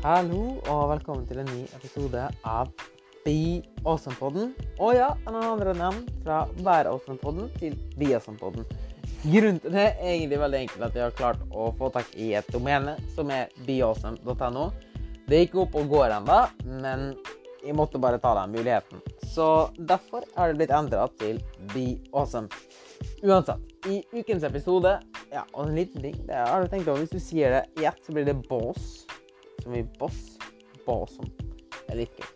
Hallo 0.00 0.54
og 0.72 0.86
velkommen 0.94 1.26
til 1.28 1.42
en 1.42 1.48
ny 1.52 1.66
episode 1.76 2.22
av 2.48 2.70
Be 3.20 3.60
Awesome-podden. 3.82 4.54
Og 4.80 4.94
ja, 4.96 5.10
en 5.28 5.34
andre 5.36 5.74
navn 5.76 6.06
fra 6.22 6.38
Vær 6.64 6.88
Awesome-podden 6.88 7.50
til 7.58 7.76
Be 7.98 8.08
Awesome-podden. 8.16 8.64
Grunnen 9.26 9.58
til 9.60 9.74
det 9.76 9.84
er 9.90 10.14
egentlig 10.14 10.38
veldig 10.40 10.60
enkelt 10.62 10.86
at 10.86 10.96
jeg 10.96 11.04
har 11.04 11.18
klart 11.18 11.42
å 11.52 11.66
få 11.76 11.90
tak 11.92 12.16
i 12.16 12.30
et 12.40 12.48
domene 12.48 12.94
som 13.12 13.28
er 13.28 13.52
beawesome.no. 13.66 14.64
Det 15.28 15.42
gikk 15.42 15.58
opp 15.66 15.76
og 15.76 15.92
går 15.92 16.16
ennå, 16.16 16.40
men 16.80 17.04
jeg 17.60 17.76
måtte 17.76 18.00
bare 18.00 18.22
ta 18.24 18.32
den 18.40 18.56
muligheten. 18.56 19.04
Så 19.34 19.68
derfor 19.76 20.24
har 20.32 20.48
det 20.48 20.62
blitt 20.62 20.72
endra 20.80 21.10
til 21.20 21.44
Be 21.74 21.98
Awesome. 22.14 22.48
Uansett, 23.20 23.60
i 23.84 24.00
ukens 24.16 24.48
episode 24.48 24.96
Ja, 25.28 25.44
og 25.52 25.68
en 25.68 25.76
liten 25.76 26.00
ting. 26.00 26.16
Det 26.24 26.40
har 26.40 26.64
du 26.64 26.72
tenkt 26.72 26.88
over. 26.88 27.04
Hvis 27.04 27.12
du 27.12 27.20
sier 27.20 27.52
det 27.52 27.82
i 27.84 27.84
ett, 27.92 28.00
så 28.00 28.16
blir 28.16 28.24
det 28.24 28.40
boss. 28.48 29.04
Som 29.62 29.74
i 29.76 29.84
boss. 29.98 30.38
bossom, 30.86 31.28
Det 31.38 31.94
er 31.94 32.00
litt 32.02 32.20
gøy. 32.20 32.30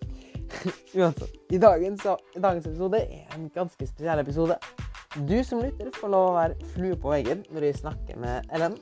Uansett. 1.01 1.37
I 1.51 1.59
dagens, 1.59 2.07
I 2.37 2.41
dagens 2.41 2.67
episode 2.67 3.01
er 3.03 3.37
en 3.37 3.49
ganske 3.55 3.87
spesiell 3.87 4.23
episode. 4.23 4.59
Du 5.29 5.37
som 5.47 5.63
lytter 5.63 5.93
får 5.95 6.11
lov 6.11 6.29
å 6.31 6.37
være 6.39 6.73
flue 6.75 6.99
på 6.99 7.13
veggen 7.13 7.45
når 7.55 7.69
jeg 7.69 7.81
snakker 7.83 8.19
med 8.21 8.49
Ellen. 8.55 8.77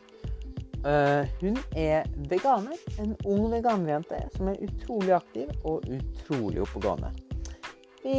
Uh, 0.82 1.28
hun 1.38 1.58
er 1.78 2.08
veganer. 2.30 2.78
En 3.02 3.14
ung 3.28 3.50
veganerjente 3.52 4.18
som 4.36 4.48
er 4.50 4.62
utrolig 4.66 5.14
aktiv 5.14 5.52
og 5.62 5.84
utrolig 5.86 6.64
oppegående. 6.64 7.12
Vi, 8.02 8.16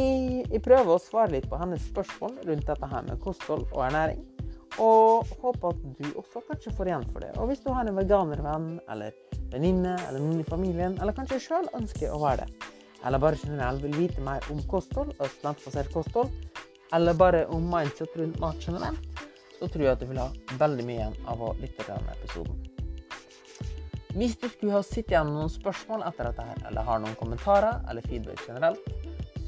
vi, 0.48 0.60
prøver 0.64 0.94
å 0.94 1.02
svare 1.02 1.34
litt 1.34 1.50
på 1.50 1.58
hennes 1.60 1.82
spørsmål 1.90 2.38
rundt 2.48 2.70
dette 2.70 2.88
her 2.88 3.04
med 3.04 3.20
kosthold 3.20 3.66
og 3.74 3.82
ernæring. 3.84 4.22
Og 4.82 5.28
håper 5.42 5.70
at 5.70 5.82
du 5.98 6.06
også 6.18 6.42
kanskje 6.48 6.72
får 6.74 6.90
igjen 6.90 7.06
for 7.12 7.22
det. 7.22 7.30
Og 7.38 7.50
hvis 7.50 7.62
du 7.62 7.70
har 7.74 7.86
en 7.86 7.98
veganervenn 7.98 8.70
eller 8.90 9.14
venninne 9.52 9.94
eller 10.08 10.22
noen 10.22 10.40
i 10.42 10.48
familien, 10.48 10.96
eller 11.00 11.14
kanskje 11.14 11.42
sjøl 11.42 11.68
ønsker 11.78 12.10
å 12.10 12.18
være 12.22 12.44
det, 12.44 12.72
eller 13.04 13.22
bare 13.22 13.38
generelt 13.38 13.84
vil 13.84 13.96
vite 13.98 14.24
mer 14.24 14.44
om 14.50 14.62
kosthold 14.70 15.12
og 15.18 15.40
plantebasert 15.42 15.92
kosthold, 15.94 16.32
eller 16.94 17.16
bare 17.18 17.44
om 17.52 17.66
mindset 17.70 18.16
rundt 18.18 18.40
mat 18.42 18.58
generelt, 18.62 19.24
så 19.58 19.68
tror 19.68 19.84
jeg 19.84 19.94
at 19.94 20.02
du 20.02 20.08
vil 20.10 20.22
ha 20.22 20.30
veldig 20.58 20.86
mye 20.86 21.00
igjen 21.00 21.18
av 21.30 21.42
å 21.42 21.52
lytte 21.60 21.84
til 21.84 21.92
denne 21.92 22.16
episoden. 22.18 22.62
Hvis 24.14 24.36
du 24.38 24.46
skulle 24.46 24.76
ha 24.76 24.82
sittet 24.86 25.14
igjen 25.14 25.30
med 25.30 25.40
noen 25.40 25.50
spørsmål 25.50 26.04
etter 26.06 26.28
dette 26.30 26.46
her, 26.46 26.60
eller 26.68 26.86
har 26.86 27.00
noen 27.02 27.16
kommentarer 27.18 27.80
eller 27.90 28.06
feedback 28.06 28.42
generelt, 28.46 28.82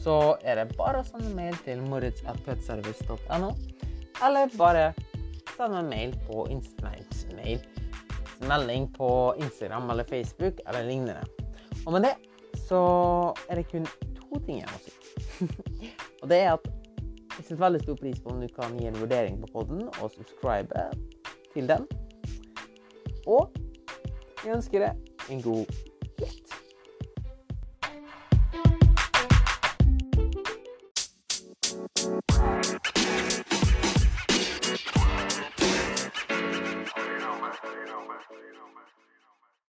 så 0.03 0.37
er 0.47 0.61
det 0.61 0.77
bare 0.78 1.03
å 1.03 1.06
sende 1.06 1.31
mail 1.34 1.55
til 1.67 1.83
moritz.petservice.no, 1.87 3.53
eller 4.27 4.50
bare 4.59 4.89
sende 5.55 5.83
mail 5.89 6.14
på 6.27 6.47
mail, 7.36 7.61
melding 8.48 8.89
på 8.94 9.34
Instagram 9.39 9.91
eller 9.91 10.05
Facebook 10.05 10.61
eller 10.66 10.83
lignende. 10.83 11.22
Og 11.86 11.92
med 11.92 12.08
det 12.08 12.14
så 12.69 12.80
er 13.48 13.55
det 13.55 13.70
kun 13.70 13.86
to 14.16 14.41
ting 14.47 14.58
jeg 14.61 14.69
må 14.72 14.78
si. 14.83 14.92
og 16.22 16.28
det 16.30 16.38
er 16.38 16.53
at 16.53 16.69
jeg 17.36 17.44
setter 17.44 17.62
veldig 17.64 17.83
stor 17.83 17.97
pris 18.00 18.20
på 18.20 18.33
om 18.33 18.41
du 18.41 18.48
kan 18.56 18.78
gi 18.78 18.88
en 18.88 19.00
vurdering 19.00 19.41
på 19.41 19.53
poden 19.53 19.83
og 20.00 20.11
subscribe 20.11 20.88
til 21.55 21.69
den. 21.69 21.86
Og 23.27 23.53
jeg 24.44 24.56
ønsker 24.56 24.86
deg 24.86 24.92
en 25.31 25.42
god 25.42 25.66
lytt. 26.22 26.56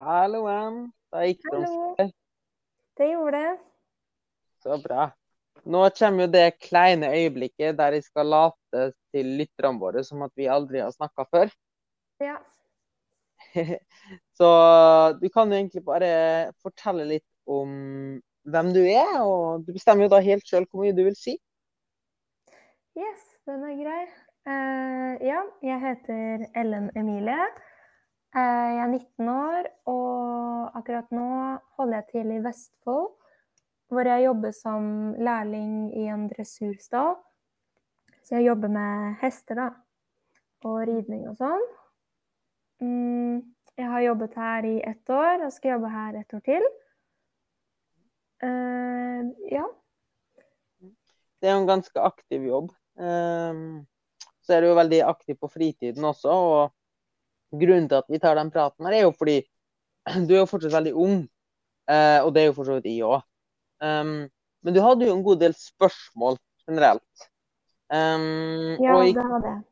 Halloen. 0.04 0.88
Da 1.12 1.24
gikk 1.26 1.42
det 1.48 1.62
Hallo. 1.64 2.10
Det 2.98 3.08
gjorde 3.12 3.38
det. 3.38 3.56
Så 4.62 4.78
bra. 4.82 5.08
Nå 5.64 5.82
kommer 5.98 6.24
jo 6.24 6.30
det 6.32 6.58
kleine 6.62 7.10
øyeblikket 7.14 7.76
der 7.78 7.96
jeg 7.96 8.06
skal 8.06 8.30
late 8.30 8.84
til 9.14 9.34
lytterne 9.40 9.80
våre 9.80 10.04
som 10.06 10.22
at 10.26 10.32
vi 10.38 10.48
aldri 10.50 10.82
har 10.82 10.94
snakka 10.94 11.26
før. 11.30 11.52
Ja. 12.22 12.36
Så 14.38 14.48
du 15.20 15.28
kan 15.28 15.50
jo 15.50 15.58
egentlig 15.58 15.84
bare 15.84 16.10
fortelle 16.62 17.06
litt 17.08 17.26
om 17.46 17.70
hvem 18.48 18.72
du 18.74 18.80
er, 18.82 19.18
og 19.22 19.66
du 19.66 19.72
bestemmer 19.76 20.06
jo 20.06 20.14
da 20.14 20.22
helt 20.24 20.46
sjøl 20.46 20.66
hvor 20.68 20.84
mye 20.84 20.96
du 20.96 21.04
vil 21.06 21.16
si. 21.18 21.36
Yes, 22.98 23.22
den 23.46 23.62
er 23.66 23.76
grei. 23.78 24.02
Uh, 24.48 25.14
ja, 25.22 25.42
jeg 25.62 25.80
heter 25.82 26.46
Ellen 26.56 26.88
Emilie. 26.96 27.48
Eh, 28.38 28.70
jeg 28.74 28.82
er 28.82 28.90
19 28.92 29.28
år, 29.32 29.68
og 29.90 30.76
akkurat 30.78 31.10
nå 31.14 31.28
holder 31.78 31.96
jeg 31.96 32.06
til 32.12 32.32
i 32.34 32.42
Vestfold, 32.44 33.08
hvor 33.88 34.10
jeg 34.10 34.26
jobber 34.26 34.52
som 34.52 34.84
lærling 35.16 35.88
i 35.96 36.04
en 36.12 36.26
dressurstall. 36.30 37.16
Så 38.22 38.36
jeg 38.36 38.50
jobber 38.50 38.68
med 38.68 39.16
hester, 39.22 39.58
da. 39.58 39.68
Og 40.68 40.82
ridning 40.90 41.24
og 41.30 41.38
sånn. 41.38 41.66
Mm, 42.84 43.40
jeg 43.78 43.90
har 43.94 44.04
jobbet 44.04 44.38
her 44.38 44.68
i 44.68 44.76
ett 44.86 45.14
år, 45.14 45.46
og 45.46 45.54
skal 45.54 45.74
jobbe 45.76 45.92
her 45.96 46.20
et 46.20 46.38
år 46.38 46.44
til. 46.52 46.70
Eh, 48.44 49.34
ja. 49.56 49.66
Det 51.38 51.48
er 51.48 51.56
jo 51.56 51.62
en 51.64 51.72
ganske 51.72 52.02
aktiv 52.12 52.44
jobb. 52.44 52.74
Um, 52.98 53.86
så 54.42 54.56
er 54.56 54.62
du 54.62 54.72
jo 54.72 54.78
veldig 54.78 55.00
aktiv 55.06 55.38
på 55.38 55.50
fritiden 55.50 56.04
også. 56.04 56.34
og 56.34 56.77
Grunnen 57.52 57.88
til 57.88 58.00
at 58.02 58.08
vi 58.12 58.20
tar 58.20 58.36
den 58.36 58.50
praten, 58.52 58.86
her 58.86 58.98
er 58.98 59.06
jo 59.06 59.14
fordi 59.16 59.38
du 60.28 60.34
er 60.34 60.42
jo 60.42 60.50
fortsatt 60.50 60.74
veldig 60.74 60.94
ung. 60.94 61.22
Uh, 61.88 62.20
og 62.26 62.34
det 62.34 62.42
er 62.42 62.50
jo 62.50 62.56
for 62.58 62.68
så 62.68 62.76
vidt 62.76 62.90
jeg 62.90 63.06
òg. 63.08 63.22
Um, 63.80 64.28
men 64.66 64.74
du 64.74 64.80
hadde 64.84 65.06
jo 65.08 65.14
en 65.14 65.24
god 65.24 65.40
del 65.40 65.54
spørsmål 65.56 66.36
generelt. 66.66 67.28
Um, 67.88 68.76
Ja, 68.82 68.98
jeg, 69.00 69.14
det 69.16 69.24
hadde 69.24 69.52
jeg. 69.52 69.62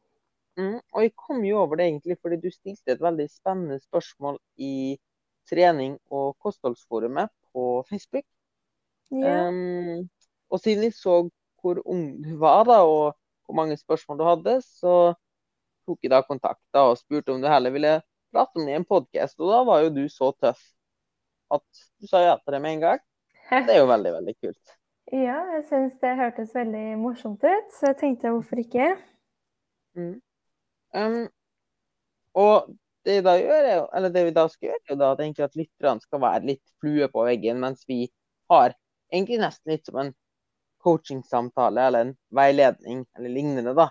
mm, 0.57 0.79
og 0.95 1.03
jeg 1.05 1.13
kom 1.21 1.43
jo 1.45 1.59
over 1.61 1.77
det 1.77 1.91
egentlig 1.91 2.17
fordi 2.23 2.39
du 2.41 2.49
stilte 2.55 2.95
et 2.95 3.03
veldig 3.05 3.27
spennende 3.29 3.77
spørsmål 3.83 4.39
i 4.57 4.97
trening- 5.51 5.99
og 6.11 6.37
kostholdsforumet 6.41 7.29
på 7.53 7.85
Facebook. 7.91 8.25
Ja. 9.13 9.49
Um, 9.49 10.09
og 10.51 10.61
siden 10.61 10.89
jeg 10.89 10.95
så 10.95 11.29
hvor 11.61 11.83
ung 11.85 12.23
du 12.25 12.37
var, 12.39 12.65
da, 12.65 12.81
og 12.87 13.17
hvor 13.45 13.55
mange 13.55 13.77
spørsmål 13.77 14.19
du 14.19 14.25
hadde, 14.25 14.61
så 14.63 15.15
tok 15.87 16.03
jeg 16.03 16.13
da 16.13 16.23
kontakt 16.27 16.81
og 16.81 16.97
spurte 16.99 17.35
om 17.35 17.43
du 17.43 17.49
heller 17.51 17.75
ville 17.75 17.99
prate 18.35 18.59
om 18.59 18.67
det 18.67 18.75
i 18.75 18.79
en 18.81 18.89
podkast. 18.89 19.39
Og 19.41 19.53
da 19.53 19.61
var 19.69 19.85
jo 19.85 19.93
du 19.95 20.05
så 20.13 20.33
tøff 20.41 20.63
at 21.55 21.85
du 22.03 22.11
sa 22.11 22.25
ja 22.25 22.35
til 22.43 22.57
det 22.57 22.63
med 22.63 22.77
en 22.77 22.85
gang. 22.89 23.05
Det 23.51 23.77
er 23.77 23.79
jo 23.79 23.91
veldig, 23.91 24.13
veldig 24.19 24.35
kult. 24.43 24.77
Ja, 25.15 25.39
jeg 25.55 25.63
syns 25.69 25.95
det 26.03 26.17
hørtes 26.19 26.55
veldig 26.55 26.97
morsomt 26.99 27.45
ut, 27.47 27.69
så 27.77 27.93
jeg 27.93 27.99
tenkte 28.01 28.33
hvorfor 28.35 28.59
ikke? 28.59 28.89
Mm. 29.95 30.17
Um, 30.97 31.21
og 32.35 32.73
det, 33.07 33.21
gjør 33.23 33.87
eller 33.95 34.11
det 34.11 34.25
vi 34.27 34.35
da 34.35 34.49
skal 34.51 34.73
gjøre, 34.73 34.81
er 34.83 34.93
jo 34.93 34.99
da 34.99 35.13
at, 35.15 35.45
at 35.47 35.59
lytterne 35.59 36.03
skal 36.03 36.23
være 36.25 36.49
litt 36.51 36.65
flue 36.83 37.07
på 37.13 37.27
veggen, 37.29 37.61
mens 37.63 37.87
vi 37.87 38.09
har 38.51 38.75
egentlig 39.13 39.39
nesten 39.45 39.77
litt 39.77 39.87
som 39.87 40.01
en 40.03 40.11
coachingsamtale 40.83 41.87
eller 41.87 42.09
en 42.09 42.13
veiledning 42.35 43.05
eller 43.17 43.33
lignende, 43.33 43.77
da. 43.79 43.89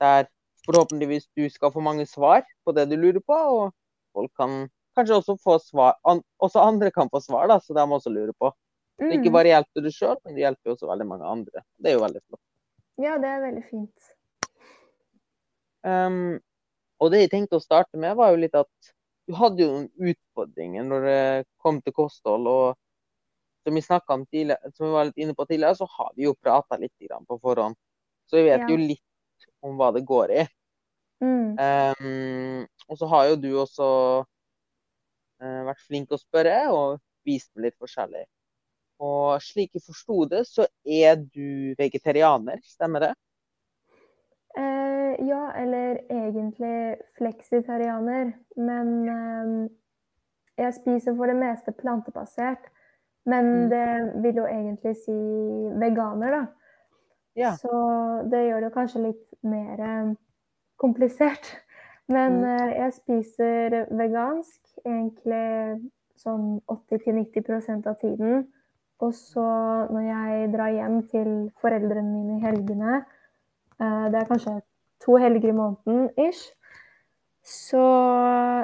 Der 0.00 0.28
forhåpentligvis 0.70 1.28
du 1.36 1.44
skal 1.50 1.72
få 1.74 1.82
mange 1.84 2.06
svar 2.08 2.44
på 2.64 2.74
det 2.76 2.86
du 2.90 2.96
lurer 2.96 3.20
på, 3.20 3.34
og 3.34 3.74
folk 4.16 4.32
kan 4.38 4.68
kanskje 4.98 5.18
også 5.20 5.36
få 5.42 5.58
svar 5.62 5.98
an, 6.08 6.22
Også 6.42 6.62
andre 6.62 6.90
kan 6.90 7.10
få 7.10 7.20
svar, 7.20 7.48
da, 7.50 7.60
så 7.60 7.74
de 7.74 7.84
også 7.84 8.10
lurer 8.10 8.32
på. 8.38 8.52
Mm. 9.00 9.12
ikke 9.16 9.32
bare 9.32 9.48
hjelper 9.48 9.84
du 9.84 9.90
sjøl, 9.94 10.16
men 10.24 10.34
det 10.36 10.42
hjelper 10.44 10.74
også 10.74 10.88
veldig 10.90 11.06
mange 11.08 11.24
andre. 11.24 11.62
Det 11.80 11.90
er 11.90 11.94
jo 11.96 12.04
veldig 12.04 12.20
flott. 12.20 12.42
Ja, 13.00 13.16
det 13.16 13.28
er 13.30 13.44
veldig 13.46 13.62
fint. 13.64 14.10
Um, 15.88 16.36
og 17.00 17.12
det 17.12 17.22
jeg 17.22 17.30
tenkte 17.32 17.56
å 17.56 17.64
starte 17.64 17.96
med, 17.96 18.12
var 18.18 18.34
jo 18.34 18.42
litt 18.42 18.58
at 18.58 18.90
du 19.30 19.36
hadde 19.38 19.62
jo 19.62 19.70
noen 19.72 20.12
utfordringer 20.12 20.84
når 20.84 21.06
det 21.06 21.20
kom 21.64 21.80
til 21.80 21.96
kosthold. 21.96 22.48
Og 22.50 22.76
som 23.64 23.76
vi 23.76 23.84
om 23.88 24.26
tidligere, 24.26 24.72
som 24.74 24.86
vi 24.86 24.92
var 24.92 25.08
litt 25.08 25.22
inne 25.24 25.36
på 25.38 25.46
tidligere, 25.48 25.78
så 25.80 25.88
har 25.96 26.12
vi 26.16 26.26
jo 26.26 26.34
prata 26.36 26.76
litt 26.76 26.92
på 27.00 27.38
forhånd. 27.40 27.76
Så 28.28 28.36
vi 28.36 28.50
vet 28.50 28.60
Ja. 28.60 28.68
jo 28.68 28.76
litt 28.76 29.48
om 29.62 29.76
hva 29.76 29.92
det 29.94 30.04
går 30.04 30.30
i. 30.30 30.46
Mm. 31.20 31.56
Um, 31.60 32.66
og 32.88 32.98
så 32.98 33.06
har 33.12 33.30
jo 33.30 33.36
du 33.36 33.50
også 33.60 33.88
uh, 34.24 35.62
vært 35.68 35.82
flink 35.86 36.12
å 36.12 36.20
spørre 36.20 36.58
og 36.72 37.00
vist 37.28 37.50
meg 37.54 37.68
litt 37.70 37.80
forskjellig. 37.80 38.24
Og 39.00 39.40
slik 39.40 39.76
jeg 39.76 39.84
forsto 39.84 40.24
det, 40.28 40.44
så 40.48 40.66
er 40.84 41.16
du 41.20 41.74
vegetarianer, 41.78 42.60
stemmer 42.68 43.06
det? 43.06 43.12
Eh, 44.58 45.14
ja, 45.28 45.52
eller 45.56 46.00
egentlig 46.10 46.98
fleksitarianer. 47.16 48.32
Men 48.60 48.90
eh, 49.08 49.52
jeg 50.60 50.74
spiser 50.74 51.16
for 51.16 51.32
det 51.32 51.38
meste 51.40 51.72
plantebasert. 51.72 52.68
Men 53.28 53.44
Mm. 53.44 53.68
det 53.70 54.22
vil 54.24 54.36
jo 54.40 54.46
egentlig 54.48 54.96
si 54.96 55.12
veganer, 55.80 56.30
da. 56.30 56.46
Ja. 57.36 57.50
Så 57.56 57.70
det 58.32 58.46
gjør 58.48 58.64
det 58.64 58.72
kanskje 58.74 59.02
litt 59.04 59.26
mer 59.44 59.80
eh, 59.80 60.14
komplisert. 60.80 61.50
Men 62.08 62.40
Mm. 62.40 62.44
eh, 62.44 62.70
jeg 62.80 62.92
spiser 62.96 63.86
vegansk 63.90 64.60
egentlig 64.84 65.90
sånn 66.18 66.60
80-90% 66.68 67.86
av 67.86 67.98
tiden. 68.00 68.48
Og 69.00 69.14
så 69.14 69.44
når 69.90 70.02
jeg 70.08 70.52
drar 70.52 70.72
hjem 70.74 70.96
til 71.08 71.50
foreldrene 71.62 72.10
mine 72.12 72.38
i 72.38 72.44
helgene, 72.44 73.04
eh, 73.80 74.08
det 74.10 74.18
er 74.20 74.28
kanskje 74.28 74.60
to 75.00 75.16
helger 75.16 75.48
i 75.48 75.56
måneden 75.56 76.10
ish, 76.18 76.50
så 77.42 77.84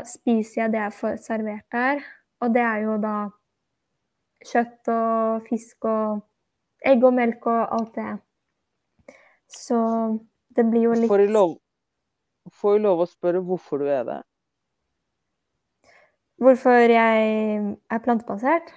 spiser 0.04 0.62
jeg 0.62 0.72
det 0.72 0.80
jeg 0.82 0.92
får 0.92 1.16
servert 1.24 1.64
der. 1.72 2.02
Og 2.42 2.52
det 2.52 2.62
er 2.62 2.82
jo 2.84 2.96
da 3.00 3.30
kjøtt 4.44 4.88
og 4.92 5.46
fisk 5.48 5.84
og 5.88 6.20
egg 6.84 7.04
og 7.04 7.14
melk 7.16 7.46
og 7.46 7.62
alt 7.78 7.94
det. 7.96 8.18
Så 9.48 9.78
det 10.56 10.66
blir 10.70 10.82
jo 10.82 10.92
litt 10.92 11.08
Får 11.08 11.24
du 11.26 11.32
lov, 11.32 11.56
får 12.52 12.76
jo 12.76 12.82
lov 12.86 13.04
å 13.04 13.08
spørre 13.10 13.42
hvorfor 13.44 13.82
du 13.82 13.90
er 13.90 14.04
det? 14.08 14.18
Hvorfor 16.42 16.92
jeg 16.92 17.76
er 17.90 18.02
plantebasert? 18.04 18.68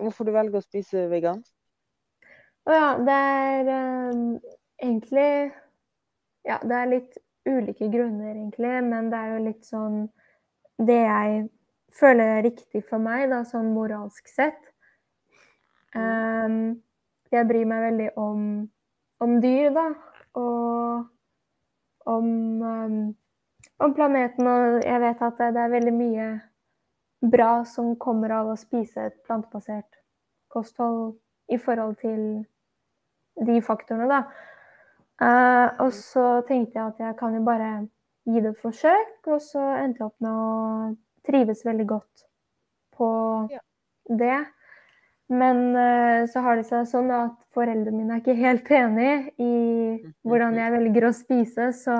Hvorfor 0.00 0.28
du 0.28 0.32
velger 0.32 0.60
å 0.60 0.64
spise 0.64 1.08
vegansk? 1.10 1.50
Å 2.62 2.76
ja, 2.76 2.90
det 3.02 3.16
er 3.18 3.70
um, 4.12 4.20
egentlig 4.78 5.30
Ja, 6.46 6.60
det 6.62 6.76
er 6.78 6.90
litt 6.90 7.18
ulike 7.46 7.88
grunner, 7.90 8.36
egentlig, 8.36 8.76
men 8.86 9.10
det 9.10 9.18
er 9.18 9.32
jo 9.32 9.40
litt 9.48 9.66
sånn 9.66 9.96
Det 10.78 11.00
jeg 11.00 11.42
føler 11.92 12.36
er 12.36 12.46
riktig 12.46 12.84
for 12.86 13.02
meg, 13.02 13.26
da, 13.30 13.42
sånn 13.44 13.74
moralsk 13.74 14.30
sett. 14.30 14.60
Um, 15.92 16.78
jeg 17.34 17.48
bryr 17.50 17.66
meg 17.68 17.82
veldig 17.84 18.06
om, 18.22 18.46
om 19.20 19.34
dyr, 19.42 19.68
da. 19.74 19.84
Og 20.40 21.04
om, 22.06 22.26
um, 22.62 23.14
om 23.78 23.94
planeten. 23.94 24.46
Og 24.46 24.80
jeg 24.84 25.00
vet 25.00 25.22
at 25.22 25.38
det, 25.38 25.50
det 25.56 25.62
er 25.64 25.74
veldig 25.76 25.94
mye 25.96 26.28
bra 27.32 27.50
som 27.68 27.94
kommer 27.96 28.34
av 28.34 28.50
å 28.52 28.58
spise 28.58 29.08
et 29.08 29.18
plantebasert 29.26 30.00
kosthold 30.52 31.14
i 31.52 31.58
forhold 31.58 31.96
til 32.02 32.22
de 33.46 33.60
faktorene, 33.64 34.08
da. 34.10 34.22
Uh, 35.22 35.68
og 35.84 35.92
så 35.94 36.26
tenkte 36.48 36.78
jeg 36.78 36.86
at 36.88 36.98
jeg 37.00 37.16
kan 37.20 37.34
jo 37.36 37.44
bare 37.46 37.70
gi 38.26 38.40
det 38.42 38.54
et 38.54 38.62
forsøk, 38.62 39.14
og 39.30 39.38
så 39.42 39.62
endte 39.82 40.02
jeg 40.02 40.08
opp 40.08 40.24
med 40.24 40.32
å 40.32 40.96
trives 41.26 41.62
veldig 41.66 41.86
godt 41.86 42.24
på 42.96 43.08
Ja. 43.50 43.60
det. 44.08 44.40
Men 45.32 45.60
uh, 45.72 46.28
så 46.28 46.42
har 46.44 46.58
det 46.58 46.66
seg 46.68 46.88
sånn 46.90 47.08
at 47.14 47.36
foreldrene 47.56 47.96
mine 47.96 48.18
er 48.18 48.20
ikke 48.20 48.36
helt 48.36 48.68
enig 48.76 49.12
i 49.40 49.52
hvordan 50.28 50.58
jeg 50.60 50.74
velger 50.74 51.06
å 51.08 51.12
spise, 51.16 51.70
så 51.78 51.96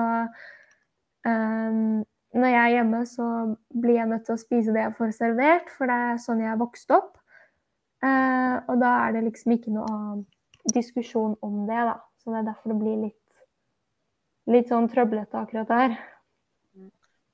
um, 1.25 2.03
når 2.33 2.49
jeg 2.49 2.61
er 2.61 2.75
hjemme, 2.75 3.01
så 3.09 3.27
blir 3.73 3.97
jeg 3.99 4.09
nødt 4.11 4.25
til 4.27 4.35
å 4.35 4.41
spise 4.41 4.75
det 4.75 4.85
jeg 4.85 4.95
får 4.99 5.15
servert, 5.17 5.73
for 5.73 5.89
det 5.89 5.97
er 6.11 6.21
sånn 6.21 6.45
jeg 6.45 6.51
er 6.53 6.61
vokst 6.61 6.93
opp. 6.93 7.17
Uh, 8.03 8.57
og 8.67 8.79
da 8.83 8.93
er 9.07 9.17
det 9.17 9.25
liksom 9.29 9.55
ikke 9.55 9.73
noe 9.73 10.23
diskusjon 10.73 11.37
om 11.45 11.63
det, 11.69 11.83
da. 11.89 11.97
Så 12.21 12.31
det 12.31 12.41
er 12.41 12.49
derfor 12.51 12.73
det 12.73 12.79
blir 12.79 13.03
litt, 13.07 13.21
litt 14.51 14.69
sånn 14.71 14.89
trøblete 14.91 15.41
akkurat 15.41 15.73
der. 15.73 15.95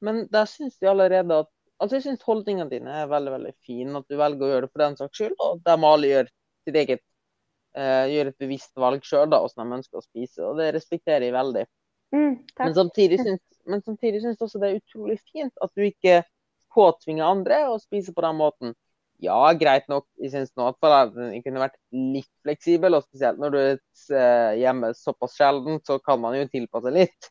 Men 0.05 0.23
der 0.31 0.47
syns 0.47 0.79
jeg 0.79 0.91
allerede 0.93 1.43
at 1.43 1.51
Altså, 1.79 1.97
jeg 1.97 2.05
syns 2.05 2.25
holdningene 2.27 2.69
dine 2.71 2.95
er 3.01 3.11
veldig, 3.11 3.35
veldig 3.37 3.53
fine. 3.65 4.01
At 4.01 4.11
du 4.11 4.17
velger 4.19 4.45
å 4.45 4.51
gjøre 4.53 4.67
det 4.67 4.71
for 4.73 4.83
den 4.83 4.97
saks 4.99 5.21
skyld, 5.21 5.37
og 5.39 5.61
de 5.65 5.75
alle 5.91 6.11
gjør 6.13 6.31
sitt 6.67 6.79
eget 6.83 7.03
eh, 7.77 8.05
Gjør 8.13 8.31
et 8.31 8.41
bevisst 8.43 8.81
valg 8.83 9.05
sjøl, 9.07 9.29
da, 9.31 9.39
hvordan 9.43 9.71
de 9.71 9.79
ønsker 9.79 10.01
å 10.01 10.05
spise. 10.05 10.43
Og 10.47 10.59
det 10.59 10.73
respekterer 10.75 11.29
jeg 11.29 11.35
veldig. 11.37 11.65
Mm, 12.15 12.35
Men 12.57 12.75
samtidig 12.75 13.19
syns 13.21 13.43
men 13.69 13.81
samtidig 13.85 14.21
syns 14.23 14.39
jeg 14.39 14.45
også 14.47 14.61
det 14.61 14.69
er 14.69 14.77
utrolig 14.79 15.17
fint 15.29 15.63
at 15.63 15.73
du 15.77 15.83
ikke 15.85 16.21
påtvinger 16.73 17.27
andre 17.27 17.63
å 17.69 17.79
spise 17.81 18.13
på 18.15 18.23
den 18.25 18.37
måten. 18.39 18.75
Ja, 19.19 19.39
greit 19.59 19.89
nok, 19.91 20.05
jeg 20.21 20.31
syns 20.31 20.53
nå 20.55 20.69
at 20.69 20.77
foreldrene 20.79 21.41
kunne 21.43 21.61
vært 21.61 21.75
litt 21.91 22.29
fleksible, 22.45 22.93
og 22.95 23.03
spesielt 23.03 23.41
når 23.41 23.51
du 23.51 23.57
er 23.59 23.73
eh, 23.75 24.59
hjemme 24.61 24.93
såpass 24.95 25.35
sjelden, 25.35 25.81
så 25.85 25.97
kan 25.99 26.21
man 26.23 26.37
jo 26.37 26.45
tilpasse 26.51 26.93
litt. 26.95 27.29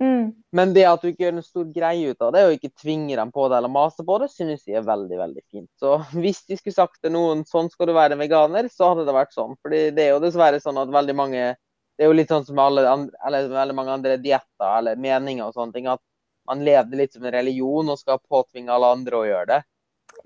Mm, 0.00 0.32
Men 0.52 0.72
det 0.76 0.84
at 0.84 1.00
du 1.00 1.08
ikke 1.08 1.24
gjør 1.24 1.38
en 1.38 1.44
stor 1.44 1.68
greie 1.72 2.10
ut 2.12 2.24
av 2.24 2.32
det, 2.34 2.42
og 2.44 2.56
ikke 2.56 2.82
tvinger 2.82 3.20
dem 3.20 3.30
på 3.32 3.46
det 3.48 3.56
eller 3.58 3.72
maser 3.72 4.04
på 4.04 4.18
det, 4.20 4.28
synes 4.32 4.66
jeg 4.68 4.80
er 4.80 4.88
veldig 4.88 5.20
veldig 5.20 5.44
fint. 5.52 5.70
Så 5.80 5.94
hvis 6.12 6.42
de 6.48 6.58
skulle 6.58 6.76
sagt 6.76 6.98
til 7.00 7.14
noen 7.14 7.46
sånn 7.48 7.70
skal 7.72 7.88
du 7.88 7.94
være 7.96 8.18
veganer, 8.20 8.68
så 8.72 8.92
hadde 8.92 9.06
det 9.08 9.14
vært 9.16 9.32
sånn. 9.36 9.56
Fordi 9.64 9.86
det 9.96 10.04
er 10.04 10.12
jo 10.14 10.24
dessverre 10.24 10.60
sånn 10.62 10.82
at 10.82 10.92
veldig 10.92 11.16
mange 11.16 11.54
Det 11.96 12.04
er 12.04 12.10
jo 12.10 12.16
litt 12.18 12.28
sånn 12.28 12.44
som 12.44 12.58
med 12.58 12.60
alle 12.60 12.82
andre, 12.90 13.16
eller 13.24 13.46
veldig 13.48 13.74
mange 13.78 13.92
andre 13.94 14.16
dietter 14.20 14.66
eller 14.68 14.98
meninger 15.00 15.46
og 15.46 15.54
sånne 15.56 15.72
ting, 15.72 15.86
at 15.88 16.02
man 16.44 16.60
lever 16.60 16.98
litt 17.00 17.14
som 17.16 17.24
en 17.24 17.32
religion 17.32 17.88
og 17.88 17.96
skal 17.96 18.20
påtvinge 18.20 18.68
alle 18.74 18.90
andre 18.98 19.16
å 19.16 19.24
gjøre 19.24 19.46
det. 19.54 19.60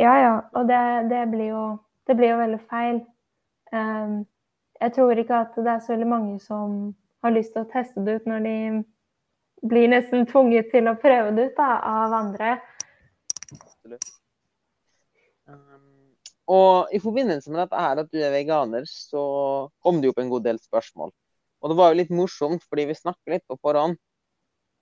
ja, 0.02 0.16
ja. 0.18 0.32
Og 0.58 0.66
det, 0.66 0.80
det, 1.12 1.20
blir 1.30 1.52
jo, 1.52 1.62
det 2.10 2.16
blir 2.18 2.32
jo 2.32 2.40
veldig 2.40 2.58
feil. 2.72 2.98
Um, 3.70 4.26
jeg 4.80 4.96
tror 4.96 5.22
ikke 5.22 5.44
at 5.44 5.54
det 5.60 5.70
er 5.70 5.84
så 5.84 5.94
veldig 5.94 6.10
mange 6.10 6.40
som 6.42 6.74
har 7.22 7.36
lyst 7.36 7.54
til 7.54 7.62
å 7.62 7.70
teste 7.70 8.02
det 8.02 8.18
ut 8.18 8.26
når 8.26 8.44
de 8.48 8.56
blir 9.62 9.88
nesten 9.92 10.26
tvunget 10.28 10.70
til 10.72 10.88
å 10.88 10.96
prøve 11.00 11.32
det 11.36 11.50
ut 11.50 11.56
da, 11.58 11.70
av 11.84 12.14
andre. 12.16 12.58
Um, 15.50 16.14
og 16.50 16.92
i 16.94 17.00
forbindelse 17.02 17.50
med 17.50 17.62
dette 17.64 17.80
her 17.80 18.02
at 18.02 18.12
du 18.12 18.20
er 18.22 18.32
veganer, 18.34 18.86
så 18.88 19.22
kom 19.82 20.00
det 20.00 20.08
jo 20.08 20.14
opp 20.14 20.22
en 20.22 20.32
god 20.32 20.46
del 20.46 20.60
spørsmål. 20.62 21.12
Og 21.60 21.72
det 21.72 21.76
var 21.76 21.90
jo 21.90 22.00
litt 22.00 22.14
morsomt, 22.14 22.64
fordi 22.68 22.86
vi 22.88 22.96
snakker 22.96 23.36
litt 23.36 23.44
på 23.50 23.58
forhånd. 23.60 23.98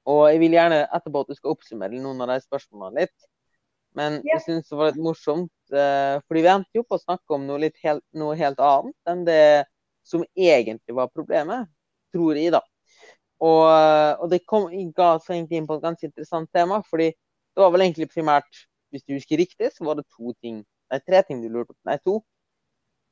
Og 0.08 0.22
jeg 0.30 0.40
vil 0.40 0.54
gjerne 0.56 0.84
etterpå 0.86 1.24
at 1.24 1.32
du 1.32 1.36
skal 1.36 1.56
oppsummere 1.56 2.00
noen 2.00 2.22
av 2.24 2.30
de 2.32 2.38
spørsmålene 2.44 3.04
litt. 3.04 3.28
Men 3.98 4.20
Ja. 4.22 4.36
jeg 4.36 4.44
syns 4.46 4.68
det 4.68 4.78
var 4.78 4.92
litt 4.92 5.02
morsomt, 5.02 5.52
eh, 5.72 6.20
fordi 6.28 6.42
vi 6.44 6.52
endte 6.52 6.74
jo 6.74 6.84
på 6.84 6.96
å 6.96 7.02
snakke 7.02 7.34
om 7.34 7.46
noe, 7.46 7.70
helt, 7.82 8.04
noe 8.14 8.36
helt 8.36 8.58
annet 8.58 8.94
enn 9.06 9.24
det 9.24 9.66
som 10.04 10.24
egentlig 10.36 10.94
var 10.94 11.08
problemet, 11.08 11.68
tror 12.14 12.36
jeg, 12.36 12.52
da. 12.52 12.62
Og, 13.38 13.64
og 14.18 14.30
det 14.32 14.40
kom, 14.50 14.66
ga 14.96 15.12
oss 15.16 15.28
egentlig 15.30 15.60
inn 15.60 15.68
på 15.68 15.76
et 15.78 15.84
ganske 15.84 16.08
interessant 16.08 16.50
tema, 16.54 16.80
fordi 16.86 17.12
det 17.12 17.62
var 17.62 17.70
vel 17.74 17.84
egentlig 17.86 18.08
primært, 18.10 18.64
hvis 18.90 19.04
du 19.06 19.14
husker 19.14 19.38
riktig, 19.38 19.70
så 19.74 19.86
var 19.86 19.98
det 19.98 20.08
to 20.10 20.32
ting, 20.42 20.62
nei, 20.90 21.00
tre 21.06 21.22
ting 21.26 21.42
du 21.42 21.48
lurte 21.52 21.74
på. 21.74 21.78
Nei, 21.86 21.98
to. 22.02 22.18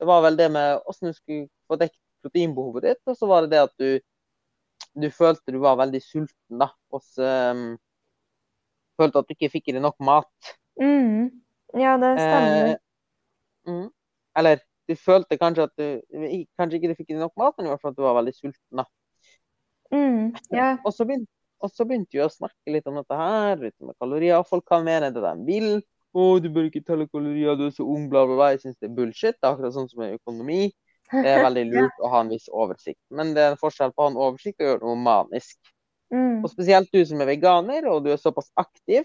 Det 0.00 0.08
var 0.08 0.24
vel 0.26 0.38
det 0.38 0.50
med 0.52 0.80
hvordan 0.84 1.12
du 1.12 1.16
skulle 1.16 1.48
få 1.68 1.78
dekket 1.80 2.02
proteinbehovet 2.26 2.88
ditt, 2.88 3.02
og 3.06 3.16
så 3.18 3.28
var 3.30 3.44
det 3.44 3.54
det 3.54 3.62
at 3.68 3.74
du, 3.80 3.90
du 4.98 5.08
følte 5.14 5.54
du 5.54 5.60
var 5.62 5.78
veldig 5.80 6.02
sulten, 6.02 6.58
da. 6.62 6.72
Og 6.94 7.04
så 7.06 7.30
um, 7.52 7.66
følte 9.00 9.22
at 9.22 9.28
du 9.28 9.36
ikke 9.36 9.52
fikk 9.52 9.70
i 9.70 9.76
deg 9.76 9.84
nok 9.84 9.98
mat. 10.04 10.54
Mm. 10.80 11.30
Ja, 11.76 11.96
det 12.00 12.12
stemmer. 12.18 12.72
Eh, 12.72 13.70
mm. 13.70 13.88
Eller 14.40 14.62
du 14.86 14.94
følte 14.98 15.38
kanskje 15.40 15.66
at 15.66 15.72
du 15.80 15.86
Kanskje 16.58 16.78
ikke 16.78 16.92
du 16.92 16.98
fikk 16.98 17.10
i 17.10 17.16
deg 17.16 17.24
nok 17.24 17.34
mat, 17.40 17.56
men 17.56 17.68
i 17.68 17.72
hvert 17.72 17.82
fall 17.82 17.94
at 17.94 17.98
du 17.98 18.04
var 18.06 18.18
veldig 18.18 18.34
sulten, 18.36 18.82
da. 18.82 18.86
Mm. 19.92 20.34
yeah. 20.52 20.78
Og 20.84 20.94
så 20.94 21.06
begynte, 21.06 21.30
og 21.62 21.72
så 21.72 21.86
begynte 21.88 22.16
vi 22.16 22.24
å 22.24 22.30
snakke 22.32 22.72
litt 22.74 22.88
om 22.90 22.98
dette 23.00 23.18
her, 23.18 23.60
litt 23.60 23.76
med 23.84 23.96
kalorier. 24.02 24.42
Folk 24.48 24.66
kan 24.68 24.84
mene 24.86 25.12
det 25.14 25.22
de 25.22 25.36
vil. 25.46 25.70
'Å, 26.16 26.40
du 26.40 26.48
bør 26.48 26.70
ikke 26.70 26.84
telle 26.86 27.04
kalorier, 27.12 27.58
du 27.58 27.66
er 27.66 27.72
så 27.76 27.84
ung', 27.84 28.08
bla, 28.08 28.24
bla, 28.24 28.38
bla. 28.38 28.50
Jeg 28.54 28.62
syns 28.62 28.78
det 28.80 28.88
er 28.88 28.96
bullshit. 28.96 29.36
Det 29.36 29.44
er 29.44 29.52
akkurat 29.52 29.74
sånn 29.74 29.88
som 29.90 30.00
med 30.00 30.16
økonomi. 30.16 30.70
Det 31.12 31.28
er 31.28 31.44
veldig 31.44 31.64
lurt 31.74 32.00
å 32.00 32.10
ha 32.14 32.22
en 32.24 32.32
viss 32.32 32.48
oversikt. 32.48 33.02
Men 33.12 33.34
det 33.36 33.42
er 33.44 33.52
en 33.52 33.60
forskjell 33.60 33.92
på 33.92 34.02
å 34.02 34.06
ha 34.06 34.12
en 34.14 34.22
oversikt 34.28 34.62
og 34.62 34.70
gjøre 34.70 34.84
noe 34.86 35.02
manisk. 35.02 35.58
Mm. 36.14 36.40
Og 36.40 36.48
spesielt 36.52 36.88
du 36.94 37.02
som 37.04 37.20
er 37.20 37.30
veganer, 37.34 37.88
og 37.90 38.06
du 38.06 38.12
er 38.14 38.20
såpass 38.22 38.48
aktiv, 38.56 39.04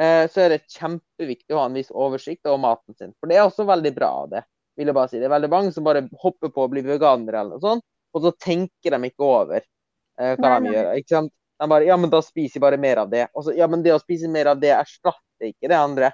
eh, 0.00 0.24
så 0.28 0.44
er 0.44 0.54
det 0.54 0.64
kjempeviktig 0.74 1.56
å 1.56 1.62
ha 1.62 1.70
en 1.70 1.78
viss 1.78 1.92
oversikt 1.94 2.50
over 2.50 2.60
maten 2.66 2.98
sin. 2.98 3.14
For 3.16 3.30
det 3.30 3.38
er 3.38 3.46
også 3.46 3.66
veldig 3.68 3.94
bra 3.96 4.10
av 4.24 4.30
det, 4.34 4.44
vil 4.76 4.90
jeg 4.90 4.98
bare 4.98 5.12
si. 5.12 5.20
Det 5.22 5.28
er 5.30 5.36
veldig 5.38 5.52
mange 5.54 5.72
som 5.72 5.86
bare 5.86 6.04
hopper 6.20 6.52
på 6.52 6.66
å 6.66 6.72
bli 6.72 6.84
veganere 6.84 7.40
eller 7.40 7.56
noe 7.56 7.64
sånt, 7.64 7.86
og 8.14 8.22
så 8.24 8.32
tenker 8.40 8.94
de 8.96 9.10
ikke 9.10 9.26
over 9.26 9.60
eh, 9.60 10.34
hva 10.38 10.56
Nei, 10.58 10.60
de 10.68 10.74
gjør. 10.76 10.90
ikke 11.02 11.14
sant? 11.16 11.32
De 11.60 11.68
bare 11.70 11.86
Ja, 11.86 11.96
men 12.00 12.10
da 12.10 12.20
spiser 12.24 12.58
jeg 12.58 12.64
bare 12.64 12.78
mer 12.82 13.02
av 13.04 13.10
det. 13.12 13.28
Og 13.34 13.44
så, 13.46 13.54
ja, 13.56 13.66
men 13.70 13.82
det 13.84 13.92
å 13.94 14.00
spise 14.02 14.28
mer 14.30 14.50
av 14.52 14.60
det 14.62 14.72
erstatter 14.74 15.50
ikke 15.52 15.70
det 15.70 15.78
andre. 15.78 16.10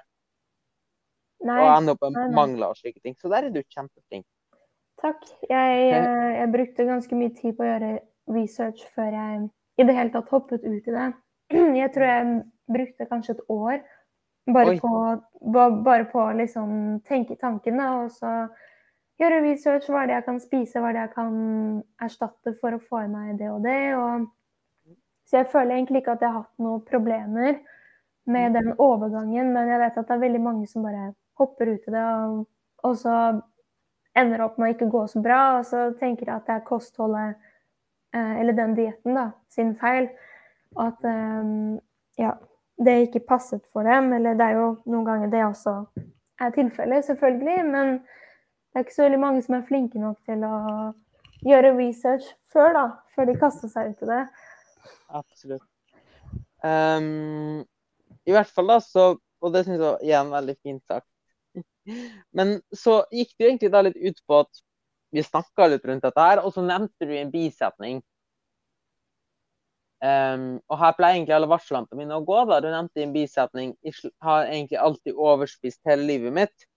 Nei, 1.41 1.57
Og 1.57 1.71
ender 1.73 1.95
opp 1.97 2.05
med 2.13 2.35
mangler 2.37 2.73
og 2.73 2.77
slike 2.77 3.01
ting. 3.01 3.15
Så 3.17 3.29
der 3.31 3.47
er 3.47 3.53
du 3.53 3.61
kjempeflink. 3.63 4.25
takk. 5.01 5.23
Jeg, 5.49 5.77
eh, 5.97 6.31
jeg 6.37 6.51
brukte 6.53 6.85
ganske 6.85 7.17
mye 7.17 7.33
tid 7.33 7.55
på 7.57 7.65
å 7.65 7.69
gjøre 7.71 7.91
research 8.29 8.83
før 8.93 9.15
jeg 9.17 9.39
i 9.81 9.85
det 9.87 9.95
hele 9.97 10.13
tatt 10.13 10.29
hoppet 10.29 10.61
ut 10.61 10.87
i 10.87 10.93
det. 10.93 11.07
Jeg 11.81 11.89
tror 11.95 12.05
jeg 12.05 12.35
brukte 12.71 13.07
kanskje 13.09 13.33
et 13.33 13.41
år 13.49 13.81
bare 14.53 14.75
Oi. 14.75 14.77
på, 14.79 14.91
bare 15.83 16.05
på 16.11 16.21
å 16.21 16.35
liksom 16.37 17.01
tenke 17.07 17.35
tankene, 17.41 17.87
og 18.03 18.11
så 18.13 18.29
gjøre 19.21 19.41
research. 19.45 19.89
Hva 19.89 20.03
er 20.03 20.11
det 20.11 20.17
jeg 20.17 20.27
kan 20.27 20.39
spise, 20.43 20.79
hva 20.81 20.91
er 20.91 20.97
det 20.97 21.03
jeg 21.05 21.13
kan 21.15 21.35
erstatte 22.03 22.55
for 22.61 22.77
å 22.77 22.81
få 22.81 23.03
i 23.05 23.11
meg 23.11 23.37
det 23.39 23.51
og 23.51 23.61
det. 23.65 23.81
Og, 23.97 24.25
så 25.29 25.41
jeg 25.41 25.51
føler 25.53 25.77
egentlig 25.77 26.01
ikke 26.01 26.17
at 26.17 26.25
jeg 26.25 26.33
har 26.33 26.43
hatt 26.43 26.63
noen 26.65 26.81
problemer 26.87 27.61
med 28.31 28.57
den 28.57 28.73
overgangen, 28.77 29.53
men 29.55 29.69
jeg 29.71 29.79
vet 29.81 29.97
at 29.97 30.09
det 30.09 30.17
er 30.17 30.25
veldig 30.25 30.41
mange 30.43 30.67
som 30.69 30.85
bare 30.85 31.13
hopper 31.39 31.71
ut 31.71 31.87
i 31.89 31.93
det, 31.93 32.03
og, 32.03 32.43
og 32.85 32.97
så 32.99 33.15
ender 34.17 34.43
opp 34.43 34.59
med 34.59 34.67
å 34.67 34.75
ikke 34.75 34.91
gå 34.91 35.05
så 35.09 35.21
bra, 35.23 35.39
og 35.57 35.65
så 35.65 35.87
tenker 35.97 36.27
jeg 36.27 36.35
at 36.35 36.49
det 36.49 36.57
er 36.57 36.67
kostholdet, 36.67 37.39
eh, 38.13 38.33
eller 38.41 38.57
den 38.57 38.75
dietten, 38.77 39.15
da, 39.17 39.31
sin 39.49 39.71
feil. 39.79 40.11
Og 40.75 40.83
at 40.89 41.07
eh, 41.07 41.53
ja, 42.21 42.35
det 42.85 42.97
ikke 43.07 43.25
passet 43.27 43.63
for 43.73 43.87
dem. 43.87 44.11
Eller 44.13 44.37
det 44.39 44.47
er 44.47 44.59
jo 44.59 44.67
noen 44.89 45.07
ganger 45.07 45.31
det 45.31 45.43
også 45.45 45.75
er 46.41 46.53
tilfellet, 46.55 47.05
selvfølgelig. 47.05 47.57
Men 47.71 47.93
det 48.71 48.79
er 48.79 48.85
ikke 48.85 48.95
så 48.95 49.03
veldig 49.03 49.19
mange 49.19 49.41
som 49.43 49.57
er 49.57 49.65
flinke 49.67 49.99
nok 49.99 50.19
til 50.29 50.45
å 50.47 50.57
gjøre 51.43 51.73
research 51.75 52.29
før, 52.53 52.71
da. 52.77 52.85
Før 53.11 53.27
de 53.27 53.35
kaster 53.41 53.71
seg 53.71 53.91
ut 53.91 54.05
i 54.05 54.07
det. 54.07 54.21
Absolutt. 55.19 55.67
Um, 56.63 57.65
I 58.23 58.35
hvert 58.35 58.51
fall, 58.53 58.69
da, 58.69 58.79
så 58.79 59.15
Og 59.41 59.49
det 59.55 59.63
syns 59.65 59.81
jeg 59.81 60.05
igjen 60.05 60.27
veldig 60.29 60.53
fint 60.61 60.83
sagt. 60.85 61.07
Men 62.37 62.59
så 62.77 62.99
gikk 63.09 63.31
det 63.33 63.41
jo 63.43 63.47
egentlig 63.49 63.71
da 63.73 63.79
litt 63.87 63.97
ut 63.97 64.19
på 64.29 64.37
at 64.43 64.59
vi 65.11 65.23
snakka 65.25 65.65
litt 65.67 65.87
rundt 65.89 66.05
dette 66.05 66.25
her, 66.27 66.43
og 66.45 66.53
så 66.53 66.61
nevnte 66.61 67.07
du 67.09 67.15
en 67.17 67.31
bisetning. 67.33 68.03
Um, 70.01 70.59
og 70.69 70.77
her 70.81 70.93
pleier 70.97 71.17
egentlig 71.17 71.33
alle 71.35 71.49
varslene 71.49 71.97
mine 71.97 72.21
å 72.21 72.23
gå. 72.25 72.37
da, 72.49 72.61
Du 72.61 72.69
nevnte 72.69 73.01
en 73.01 73.15
bisetning. 73.17 73.73
Har 74.21 74.45
egentlig 74.45 74.77
alltid 74.77 75.17
overspist 75.17 75.81
hele 75.89 76.05
livet 76.05 76.37
mitt. 76.37 76.69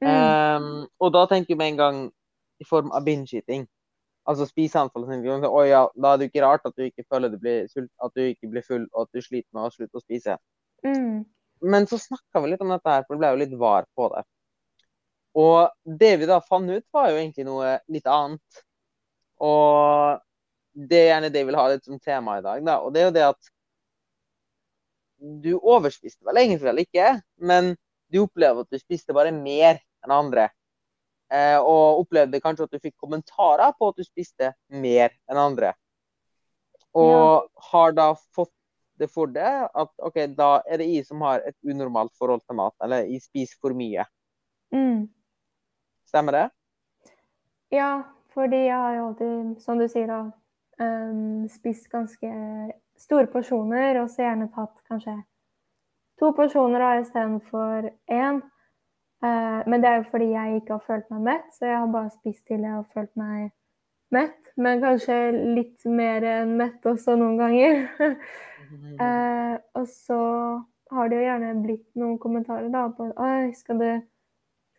Mm. 0.00 0.08
Um, 0.08 0.70
og 1.00 1.12
da 1.12 1.26
tenker 1.28 1.52
jeg 1.54 1.60
med 1.60 1.74
en 1.74 1.80
gang 1.80 2.00
i 2.60 2.66
form 2.68 2.92
av 2.96 3.04
binge-eating. 3.04 3.66
Altså 4.28 4.46
spiseanfall. 4.48 5.06
Ja, 5.24 5.82
da 5.94 6.12
er 6.12 6.20
det 6.20 6.28
jo 6.28 6.30
ikke 6.30 6.44
rart 6.44 6.66
at 6.68 6.76
du 6.76 6.84
ikke 6.86 7.06
føler 7.08 7.32
du 7.32 7.38
blir 7.40 7.68
sult, 7.72 7.90
at 8.04 8.14
du 8.16 8.22
ikke 8.24 8.50
blir 8.52 8.64
full, 8.66 8.86
og 8.92 9.06
at 9.06 9.16
du 9.16 9.24
sliter 9.24 9.48
med 9.56 9.66
å 9.66 9.74
slutte 9.74 10.00
å 10.00 10.04
spise. 10.04 10.36
Mm. 10.86 11.24
Men 11.60 11.88
så 11.88 11.98
snakka 12.00 12.40
vi 12.40 12.52
litt 12.52 12.64
om 12.64 12.72
dette 12.72 12.92
her, 12.92 13.04
for 13.06 13.16
det 13.16 13.22
ble 13.22 13.32
jo 13.32 13.40
litt 13.42 13.56
var 13.60 13.88
på 13.96 14.08
det. 14.14 14.24
Og 15.40 15.96
det 16.00 16.14
vi 16.20 16.28
da 16.28 16.40
fant 16.42 16.70
ut, 16.70 16.86
var 16.92 17.10
jo 17.10 17.20
egentlig 17.20 17.46
noe 17.46 17.76
litt 17.92 18.08
annet. 18.10 18.62
Og 19.40 20.20
det 20.72 21.00
er 21.00 21.08
gjerne 21.14 21.30
det 21.32 21.42
jeg 21.42 21.48
vil 21.50 21.58
ha 21.58 21.68
litt 21.70 21.86
som 21.86 22.00
tema 22.00 22.38
i 22.38 22.44
dag, 22.44 22.64
da. 22.66 22.78
Og 22.84 22.94
det 22.94 23.02
er 23.02 23.08
jo 23.08 23.16
det 23.16 23.28
at 23.28 23.52
du 25.44 25.52
overspiste 25.58 26.24
vel 26.24 26.40
egentlig 26.40 26.64
vel 26.64 26.82
ikke, 26.84 27.12
men 27.44 27.74
du 28.10 28.22
opplever 28.24 28.64
at 28.64 28.72
du 28.72 28.80
spiste 28.80 29.14
bare 29.16 29.32
mer 29.34 29.80
enn 30.04 30.14
andre. 30.14 30.48
Eh, 31.30 31.58
og 31.58 32.02
opplevde 32.02 32.40
kanskje 32.42 32.66
at 32.66 32.74
du 32.74 32.82
fikk 32.82 32.96
kommentarer 32.98 33.74
på 33.78 33.90
at 33.90 34.00
du 34.00 34.06
spiste 34.06 34.52
mer 34.72 35.14
enn 35.30 35.38
andre. 35.38 35.74
Og 36.98 37.46
har 37.70 37.94
da 37.94 38.12
fått 38.34 38.52
det 39.00 39.08
for 39.08 39.30
det 39.32 39.48
at 39.48 39.92
OK, 40.04 40.18
da 40.36 40.60
er 40.68 40.82
det 40.82 40.90
jeg 40.90 41.06
som 41.08 41.22
har 41.24 41.44
et 41.46 41.56
unormalt 41.64 42.12
forhold 42.18 42.42
til 42.44 42.58
mat, 42.58 42.74
eller 42.84 43.06
jeg 43.06 43.22
spiser 43.24 43.60
for 43.62 43.76
mye. 43.76 44.04
Mm. 44.74 45.06
Stemmer 46.10 46.36
det? 46.36 46.46
Ja, 47.72 48.02
fordi 48.34 48.64
jeg 48.66 48.76
har 48.76 48.98
jo 48.98 49.06
alltid, 49.08 49.56
som 49.62 49.78
du 49.80 49.86
sier, 49.88 50.10
da, 50.10 50.20
um, 50.82 51.48
spist 51.48 51.88
ganske 51.92 52.30
store 53.00 53.30
porsjoner, 53.32 54.02
og 54.02 54.10
så 54.10 54.26
gjerne 54.26 54.50
tatt 54.52 54.82
kanskje 54.90 55.16
to 56.20 56.32
porsjoner 56.36 57.00
istedenfor 57.00 57.90
én. 58.12 58.42
Uh, 59.20 59.60
men 59.68 59.82
det 59.82 59.90
er 59.90 59.98
jo 60.00 60.10
fordi 60.12 60.30
jeg 60.32 60.60
ikke 60.60 60.78
har 60.78 60.84
følt 60.86 61.10
meg 61.12 61.24
mett, 61.26 61.48
så 61.56 61.68
jeg 61.68 61.76
har 61.76 61.90
bare 61.92 62.12
spist 62.14 62.46
til 62.48 62.62
jeg 62.64 62.72
har 62.72 62.86
følt 62.94 63.12
meg 63.20 63.50
mett. 64.14 64.38
Men 64.56 64.80
kanskje 64.82 65.18
litt 65.58 65.84
mer 65.84 66.24
enn 66.26 66.56
mett 66.60 66.86
også 66.88 67.18
noen 67.20 67.36
ganger. 67.40 67.82
uh, 68.00 69.56
og 69.78 69.84
så 69.90 70.22
har 70.90 71.10
det 71.10 71.20
jo 71.20 71.26
gjerne 71.26 71.52
blitt 71.62 71.86
noen 72.00 72.16
kommentarer 72.18 72.70
da 72.72 72.88
på 72.96 73.10
Oi, 73.12 73.52
skal 73.54 73.78
du 73.78 73.90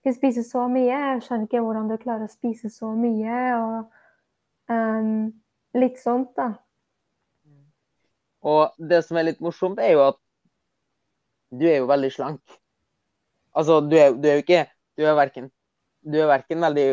skal 0.01 0.15
spise 0.17 0.43
så 0.43 0.65
mye? 0.71 0.89
Jeg 0.89 1.21
skjønner 1.25 1.45
ikke 1.45 1.62
hvordan 1.62 1.89
du 1.91 1.98
klarer 2.01 2.25
å 2.25 2.31
spise 2.31 2.71
så 2.74 2.89
mye. 2.98 3.38
Og 3.62 4.74
um, 4.74 5.29
litt 5.77 6.01
sånt, 6.01 6.33
da. 6.38 6.55
Og 8.41 8.74
det 8.89 9.03
som 9.05 9.19
er 9.21 9.29
litt 9.29 9.43
morsomt, 9.45 9.79
er 9.79 9.93
jo 9.93 10.07
at 10.07 10.17
du 11.53 11.67
er 11.69 11.83
jo 11.83 11.89
veldig 11.91 12.10
slank. 12.15 12.57
Altså, 13.58 13.79
du 13.84 13.96
er, 14.00 14.13
du 14.15 14.27
er 14.29 14.39
jo 14.39 14.46
ikke 14.46 14.65
Du 14.98 15.03
er 15.08 15.15
verken, 15.17 15.48
du 16.03 16.17
er 16.20 16.29
verken 16.29 16.62
veldig 16.62 16.86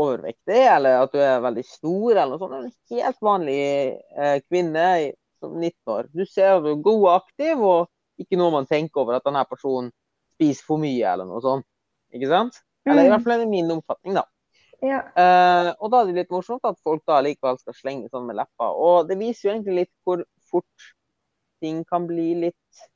overvektig 0.00 0.60
eller 0.70 1.02
at 1.02 1.12
du 1.12 1.18
er 1.20 1.42
veldig 1.44 1.64
stor 1.66 2.12
eller 2.14 2.30
noe 2.30 2.40
sånt. 2.40 2.52
Du 2.54 2.94
er 2.94 3.00
en 3.00 3.04
helt 3.04 3.24
vanlig 3.24 3.62
eh, 4.16 4.36
kvinne 4.46 4.84
som 5.40 5.56
19 5.58 5.94
år. 5.94 6.08
Du 6.14 6.22
ser 6.28 6.54
at 6.54 6.64
du 6.64 6.70
er 6.72 6.84
god 6.84 7.02
og 7.02 7.14
aktiv, 7.14 7.64
og 7.64 8.22
ikke 8.22 8.38
noe 8.40 8.54
man 8.54 8.68
tenker 8.70 9.02
over 9.02 9.18
at 9.18 9.26
denne 9.26 9.42
personen 9.48 9.90
spiser 10.36 10.66
for 10.66 10.80
mye 10.80 11.04
eller 11.12 11.28
noe 11.28 11.42
sånt. 11.44 11.66
Ikke 12.16 12.30
sant? 12.30 12.60
Eller 12.88 13.08
i 13.08 13.12
hvert 13.12 13.24
fall 13.26 13.36
er 13.36 13.44
det 13.44 13.50
min 13.50 13.72
oppfatning, 13.74 14.16
da. 14.16 14.24
Ja. 14.80 15.02
Eh, 15.12 15.70
og 15.76 15.92
da 15.92 16.00
er 16.00 16.08
det 16.08 16.22
litt 16.22 16.32
morsomt 16.32 16.64
at 16.64 16.78
folk 16.84 17.02
da 17.08 17.18
likevel 17.24 17.58
skal 17.60 17.76
slenge 17.76 18.08
sånn 18.08 18.28
med 18.28 18.38
leppa. 18.40 18.70
Og 18.72 19.10
det 19.10 19.18
viser 19.20 19.48
jo 19.48 19.52
egentlig 19.54 19.82
litt 19.82 19.92
hvor 20.06 20.24
fort 20.50 20.92
ting 21.60 21.82
kan 21.88 22.06
bli 22.08 22.32
litt 22.46 22.86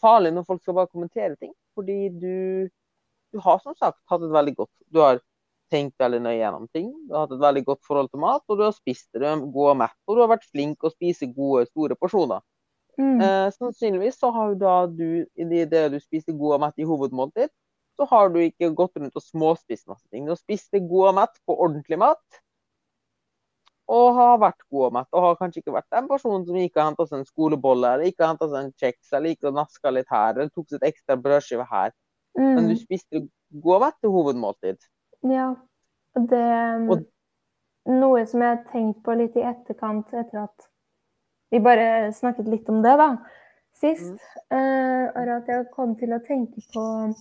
farlig 0.00 0.34
når 0.34 0.46
folk 0.48 0.62
skal 0.62 0.76
bare 0.78 0.92
kommentere 0.92 1.36
ting. 1.36 1.54
Fordi 1.78 1.98
du, 2.22 2.68
du 3.34 3.42
har 3.44 3.60
som 3.64 3.76
sagt 3.78 4.00
hatt 4.10 4.24
et 4.24 4.34
veldig 4.34 4.54
godt 4.58 4.72
Du 4.92 5.02
har 5.04 5.20
tenkt 5.72 6.00
veldig 6.00 6.20
nøye 6.24 6.38
gjennom 6.38 6.68
ting. 6.72 6.90
Du 7.06 7.14
har 7.14 7.26
hatt 7.26 7.34
et 7.36 7.42
veldig 7.42 7.64
godt 7.66 7.82
forhold 7.86 8.08
til 8.12 8.22
mat, 8.22 8.44
og 8.48 8.60
du 8.60 8.64
har 8.64 8.76
spist 8.76 9.08
det. 9.12 9.22
Du 9.22 9.48
god 9.52 9.74
og 9.74 9.80
mett, 9.84 9.98
og 10.08 10.16
du 10.16 10.22
har 10.24 10.32
vært 10.32 10.48
flink 10.48 10.84
å 10.84 10.92
spise 10.92 11.28
gode, 11.34 11.66
store 11.68 11.98
porsjoner. 11.98 12.44
Mm. 12.98 13.20
Eh, 13.22 13.46
sannsynligvis 13.54 14.18
så 14.18 14.32
har 14.34 14.56
da 14.58 14.80
du, 14.90 15.22
i 15.38 15.46
det, 15.46 15.68
det 15.70 15.84
du 15.92 15.98
spiste 16.02 16.34
god 16.34 16.56
og 16.56 16.62
mett 16.64 16.82
i 16.82 16.88
hovedmåltid, 16.88 17.52
så 17.98 18.06
har 18.10 18.30
du 18.34 18.40
ikke 18.42 18.72
gått 18.78 18.98
rundt 18.98 19.16
og 19.18 19.24
småspist 19.24 19.86
masse 19.90 20.06
ting. 20.10 20.26
Du 20.26 20.34
har 20.34 20.40
spist 20.40 20.72
det 20.74 20.84
god 20.88 21.12
og 21.12 21.16
mett 21.20 21.38
på 21.46 21.54
ordentlig 21.54 21.98
mat, 22.00 22.40
og 23.88 24.14
har 24.14 24.38
vært 24.42 24.60
god 24.70 24.86
og 24.86 24.92
mett. 24.98 25.08
Og 25.12 25.22
har 25.24 25.36
kanskje 25.40 25.62
ikke 25.62 25.74
vært 25.78 25.90
den 25.94 26.08
personen 26.10 26.44
som 26.46 26.56
gikk 26.60 26.76
og 26.76 26.84
henta 26.84 27.06
seg 27.08 27.18
en 27.18 27.28
skolebolle, 27.28 27.92
eller 27.94 28.10
gikk 28.10 28.20
og 28.20 28.28
henta 28.28 28.48
seg 28.50 28.58
en 28.60 28.72
kjeks, 28.82 29.12
eller 29.12 29.32
gikk 29.32 29.48
og 29.48 29.54
naska 29.56 29.92
litt 29.94 30.10
her, 30.12 30.34
eller 30.36 30.50
tok 30.52 30.76
et 30.76 30.88
ekstra 30.90 31.16
brødskive 31.16 31.66
her. 31.70 31.94
Men 32.36 32.68
du 32.68 32.74
Mm. 32.74 32.82
spiste 32.82 33.28
god 33.62 33.74
og 33.74 33.80
mett 33.86 34.00
til 34.00 34.10
hovedmåltid. 34.10 34.78
Ja. 35.22 35.54
Det 36.14 36.90
Og- 36.90 37.06
Noe 37.88 38.26
som 38.26 38.42
jeg 38.42 38.56
har 38.56 38.64
tenkt 38.70 39.02
på 39.02 39.16
litt 39.16 39.34
i 39.36 39.40
etterkant, 39.40 40.12
etter 40.12 40.42
at 40.42 40.68
vi 41.50 41.58
bare 41.58 42.12
snakket 42.12 42.46
litt 42.46 42.68
om 42.68 42.82
det, 42.82 42.96
da, 42.98 43.16
sist, 43.72 44.20
mm. 44.52 44.58
er 45.16 45.28
at 45.38 45.46
jeg 45.46 45.70
kom 45.72 45.96
til 45.96 46.10
å 46.10 46.20
tenke 46.26 46.60
på 46.74 47.14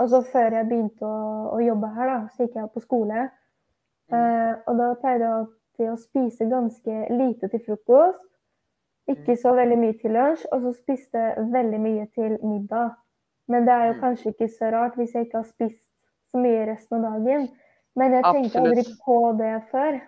Altså 0.00 0.22
før 0.32 0.52
jeg 0.52 0.68
begynte 0.68 1.02
å, 1.02 1.54
å 1.54 1.58
jobbe 1.58 1.88
her, 1.94 2.06
da, 2.06 2.28
så 2.28 2.46
gikk 2.46 2.54
jeg 2.54 2.70
på 2.72 2.82
skole. 2.84 3.30
Eh, 4.12 4.52
og 4.68 4.78
da 4.78 4.94
pleide 4.94 5.26
jeg 5.26 5.46
alltid 5.78 5.92
å 5.92 5.98
spise 6.00 6.48
ganske 6.50 7.08
lite 7.10 7.48
til 7.50 7.60
frokost. 7.66 8.24
Ikke 9.08 9.36
så 9.40 9.54
veldig 9.56 9.78
mye 9.78 9.96
til 10.00 10.12
lunsj, 10.12 10.44
og 10.52 10.62
så 10.62 10.72
spiste 10.76 11.22
veldig 11.52 11.80
mye 11.80 12.06
til 12.14 12.38
middag. 12.42 12.96
Men 13.48 13.64
det 13.64 13.72
er 13.72 13.86
jo 13.86 13.94
Mm. 13.94 14.00
kanskje 14.00 14.32
ikke 14.34 14.48
så 14.48 14.70
rart 14.72 14.96
hvis 14.96 15.12
jeg 15.14 15.26
ikke 15.26 15.38
har 15.38 15.44
spist 15.44 15.88
så 16.30 16.38
mye 16.38 16.66
resten 16.66 17.04
av 17.04 17.12
dagen. 17.12 17.48
Men 17.96 18.12
jeg 18.12 18.22
tenkte 18.24 18.58
Absolutt. 18.58 18.78
aldri 18.78 18.94
på 19.04 19.38
det 19.38 19.62
før. 19.70 20.00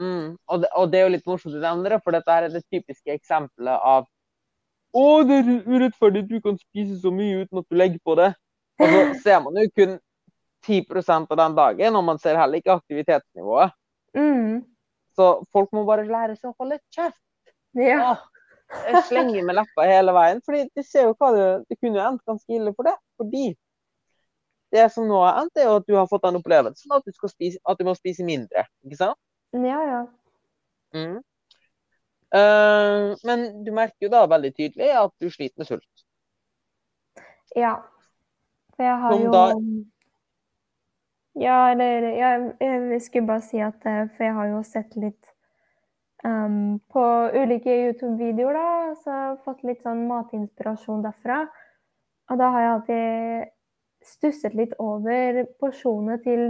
Mm. 0.00 0.36
Og, 0.48 0.60
det, 0.60 0.68
og 0.76 0.90
det 0.92 0.98
er 1.00 1.02
jo 1.04 1.16
litt 1.16 1.26
morsomt 1.26 1.54
å 1.54 1.60
nevne 1.60 1.88
det, 1.90 2.02
for 2.02 2.10
dette 2.12 2.28
er 2.30 2.48
det 2.48 2.64
typiske 2.70 3.12
eksempelet 3.12 3.80
av 3.82 4.06
Å, 4.92 5.22
det 5.22 5.46
er 5.46 5.62
urettferdig 5.70 6.24
at 6.24 6.28
du 6.28 6.40
kan 6.40 6.58
spise 6.58 7.00
så 7.00 7.12
mye 7.12 7.44
uten 7.44 7.58
at 7.58 7.68
du 7.70 7.76
legger 7.76 8.00
på 8.04 8.16
det. 8.16 8.34
Og 8.80 8.88
så 8.88 9.14
ser 9.22 9.40
man 9.40 9.54
jo 9.54 9.68
kun 9.70 10.00
10% 10.66 11.30
av 11.30 11.36
den 11.38 11.54
dagen, 11.54 11.96
og 11.96 12.04
man 12.04 12.18
ser 12.18 12.34
heller 12.36 12.58
ikke 12.58 12.72
aktivitetsnivået. 12.74 13.70
Mm. 14.16 14.64
Så 15.20 15.30
folk 15.52 15.72
må 15.76 15.84
bare 15.84 16.06
lære 16.08 16.36
seg 16.38 16.48
å 16.52 16.56
holde 16.62 16.78
kjeft. 16.94 17.20
Ja. 17.76 18.14
Jeg 18.86 19.02
slenger 19.08 19.44
med 19.44 19.58
leppa 19.58 19.84
hele 19.84 20.14
veien. 20.14 20.40
fordi 20.46 20.62
du 20.72 20.82
ser 20.86 21.08
jo 21.08 21.16
hva 21.18 21.32
det, 21.34 21.48
det 21.68 21.76
kunne 21.80 22.06
endt 22.06 22.22
ganske 22.26 22.54
ille 22.56 22.72
for 22.76 22.88
det. 22.88 22.94
Fordi 23.20 23.50
det 24.72 24.86
som 24.94 25.08
nå 25.10 25.18
har 25.24 25.42
endt, 25.42 25.58
er 25.58 25.66
jo 25.66 25.80
at 25.80 25.88
du 25.88 25.96
har 25.98 26.06
fått 26.08 26.22
den 26.24 26.38
opplevelsen 26.38 26.94
at 26.94 27.04
du, 27.04 27.12
spise, 27.28 27.58
at 27.66 27.78
du 27.78 27.84
må 27.84 27.96
spise 27.98 28.24
mindre. 28.24 28.64
Ikke 28.86 29.00
sant? 29.02 29.18
ja, 29.52 29.82
ja. 29.90 30.00
Mm. 30.94 31.18
Uh, 32.30 33.16
men 33.26 33.40
du 33.66 33.72
merker 33.74 34.06
jo 34.06 34.10
da 34.12 34.22
veldig 34.30 34.52
tydelig 34.54 34.92
at 34.94 35.12
du 35.18 35.26
sliter 35.34 35.58
med 35.58 35.66
sult. 35.66 36.04
Ja. 37.58 37.74
For 38.76 38.86
jeg 38.86 39.00
har 39.02 39.12
Som 39.16 39.24
jo 39.26 39.32
da- 39.34 39.99
Ja, 41.38 41.70
eller 41.70 42.08
jeg, 42.10 42.54
jeg 42.60 43.02
skulle 43.02 43.26
bare 43.26 43.44
si 43.46 43.60
at 43.62 43.86
eh, 43.86 44.08
For 44.16 44.24
jeg 44.24 44.34
har 44.34 44.48
jo 44.50 44.62
sett 44.66 44.96
litt 44.98 45.30
um, 46.24 46.80
på 46.90 47.04
ulike 47.34 47.76
YouTube-videoer, 47.84 48.58
da. 48.58 48.94
Så 48.98 49.10
jeg 49.10 49.28
har 49.28 49.38
fått 49.44 49.62
litt 49.64 49.82
sånn 49.86 50.06
matinspirasjon 50.10 51.04
derfra. 51.06 51.44
Og 52.30 52.38
da 52.38 52.50
har 52.54 52.64
jeg 52.64 52.74
alltid 52.74 53.54
stusset 54.10 54.56
litt 54.56 54.74
over 54.80 55.44
porsjonene 55.60 56.18
til 56.24 56.44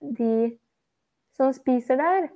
de 0.00 0.58
som 1.36 1.52
spiser 1.54 2.00
der. 2.00 2.28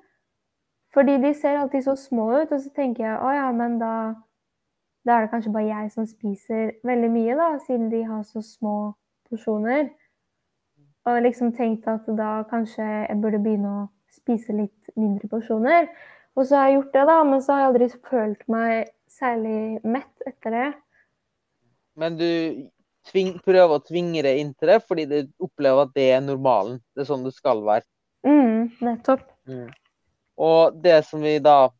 Fordi 0.94 1.20
de 1.22 1.34
ser 1.34 1.60
alltid 1.60 1.84
så 1.86 1.94
små 1.96 2.26
ut, 2.40 2.50
og 2.52 2.60
så 2.60 2.72
tenker 2.74 3.06
jeg 3.06 3.20
å 3.22 3.30
ja, 3.34 3.46
men 3.54 3.78
da 3.82 3.94
da 5.06 5.16
er 5.16 5.24
det 5.24 5.30
kanskje 5.32 5.52
bare 5.52 5.64
jeg 5.64 5.92
som 5.94 6.06
spiser 6.06 6.72
veldig 6.84 7.08
mye, 7.10 7.36
da, 7.38 7.46
siden 7.66 7.88
de 7.92 8.02
har 8.04 8.22
så 8.28 8.42
små 8.44 8.92
porsjoner. 9.30 9.88
Og 11.10 11.22
liksom 11.24 11.52
tenkt 11.56 11.88
at 11.90 12.06
da 12.18 12.40
kanskje 12.50 12.86
jeg 12.86 13.18
burde 13.22 13.42
begynne 13.42 13.74
å 13.82 13.88
spise 14.14 14.54
litt 14.56 14.90
mindre 14.98 15.30
porsjoner. 15.30 15.88
Og 16.38 16.46
så 16.46 16.56
har 16.56 16.68
jeg 16.68 16.78
gjort 16.78 16.92
det, 16.94 17.06
da, 17.10 17.16
men 17.26 17.42
så 17.42 17.52
har 17.52 17.62
jeg 17.62 17.70
aldri 17.70 17.88
følt 18.10 18.44
meg 18.52 18.92
særlig 19.10 19.80
mett 19.82 20.28
etter 20.28 20.54
det. 20.54 20.68
Men 21.98 22.16
du 22.20 22.30
tving, 23.10 23.34
prøver 23.44 23.74
å 23.76 23.82
tvinge 23.82 24.22
deg 24.24 24.40
inn 24.42 24.54
til 24.54 24.72
det 24.72 24.78
fordi 24.86 25.06
du 25.10 25.18
opplever 25.42 25.88
at 25.88 25.94
det 25.96 26.06
er 26.14 26.22
normalen. 26.24 26.78
Det 26.94 27.04
er 27.04 27.10
sånn 27.10 27.26
det 27.26 27.34
skal 27.36 27.62
være. 27.66 27.86
Mm, 28.26 28.70
nettopp. 28.84 29.26
Og 30.40 30.80
det 30.84 31.00
som 31.08 31.24
vi 31.24 31.36
da 31.42 31.70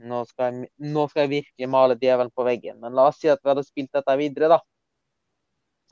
nå 0.00 0.22
skal, 0.24 0.54
jeg, 0.54 0.70
nå 0.94 1.06
skal 1.10 1.26
jeg 1.26 1.32
virkelig 1.34 1.68
male 1.70 1.96
djevelen 2.00 2.32
på 2.32 2.44
veggen, 2.46 2.78
men 2.80 2.96
la 2.96 3.10
oss 3.10 3.18
si 3.20 3.28
at 3.28 3.42
vi 3.42 3.50
hadde 3.52 3.66
spilt 3.66 3.92
dette 3.92 4.16
videre, 4.16 4.48
da. 4.54 4.60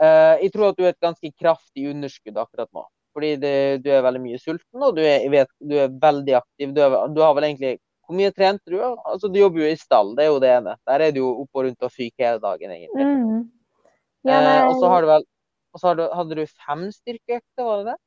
Eh, 0.02 0.44
jeg 0.44 0.52
tror 0.54 0.70
at 0.70 0.78
du 0.78 0.84
er 0.86 0.94
et 0.94 1.04
ganske 1.04 1.32
kraftig 1.34 1.88
underskudd 1.90 2.38
akkurat 2.38 2.70
nå. 2.74 2.86
Fordi 3.16 3.34
det, 3.42 3.54
du 3.82 3.90
er 3.90 4.04
veldig 4.04 4.22
mye 4.22 4.38
sulten, 4.38 4.82
og 4.84 4.94
du 4.98 5.02
er, 5.02 5.24
vet, 5.32 5.50
du 5.58 5.74
er 5.80 5.94
veldig 6.02 6.36
aktiv. 6.38 6.74
Du, 6.74 6.82
er, 6.84 6.98
du, 7.14 7.22
har 7.24 7.34
vel 7.34 7.48
egentlig 7.48 7.78
Hvor 8.06 8.16
mye 8.16 8.32
trente 8.32 8.70
du? 8.72 8.78
Altså, 8.80 9.28
du 9.28 9.40
jobber 9.40 9.64
jo 9.64 9.72
i 9.72 9.80
stall, 9.80 10.14
det 10.16 10.24
er 10.24 10.30
jo 10.30 10.38
det 10.40 10.52
ene. 10.54 10.76
Der 10.88 11.02
er 11.04 11.10
du 11.12 11.18
jo 11.20 11.32
oppe 11.42 11.60
og 11.60 11.66
rundt 11.66 11.88
og 11.88 11.92
fyker 11.92 12.24
hele 12.24 12.40
dagen, 12.44 12.76
egentlig. 12.76 13.08
Mm. 13.08 13.42
Ja, 14.26 14.38
Eh, 14.38 14.62
og 14.68 14.74
så 14.80 14.88
har 14.90 15.04
du 15.04 15.08
vel 15.08 15.26
og 15.72 15.80
så 15.80 15.88
har 15.88 15.98
du, 15.98 16.04
hadde 16.14 16.34
du 16.34 16.46
fem 16.66 16.88
styrkeøkter, 16.92 17.64
var 17.64 17.76
det 17.78 17.90
det? 17.90 17.98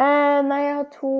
eh, 0.00 0.38
nei, 0.48 0.60
jeg 0.64 0.76
har 0.78 0.88
to, 0.94 1.12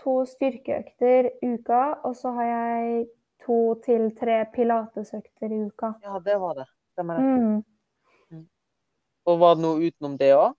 to 0.00 0.14
styrkeøkter 0.26 1.28
i 1.44 1.52
uka, 1.54 1.82
og 2.08 2.16
så 2.16 2.32
har 2.38 2.48
jeg 2.48 3.04
to 3.44 3.58
til 3.84 4.08
tre 4.16 4.40
pilatesøkter 4.54 5.52
i 5.52 5.60
uka. 5.68 5.92
Ja, 6.02 6.18
det 6.24 6.38
var 6.40 6.58
det. 6.62 6.66
Stemmer 6.94 7.20
det. 7.20 7.24
Mm. 7.28 7.62
Og 9.26 9.40
var 9.40 9.56
det 9.56 9.64
noe 9.64 9.88
utenom 9.88 10.18
det 10.20 10.32
òg? 10.36 10.52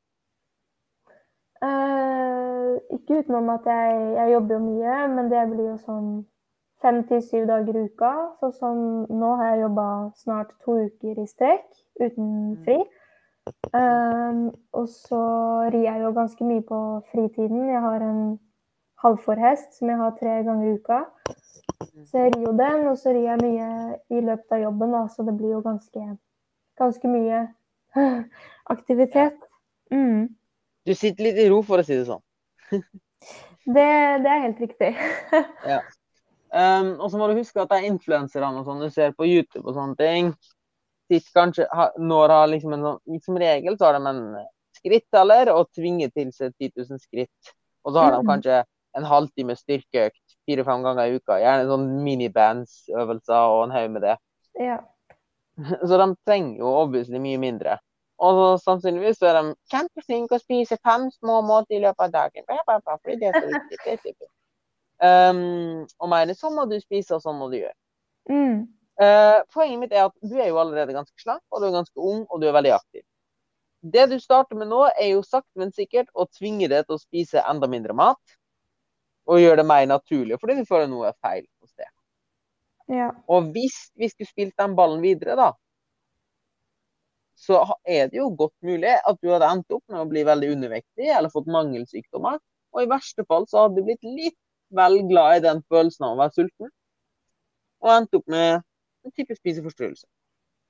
Uh, 1.65 2.75
ikke 2.93 3.21
utenom 3.23 3.49
at 3.53 3.65
jeg, 3.69 3.99
jeg 4.17 4.33
jobber 4.33 4.57
jo 4.57 4.63
mye, 4.65 4.95
men 5.15 5.29
det 5.31 5.43
blir 5.51 5.69
jo 5.71 5.77
sånn 5.81 6.09
fem 6.83 7.01
til 7.09 7.21
syv 7.25 7.47
dager 7.49 7.77
i 7.77 7.85
uka. 7.89 8.11
Så 8.41 8.51
sånn, 8.59 8.83
nå 9.09 9.31
har 9.39 9.53
jeg 9.53 9.65
jobba 9.65 9.87
snart 10.19 10.53
to 10.65 10.77
uker 10.85 11.21
i 11.21 11.27
strekk 11.29 11.65
uten 12.01 12.29
fri. 12.65 12.77
Eh, 13.77 14.41
og 14.79 14.87
så 14.89 15.21
rir 15.73 15.85
jeg 15.87 16.03
jo 16.03 16.13
ganske 16.17 16.49
mye 16.49 16.65
på 16.65 16.81
fritiden. 17.11 17.69
Jeg 17.71 17.81
har 17.85 18.05
en 18.05 18.21
halvforhest 19.03 19.79
som 19.79 19.91
jeg 19.91 20.01
har 20.01 20.15
tre 20.19 20.37
ganger 20.47 20.69
i 20.69 20.77
uka. 20.79 21.01
Så 22.05 22.21
jeg 22.21 22.33
rir 22.35 22.47
jo 22.47 22.55
den, 22.57 22.87
og 22.91 22.97
så 22.97 23.13
rir 23.13 23.29
jeg 23.29 23.43
mye 23.43 23.69
i 24.13 24.21
løpet 24.21 24.57
av 24.57 24.63
jobben, 24.65 24.95
da, 24.95 25.05
så 25.11 25.25
det 25.27 25.35
blir 25.37 25.55
jo 25.55 25.61
ganske, 25.65 26.05
ganske 26.79 27.11
mye 27.11 27.45
aktivitet. 28.75 29.37
Mm. 29.93 30.29
Du 30.85 30.93
sitter 30.95 31.23
litt 31.29 31.37
i 31.41 31.49
ro, 31.49 31.61
for 31.65 31.81
å 31.81 31.85
si 31.85 31.97
det 31.97 32.07
sånn. 32.09 32.23
Det, 33.65 33.81
det 34.21 34.29
er 34.29 34.41
helt 34.43 34.59
riktig. 34.61 34.91
Um, 36.55 36.93
og 37.03 37.09
så 37.11 37.17
må 37.19 37.25
du 37.27 37.33
huske 37.35 37.59
at 37.59 37.67
det 37.67 37.81
er 37.81 37.87
influenserne 37.89 38.61
og 38.61 38.67
sånn 38.67 38.79
du 38.79 38.87
ser 38.93 39.11
på 39.17 39.25
YouTube 39.27 39.65
og 39.67 39.73
sånne 39.75 39.97
ting. 39.99 40.29
Sitt 41.11 41.25
kanskje, 41.35 41.65
ha, 41.75 41.89
når 41.99 42.31
har 42.31 42.47
liksom 42.47 42.75
en 42.77 42.85
sånn, 42.85 43.17
Som 43.25 43.39
regel 43.41 43.75
så 43.75 43.89
har 43.89 43.97
de 43.97 44.07
en 44.07 44.21
skrittaller 44.77 45.51
og 45.51 45.67
tvinger 45.75 46.13
til 46.15 46.29
seg 46.31 46.53
10 46.61 46.71
000 46.85 47.01
skritt. 47.01 47.51
Og 47.83 47.91
så 47.91 48.05
har 48.05 48.15
de 48.15 48.21
Mhm. 48.21 48.29
kanskje 48.29 48.61
en 48.95 49.03
halvtime 49.09 49.57
styrkeøkt 49.59 50.37
fire-fem 50.47 50.85
ganger 50.85 51.09
i 51.09 51.17
uka. 51.19 51.41
Gjerne 51.43 51.67
sånn 51.67 51.89
minibandsøvelser 52.05 53.51
og 53.51 53.63
en 53.65 53.75
haug 53.75 53.91
med 53.91 54.01
det. 54.07 54.15
Ja. 54.61 54.79
Så 55.83 55.97
de 55.99 56.07
trenger 56.25 56.59
jo 56.63 56.71
obviously 56.85 57.19
mye 57.19 57.41
mindre. 57.41 57.79
Og 58.23 58.37
så 58.37 58.45
sannsynligvis 58.63 59.19
er 59.27 59.35
de 59.35 59.55
kjempeflinke 59.71 60.37
å 60.37 60.43
spise 60.43 60.77
fem 60.87 61.09
små 61.17 61.41
måltider 61.43 61.81
i 61.81 61.85
løpet 61.87 62.05
av 62.07 62.13
dagen. 62.13 62.45
Fordi 62.47 63.17
det 63.19 63.31
er 63.31 63.39
så 63.39 63.47
viktig. 63.55 63.79
Det 63.81 63.91
er 63.91 63.99
så 63.99 64.11
viktig. 64.11 64.29
Um, 65.03 65.81
og 65.99 66.07
mener 66.07 66.37
sånn 66.37 66.55
må 66.55 66.63
du 66.71 66.77
spise, 66.79 67.17
og 67.17 67.23
sånn 67.25 67.35
må 67.39 67.49
du 67.51 67.57
gjøre. 67.59 67.75
Mm. 68.31 68.61
Uh, 68.95 69.41
poenget 69.51 69.81
mitt 69.81 69.95
er 69.95 70.05
at 70.07 70.15
du 70.23 70.37
er 70.39 70.47
jo 70.47 70.61
allerede 70.61 70.95
ganske 70.95 71.19
slank, 71.19 71.43
og 71.51 71.59
du 71.59 71.67
er 71.67 71.75
ganske 71.75 71.99
ung, 71.99 72.23
og 72.29 72.39
du 72.39 72.47
er 72.47 72.55
veldig 72.55 72.71
aktiv. 72.77 73.03
Det 73.85 74.05
du 74.09 74.15
starter 74.23 74.57
med 74.57 74.71
nå, 74.71 74.85
er 74.95 75.11
jo 75.11 75.25
sakte, 75.25 75.51
men 75.59 75.75
sikkert 75.75 76.07
å 76.15 76.25
tvinge 76.31 76.69
deg 76.71 76.87
til 76.87 76.95
å 76.95 77.01
spise 77.01 77.43
enda 77.43 77.67
mindre 77.69 77.93
mat. 77.97 78.37
Og 79.27 79.41
gjøre 79.41 79.59
det 79.59 79.67
mer 79.67 79.85
naturlig, 79.89 80.39
fordi 80.39 80.55
du 80.61 80.69
føler 80.69 80.87
noe 80.89 81.09
er 81.09 81.19
feil 81.21 81.43
hos 81.43 81.73
det. 81.75 81.89
Ja. 82.93 83.09
Og 83.27 83.51
hvis 83.53 83.89
vi 83.97 84.09
skulle 84.09 84.29
spilt 84.29 84.55
den 84.61 84.75
ballen 84.77 85.01
videre, 85.03 85.35
da, 85.37 85.51
så 87.35 87.59
er 87.83 88.07
det 88.11 88.19
jo 88.21 88.29
godt 88.37 88.55
mulig 88.63 88.93
at 88.95 89.19
du 89.21 89.29
hadde 89.29 89.49
endt 89.51 89.75
opp 89.75 89.83
med 89.91 90.01
å 90.01 90.07
bli 90.09 90.23
veldig 90.27 90.53
undervektig 90.55 91.09
eller 91.11 91.31
fått 91.33 91.49
mangelsykdommer. 91.51 92.39
Og 92.75 92.83
i 92.83 92.89
verste 92.91 93.25
fall 93.27 93.47
så 93.51 93.65
hadde 93.65 93.79
du 93.79 93.87
blitt 93.87 94.03
litt 94.07 94.37
vel 94.75 95.01
glad 95.09 95.37
i 95.39 95.43
den 95.45 95.61
følelsen 95.71 96.07
av 96.07 96.15
å 96.15 96.21
være 96.23 96.35
sulten, 96.35 96.71
og 97.83 97.91
endt 97.93 98.17
opp 98.17 98.25
med 98.31 98.63
en 99.05 99.13
type 99.13 99.35
spiseforstyrrelse. 99.37 100.07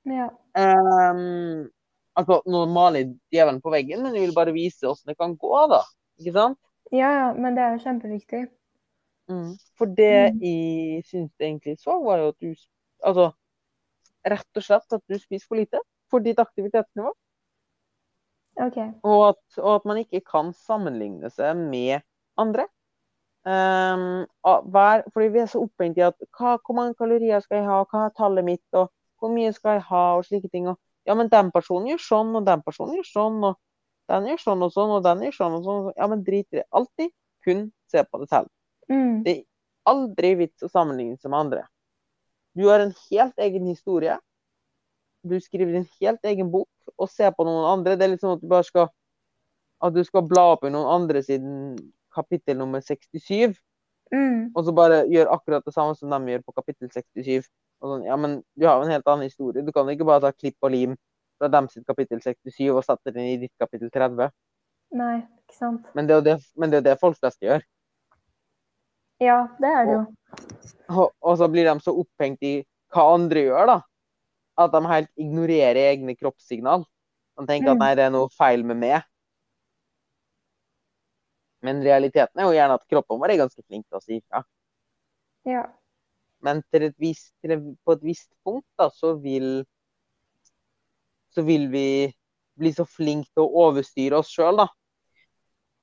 ja. 0.09 0.27
Um, 0.57 1.69
altså, 2.17 2.41
nå 2.49 2.65
maler 2.71 3.13
djevelen 3.33 3.61
på 3.63 3.71
veggen, 3.73 4.03
men 4.03 4.17
jeg 4.17 4.27
vil 4.27 4.35
bare 4.35 4.53
vise 4.55 4.89
åssen 4.89 5.11
det 5.11 5.17
kan 5.19 5.37
gå, 5.39 5.53
da. 5.71 5.81
Ikke 6.19 6.35
sant? 6.35 6.59
Ja, 6.93 7.09
ja, 7.11 7.33
men 7.33 7.57
det 7.57 7.63
er 7.63 7.75
jo 7.75 7.83
kjempeviktig. 7.87 8.45
For 9.79 9.89
det 9.97 10.33
Mm. 10.35 10.41
jeg 10.41 11.03
syns 11.09 11.31
egentlig 11.41 11.79
så, 11.81 11.97
var 12.03 12.19
jo 12.21 12.27
at 12.27 12.39
du 12.41 12.53
Altså, 13.05 13.31
rett 14.25 14.57
og 14.57 14.63
slett 14.63 14.93
at 14.93 15.01
du 15.07 15.17
spiser 15.19 15.45
for 15.47 15.59
lite 15.59 15.77
for 16.15 16.23
ditt 16.23 16.39
aktivitetsnivå. 16.39 17.11
Okay. 18.55 18.93
Og 19.03 19.21
at, 19.33 19.41
og 19.59 19.71
at 19.73 19.87
man 19.89 19.99
ikke 19.99 20.23
kan 20.23 20.53
sammenligne 20.55 21.29
seg 21.33 21.59
med 21.59 22.05
andre. 22.39 22.69
Um, 23.45 24.23
hver, 24.73 25.03
fordi 25.13 25.27
vi 25.33 25.41
er 25.43 25.49
så 25.51 25.61
opphengt 25.61 25.99
i 25.99 26.05
at 26.07 26.15
hva, 26.33 26.55
hvor 26.57 26.77
mange 26.77 26.95
kalorier 26.97 27.43
skal 27.43 27.59
jeg 27.59 27.67
ha, 27.67 27.81
hva 27.91 28.07
er 28.07 28.15
tallet 28.17 28.47
mitt, 28.47 28.63
og 28.73 28.87
hvor 29.21 29.29
mye 29.33 29.51
skal 29.53 29.77
jeg 29.77 29.85
ha, 29.89 30.05
og 30.17 30.25
slike 30.25 30.49
ting. 30.53 30.69
Og, 30.71 30.79
ja, 31.05 31.17
men 31.19 31.29
den 31.29 31.51
personen 31.53 31.91
gjør 31.91 32.01
sånn, 32.07 32.31
og 32.39 32.47
den 32.47 32.63
personen 32.65 32.97
gjør 32.97 33.11
sånn, 33.11 33.43
og 33.51 33.59
den 34.09 34.31
gjør 34.31 34.41
sånn 34.41 34.65
og 34.65 34.73
sånn, 34.73 34.95
og 34.95 35.05
den 35.05 35.27
gjør 35.27 35.37
sånn 35.41 35.59
og 35.59 35.67
sånn. 35.67 35.91
Ja, 35.99 36.09
men 36.11 36.23
drit 36.25 36.47
i 36.55 36.61
det. 36.61 36.65
Alltid 36.79 37.13
kun 37.45 37.67
se 37.91 38.05
på 38.07 38.23
det 38.23 38.31
selv. 38.31 38.49
Mm. 38.89 39.21
Det 39.25 39.35
er 39.35 39.43
aldri 39.91 40.33
vits 40.41 40.65
å 40.65 40.71
sammenligne 40.71 41.19
seg 41.19 41.33
med 41.33 41.43
andre. 41.43 41.65
Du 42.55 42.65
har 42.69 42.81
en 42.81 42.95
helt 43.09 43.45
egen 43.45 43.67
historie. 43.67 44.17
Du 45.25 45.35
skriver 45.41 45.73
din 45.73 45.87
helt 45.99 46.27
egen 46.29 46.51
bok, 46.53 46.69
og 47.01 47.09
ser 47.09 47.33
på 47.33 47.45
noen 47.47 47.65
andre. 47.71 47.95
Det 47.97 48.05
er 48.05 48.13
litt 48.13 48.23
sånn 48.23 48.37
at 48.37 48.43
du 48.43 48.49
bare 48.51 48.67
skal 48.67 48.91
at 49.83 49.93
du 49.93 50.03
skal 50.07 50.23
bla 50.25 50.51
opp 50.53 50.63
i 50.65 50.71
noen 50.71 50.87
andre 50.87 51.21
siden 51.25 51.75
kapittel 52.15 52.57
nummer 52.61 52.81
67, 52.81 53.57
Mm. 54.13 54.51
og 54.53 54.65
så 54.65 54.73
bare 54.75 54.97
gjør 55.09 55.31
akkurat 55.33 55.65
det 55.65 55.73
samme 55.73 55.95
som 55.97 56.11
de 56.13 56.31
gjør 56.31 56.43
på 56.45 56.53
kapittel 56.59 56.89
67. 56.93 57.47
Og 57.81 57.89
sånn, 57.89 58.03
ja, 58.05 58.15
men 58.15 58.37
du 58.55 58.67
har 58.67 58.77
jo 58.77 58.85
en 58.85 58.93
helt 58.93 59.07
annen 59.09 59.27
historie. 59.27 59.65
Du 59.65 59.71
kan 59.73 59.89
ikke 59.91 60.07
bare 60.07 60.21
ta 60.27 60.31
klipp 60.31 60.55
og 60.61 60.71
lim 60.71 60.93
fra 61.39 61.49
dem 61.51 61.67
sitt 61.71 61.85
kapittel 61.89 62.21
67 62.21 62.69
og 62.69 62.83
sette 62.85 63.11
den 63.15 63.31
i 63.33 63.39
ditt 63.41 63.53
kapittel 63.61 63.89
30. 63.91 64.29
Nei, 64.95 65.15
ikke 65.41 65.57
sant. 65.57 65.89
Men 65.97 66.07
det 66.07 66.15
er 66.15 66.21
jo 66.21 66.27
det, 66.29 66.37
men 66.55 66.71
det, 66.71 66.83
er 66.83 66.87
det 66.91 66.99
folk 67.01 67.17
flest 67.19 67.41
gjør. 67.43 67.65
Ja, 69.23 69.41
det 69.59 69.73
er 69.73 69.89
det 69.89 69.97
jo. 69.97 70.05
Og, 70.93 71.11
og 71.23 71.37
så 71.39 71.49
blir 71.51 71.67
de 71.67 71.75
så 71.83 71.95
opphengt 71.97 72.45
i 72.45 72.55
hva 72.93 73.09
andre 73.15 73.45
gjør, 73.47 73.73
da. 73.73 73.77
At 74.57 74.71
de 74.71 74.81
helt 74.87 75.09
ignorerer 75.19 75.75
egne 75.91 76.15
kroppssignal. 76.15 76.85
De 77.37 77.45
tenker 77.47 77.71
at 77.73 77.77
Mm. 77.77 77.83
nei, 77.83 77.95
det 77.95 78.03
er 78.05 78.11
noe 78.11 78.29
feil 78.31 78.63
med 78.63 78.77
meg. 78.77 79.03
Men 81.65 81.81
realiteten 81.83 82.39
er 82.39 82.45
jo 82.47 82.53
gjerne 82.55 82.77
at 82.77 82.85
kroppen 82.91 83.19
vår 83.19 83.33
er 83.33 83.41
ganske 83.41 83.63
flink 83.65 83.87
til 83.89 83.97
å 83.97 84.03
si 84.03 84.19
ifra. 84.19 84.43
Ja. 85.49 85.63
Men 86.45 86.61
til 86.71 86.83
et 86.89 86.95
visst, 87.01 87.31
til 87.41 87.75
på 87.85 87.95
et 87.95 88.03
visst 88.05 88.29
punkt 88.45 88.67
da, 88.77 88.89
så 88.93 89.15
vil 89.21 89.65
så 91.35 91.43
vil 91.43 91.67
vi 91.67 91.87
bli 92.55 92.71
så 92.71 92.85
flinke 92.87 93.27
til 93.33 93.43
å 93.43 93.65
overstyre 93.67 94.21
oss 94.21 94.29
sjøl, 94.31 94.61
da. 94.61 94.67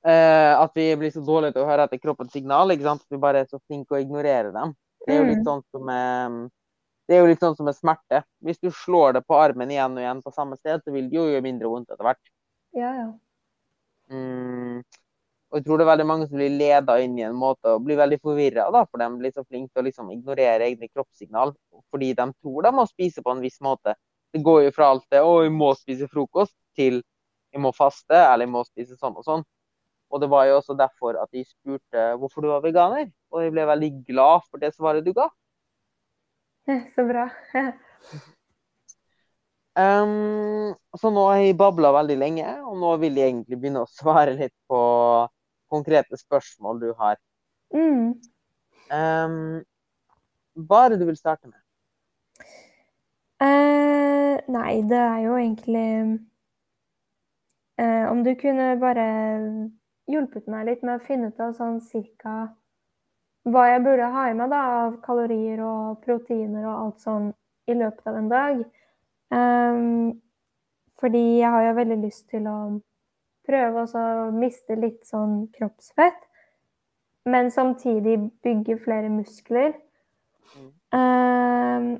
Eh, 0.09 0.53
at 0.57 0.71
vi 0.75 0.87
blir 0.99 1.11
så 1.13 1.21
dårlige 1.23 1.53
til 1.53 1.63
å 1.63 1.67
høre 1.69 1.85
etter 1.85 2.01
kroppens 2.01 2.33
signal. 2.33 2.71
ikke 2.73 2.87
sant? 2.87 3.03
At 3.05 3.13
vi 3.13 3.17
bare 3.21 3.43
er 3.43 3.45
så 3.51 3.59
flinke 3.67 3.93
å 3.93 4.01
ignorere 4.01 4.51
dem. 4.51 4.73
Det 5.05 5.13
er 5.13 5.19
jo 5.21 5.29
litt 5.29 5.43
Mm. 5.43 5.45
sånn 5.45 5.63
som 5.71 5.85
med, 5.85 6.51
det 7.07 7.15
er 7.15 7.23
jo 7.23 7.29
litt 7.29 7.43
sånn 7.43 7.55
som 7.57 7.67
med 7.67 7.75
smerte. 7.75 8.23
Hvis 8.43 8.61
du 8.63 8.69
slår 8.71 9.17
det 9.17 9.25
på 9.27 9.35
armen 9.35 9.71
igjen 9.71 9.97
og 9.97 10.03
igjen 10.03 10.21
på 10.23 10.31
samme 10.31 10.57
sted, 10.59 10.83
så 10.83 10.93
vil 10.93 11.09
det 11.11 11.19
jo 11.19 11.27
gjøre 11.27 11.45
mindre 11.45 11.71
vondt 11.71 11.91
etter 11.91 12.07
hvert. 12.07 12.21
Ja, 12.77 12.91
ja. 12.95 13.09
Mm. 14.11 14.83
Og 15.53 15.59
jeg 15.59 15.65
tror 15.67 15.77
det 15.77 15.85
er 15.85 15.91
veldig 15.91 16.05
mange 16.09 16.25
som 16.25 16.39
blir 16.39 16.55
leda 16.57 16.95
inn 17.03 17.17
i 17.19 17.25
en 17.27 17.35
måte 17.37 17.75
og 17.75 17.83
blir 17.85 17.99
veldig 17.99 18.17
forvirra, 18.23 18.65
for 18.87 19.01
de 19.01 19.09
blir 19.19 19.33
så 19.35 19.43
flinke 19.45 19.69
til 19.69 19.83
å 19.83 19.85
liksom 19.85 20.09
ignorere 20.09 20.65
egne 20.65 20.89
kroppssignal 20.89 21.53
fordi 21.93 22.09
de 22.17 22.25
tror 22.41 22.65
de 22.65 22.71
må 22.73 22.87
spise 22.89 23.21
på 23.21 23.35
en 23.35 23.43
viss 23.43 23.59
måte. 23.61 23.93
Det 24.33 24.41
går 24.41 24.63
jo 24.63 24.71
fra 24.73 24.87
alt 24.89 25.05
det 25.13 25.21
'å, 25.21 25.43
jeg 25.43 25.53
må 25.53 25.69
spise 25.77 26.07
frokost', 26.09 26.57
til 26.75 27.03
'jeg 27.53 27.61
må 27.61 27.69
faste', 27.69 28.17
eller 28.17 28.47
'jeg 28.47 28.53
må 28.55 28.63
spise 28.65 28.97
sånn 28.97 29.13
og 29.13 29.23
sånn'. 29.27 29.45
Og 30.09 30.21
det 30.21 30.29
var 30.29 30.45
jo 30.45 30.57
også 30.57 30.73
derfor 30.77 31.21
at 31.21 31.29
de 31.31 31.45
spurte 31.45 32.17
hvorfor 32.17 32.41
du 32.41 32.47
var 32.47 32.61
veganer, 32.61 33.11
og 33.31 33.43
jeg 33.43 33.51
ble 33.51 33.65
veldig 33.65 33.91
glad 34.09 34.41
for 34.49 34.57
det 34.57 34.73
svaret 34.73 35.05
du 35.05 35.13
ga. 35.13 35.29
Så 36.65 37.03
bra. 37.07 37.27
Um, 39.73 40.75
så 40.99 41.09
nå 41.09 41.23
har 41.31 41.39
jeg 41.41 41.57
babla 41.57 41.89
veldig 41.95 42.17
lenge, 42.21 42.45
og 42.61 42.77
nå 42.77 42.91
vil 43.01 43.17
jeg 43.17 43.31
egentlig 43.31 43.57
begynne 43.57 43.81
å 43.83 43.89
svare 43.89 44.35
litt 44.37 44.53
på 44.69 44.79
konkrete 45.73 46.19
spørsmål 46.19 46.81
du 46.83 46.91
har. 46.99 47.17
Mm. 47.73 48.13
Um, 48.93 49.63
hva 50.53 50.83
er 50.85 50.93
det 50.93 50.99
du 51.01 51.07
vil 51.09 51.17
starte 51.17 51.49
med? 51.49 51.57
Uh, 53.41 54.37
nei, 54.53 54.83
det 54.87 54.99
er 54.99 55.23
jo 55.23 55.33
egentlig 55.35 55.87
uh, 57.81 58.05
Om 58.11 58.21
du 58.23 58.29
kunne 58.39 58.67
bare 58.79 59.07
hjulpet 60.07 60.45
meg 60.51 60.67
litt 60.69 60.85
med 60.85 60.99
å 60.99 61.05
finne 61.07 61.31
ut 61.31 61.41
av 61.41 61.55
sånn 61.57 61.81
cirka 61.83 62.53
hva 63.43 63.65
jeg 63.67 63.83
burde 63.83 64.09
ha 64.13 64.27
i 64.29 64.35
meg 64.37 64.51
da, 64.53 64.61
av 64.85 64.99
kalorier 65.03 65.61
og 65.65 65.99
proteiner 66.05 66.63
og 66.63 66.75
alt 66.75 67.03
sånn 67.03 67.31
i 67.67 67.75
løpet 67.75 68.07
av 68.07 68.19
en 68.19 68.29
dag. 68.31 68.61
Um, 69.33 70.11
fordi 70.99 71.23
jeg 71.41 71.51
har 71.51 71.65
jo 71.67 71.77
veldig 71.79 71.99
lyst 72.05 72.29
til 72.31 72.47
å 72.47 72.57
prøve 73.47 73.83
å 73.83 74.29
miste 74.35 74.77
litt 74.79 75.03
sånn 75.07 75.49
kroppsfett, 75.55 76.21
men 77.27 77.51
samtidig 77.51 78.17
bygge 78.43 78.79
flere 78.83 79.11
muskler. 79.11 79.75
Um, 80.93 81.97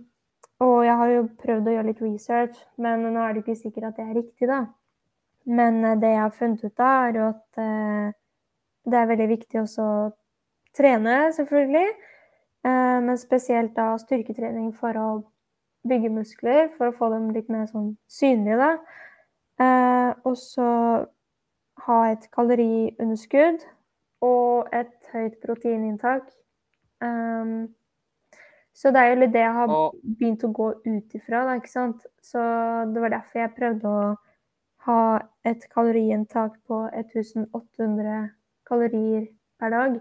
og 0.63 0.77
jeg 0.85 0.95
har 0.99 1.11
jo 1.11 1.27
prøvd 1.43 1.67
å 1.67 1.75
gjøre 1.75 1.89
litt 1.89 2.03
research, 2.03 2.59
men 2.79 3.03
nå 3.09 3.19
er 3.19 3.33
det 3.33 3.43
ikke 3.43 3.59
sikkert 3.59 3.89
at 3.89 3.99
det 3.99 4.07
er 4.07 4.17
riktig, 4.19 4.47
da. 4.47 4.61
Men 5.43 5.83
eh, 5.83 5.97
det 5.99 6.13
jeg 6.13 6.21
har 6.21 6.35
funnet 6.37 6.63
ut 6.63 6.83
av, 6.83 7.07
er 7.09 7.17
at 7.25 7.59
uh, 7.59 8.13
det 8.87 8.99
er 8.99 9.09
veldig 9.09 9.27
viktig 9.33 9.59
også 9.59 9.87
å 9.87 10.11
trene, 10.77 11.17
selvfølgelig. 11.35 11.87
Uh, 12.63 12.99
men 13.03 13.17
spesielt 13.19 13.73
da 13.75 13.93
styrketrening 13.99 14.71
for 14.77 14.97
å 14.99 15.07
bygge 15.87 16.11
muskler, 16.15 16.69
for 16.77 16.89
å 16.89 16.95
få 16.95 17.09
dem 17.11 17.31
litt 17.35 17.49
mer 17.51 17.67
sånn 17.67 17.93
synlige, 18.07 18.59
da. 18.59 19.01
Uh, 19.61 20.11
og 20.29 20.37
så 20.39 20.69
ha 21.83 21.99
et 22.11 22.25
kaloriunderskudd 22.33 23.65
og 24.23 24.71
et 24.75 24.93
høyt 25.11 25.39
proteininntak. 25.43 26.29
Um, 27.03 27.73
så 28.73 28.89
det 28.93 29.01
er 29.01 29.11
jo 29.11 29.19
litt 29.21 29.33
det 29.35 29.43
jeg 29.43 29.55
har 29.57 29.73
begynt 30.17 30.45
å 30.47 30.53
gå 30.55 30.69
ut 30.87 31.17
ifra, 31.17 31.43
da, 31.45 31.57
ikke 31.59 31.73
sant. 31.73 32.07
Så 32.23 32.41
det 32.89 33.03
var 33.03 33.13
derfor 33.13 33.43
jeg 33.43 33.55
prøvde 33.57 33.91
å 33.91 34.05
ha 34.87 35.01
et 35.47 35.67
kaloriinntak 35.71 36.55
på 36.67 36.79
1800 36.89 38.23
kalorier 38.67 39.27
per 39.59 39.75
dag. 39.75 39.99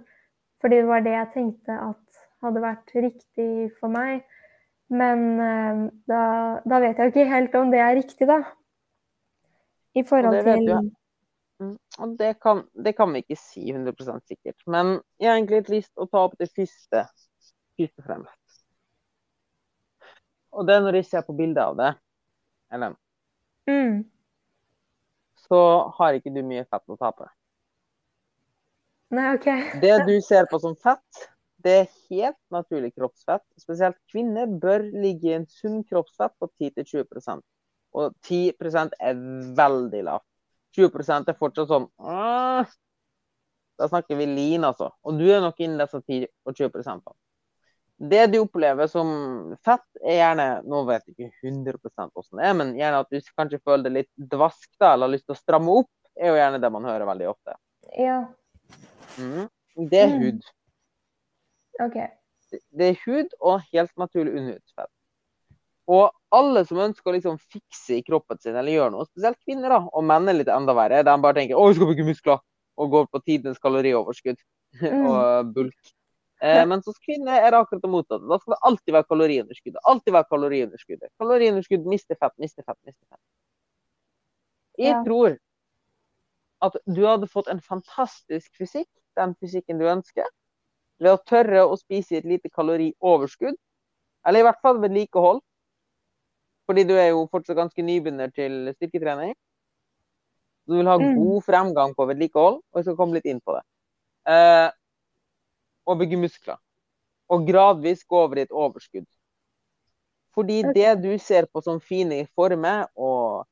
Fordi 0.62 0.78
det 0.78 0.88
var 0.88 1.02
det 1.04 1.16
jeg 1.16 1.30
tenkte 1.34 1.76
at 1.90 2.22
hadde 2.42 2.62
vært 2.62 2.94
riktig 2.96 3.50
for 3.78 3.92
meg. 3.92 4.24
Men 4.92 5.22
uh, 5.40 5.84
da, 6.10 6.24
da, 6.68 6.80
vet 6.82 6.98
jeg 6.98 7.08
jo 7.08 7.12
ikke 7.14 7.30
helt 7.30 7.54
om 7.58 7.70
det 7.72 7.80
er 7.80 7.96
riktig, 7.96 8.28
da. 8.28 8.42
I 9.96 10.04
forhold 10.08 10.38
til 10.46 10.70
mm, 10.72 11.74
og 12.00 12.14
det 12.18 12.30
kan, 12.40 12.62
det 12.72 12.94
kan, 12.96 13.12
vi 13.12 13.22
ikke 13.22 13.38
si 13.38 13.66
100 13.70 14.22
sikkert. 14.26 14.56
Men 14.66 14.98
jeg 15.20 15.30
har 15.30 15.36
egentlig 15.36 15.62
litt 15.62 15.74
lyst 15.76 15.92
til 15.92 16.04
å 16.06 16.10
ta 16.10 16.24
opp 16.26 16.38
det 16.40 16.48
første 16.52 17.04
først 17.78 18.00
og 18.00 18.06
fremst. 18.06 18.64
Og 20.52 20.66
det 20.68 20.76
er 20.76 20.82
når 20.84 21.00
jeg 21.00 21.08
ser 21.08 21.24
på 21.24 21.36
bildet 21.36 21.62
av 21.62 21.76
det, 21.78 21.92
Ellen, 22.72 22.96
mm. 23.68 24.02
så 25.46 25.60
har 25.96 26.16
ikke 26.16 26.32
du 26.32 26.42
mye 26.44 26.64
fett 26.68 26.92
å 26.92 26.98
tape. 27.00 27.28
Nei, 29.12 29.28
OK. 29.36 29.48
det 29.82 29.94
du 30.08 30.14
ser 30.24 30.48
på 30.50 30.58
som 30.62 30.76
fett, 30.80 31.24
det 31.62 31.72
er 31.78 31.90
helt 32.10 32.38
naturlig 32.50 32.94
kroppsfett. 32.96 33.44
Spesielt 33.60 33.98
kvinner 34.10 34.50
bør 34.50 34.82
ligge 34.82 35.30
i 35.30 35.34
en 35.36 35.48
sunn 35.50 35.82
kroppsfett 35.86 36.34
på 36.40 36.48
10-20% 36.58 37.42
Og 37.92 38.14
10% 38.26 38.96
er 38.98 39.20
veldig 39.58 40.00
lavt. 40.08 40.26
20% 40.76 41.28
er 41.28 41.36
fortsatt 41.38 41.68
sånn 41.68 41.90
Da 43.78 43.88
snakker 43.90 44.16
vi 44.16 44.26
lean, 44.30 44.64
altså. 44.64 44.90
Og 45.04 45.20
du 45.20 45.26
er 45.28 45.44
nok 45.44 45.60
innen 45.60 45.78
disse 45.84 46.00
10 46.00 46.26
og 46.48 46.56
20% 46.56 47.12
det 48.02 48.26
du 48.32 48.40
opplever 48.42 48.88
som 48.90 49.10
fett, 49.62 49.84
er 50.02 50.16
gjerne 50.18 50.46
Nå 50.66 50.80
vet 50.88 51.04
jeg 51.06 51.14
ikke 51.14 51.48
100 51.52 51.76
hvordan 51.84 52.40
det 52.40 52.46
er, 52.48 52.54
men 52.58 52.72
gjerne 52.74 53.02
at 53.04 53.12
du 53.12 53.32
kanskje 53.38 53.60
føler 53.62 53.84
det 53.86 53.92
litt 53.94 54.30
dvask 54.32 54.70
da, 54.80 54.94
eller 54.94 55.06
har 55.06 55.12
lyst 55.12 55.28
til 55.28 55.36
å 55.36 55.38
stramme 55.38 55.76
opp, 55.82 55.90
er 56.18 56.32
jo 56.32 56.40
gjerne 56.40 56.58
det 56.62 56.70
man 56.74 56.88
hører 56.88 57.06
veldig 57.12 57.28
ofte. 57.30 57.54
Ja. 57.94 58.24
Mm. 59.18 59.46
Det 59.90 60.00
er 60.00 60.10
mm. 60.10 60.18
hud. 60.22 60.50
OK. 61.86 62.00
Det 62.52 62.88
er 62.90 62.98
hud 63.06 63.32
og 63.40 63.62
helt 63.72 63.94
naturlig 64.00 64.34
underhudsfett. 64.36 64.92
Og 65.92 66.12
alle 66.32 66.62
som 66.68 66.80
ønsker 66.84 67.10
å 67.10 67.14
liksom 67.16 67.38
fikse 67.40 67.98
i 67.98 68.04
kroppen 68.06 68.38
sin 68.40 68.54
eller 68.54 68.76
gjøre 68.76 68.92
noe, 68.94 69.08
spesielt 69.08 69.40
kvinner 69.42 69.72
da, 69.74 69.80
og 69.82 70.04
menn 70.06 70.30
er 70.30 70.38
litt 70.38 70.52
enda 70.52 70.74
verre, 70.76 71.02
de 71.04 71.16
bare 71.24 71.38
tenker 71.40 71.58
'Å, 71.58 71.68
vi 71.68 71.78
skal 71.78 71.90
bygge 71.90 72.06
muskler', 72.06 72.44
og 72.78 72.92
går 72.94 73.08
på 73.10 73.22
tidenes 73.24 73.58
kalorioverskudd 73.58 74.38
mm. 74.84 75.06
og 75.10 75.52
bulk. 75.56 75.92
Eh, 76.42 76.62
mens 76.66 76.88
hos 76.90 76.98
kvinner 76.98 77.38
er 77.38 77.52
det 77.54 77.60
akkurat 77.60 77.82
det 77.84 77.90
motsatte. 77.90 78.26
Da 78.26 78.38
skal 78.40 78.54
det 78.54 78.62
alltid 78.68 78.94
være 78.96 79.08
kaloriunderskudd. 79.12 79.76
Alltid 79.92 80.14
være 80.16 80.28
kaloriunderskudd. 80.30 81.04
Kaloriunderskudd 81.22 81.86
mister 81.86 82.18
fett, 82.18 82.34
mister 82.42 82.66
fett, 82.66 82.78
mister 82.88 83.06
fett. 83.06 83.22
Jeg 84.80 84.90
ja. 84.90 85.02
tror 85.06 85.36
at 86.62 86.78
du 86.86 87.02
hadde 87.06 87.28
fått 87.30 87.50
en 87.50 87.60
fantastisk 87.60 88.50
fysikk, 88.58 88.88
den 89.18 89.34
fysikken 89.40 89.80
du 89.80 89.88
ønsker, 89.90 90.26
ved 91.02 91.16
å 91.16 91.22
tørre 91.26 91.64
å 91.66 91.78
spise 91.78 92.20
et 92.20 92.28
lite 92.28 92.50
kalorioverskudd. 92.54 93.58
Eller 94.28 94.42
i 94.42 94.46
hvert 94.46 94.60
fall 94.62 94.78
vedlikehold. 94.82 95.40
Fordi 96.70 96.84
du 96.86 96.94
er 96.94 97.10
jo 97.10 97.24
fortsatt 97.32 97.58
ganske 97.58 97.82
nybegynner 97.82 98.30
til 98.34 98.70
styrketrening. 98.76 99.34
Du 100.70 100.76
vil 100.78 100.86
ha 100.86 100.94
mm. 101.00 101.16
god 101.18 101.44
fremgang 101.44 101.94
på 101.98 102.06
vedlikehold, 102.06 102.60
og 102.62 102.78
jeg 102.78 102.86
skal 102.86 102.98
komme 103.00 103.18
litt 103.18 103.26
inn 103.26 103.42
på 103.42 103.56
det. 103.56 103.64
Eh, 104.30 104.68
og 105.90 105.98
bygge 105.98 106.20
muskler. 106.22 106.60
Og 107.34 107.48
gradvis 107.48 108.06
gå 108.06 108.20
over 108.22 108.38
i 108.38 108.44
et 108.46 108.54
overskudd. 108.54 109.08
Fordi 110.36 110.62
det 110.72 110.94
du 111.02 111.10
ser 111.20 111.48
på 111.50 111.60
som 111.64 111.80
fine 111.82 112.22
former, 112.38 112.86
og 112.94 113.42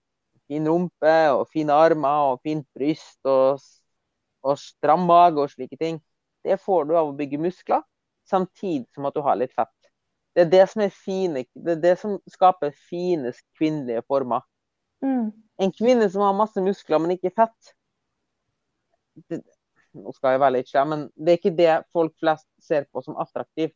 fin 0.51 0.67
rumpe 0.67 1.17
og 1.31 1.45
fine 1.53 1.75
armer 1.77 2.33
og 2.33 2.41
fint 2.47 2.67
bryst 2.75 3.21
og, 3.31 3.61
og 4.43 4.59
stram 4.59 5.07
mage 5.07 5.39
og 5.45 5.53
slike 5.53 5.79
ting, 5.79 6.01
det 6.45 6.59
får 6.59 6.89
du 6.89 6.97
av 6.97 7.11
å 7.11 7.17
bygge 7.17 7.39
muskler, 7.39 7.85
samtidig 8.27 8.89
som 8.95 9.07
at 9.07 9.15
du 9.15 9.23
har 9.23 9.39
litt 9.39 9.55
fett. 9.55 9.75
Det 10.35 10.47
er 10.47 10.51
det 10.51 10.65
som 10.73 10.83
er 10.83 10.95
fine, 10.95 11.45
det 11.55 11.77
er 11.77 11.83
det 11.83 11.95
som 12.01 12.17
skaper 12.31 12.75
fine 12.89 13.33
kvinnelige 13.59 14.03
former. 14.09 14.43
Mm. 15.05 15.31
En 15.61 15.73
kvinne 15.75 16.09
som 16.11 16.25
har 16.25 16.37
masse 16.39 16.63
muskler, 16.65 17.03
men 17.03 17.15
ikke 17.17 17.35
fett, 17.37 17.75
det, 19.29 19.43
nå 19.99 20.15
skal 20.15 20.35
jeg 20.35 20.43
være 20.43 20.57
litt 20.59 20.71
slem, 20.71 20.93
men 20.95 21.07
det 21.15 21.33
er 21.33 21.41
ikke 21.41 21.57
det 21.59 21.71
folk 21.95 22.15
flest 22.23 22.47
ser 22.63 22.87
på 22.91 23.03
som 23.05 23.19
attraktivt. 23.21 23.75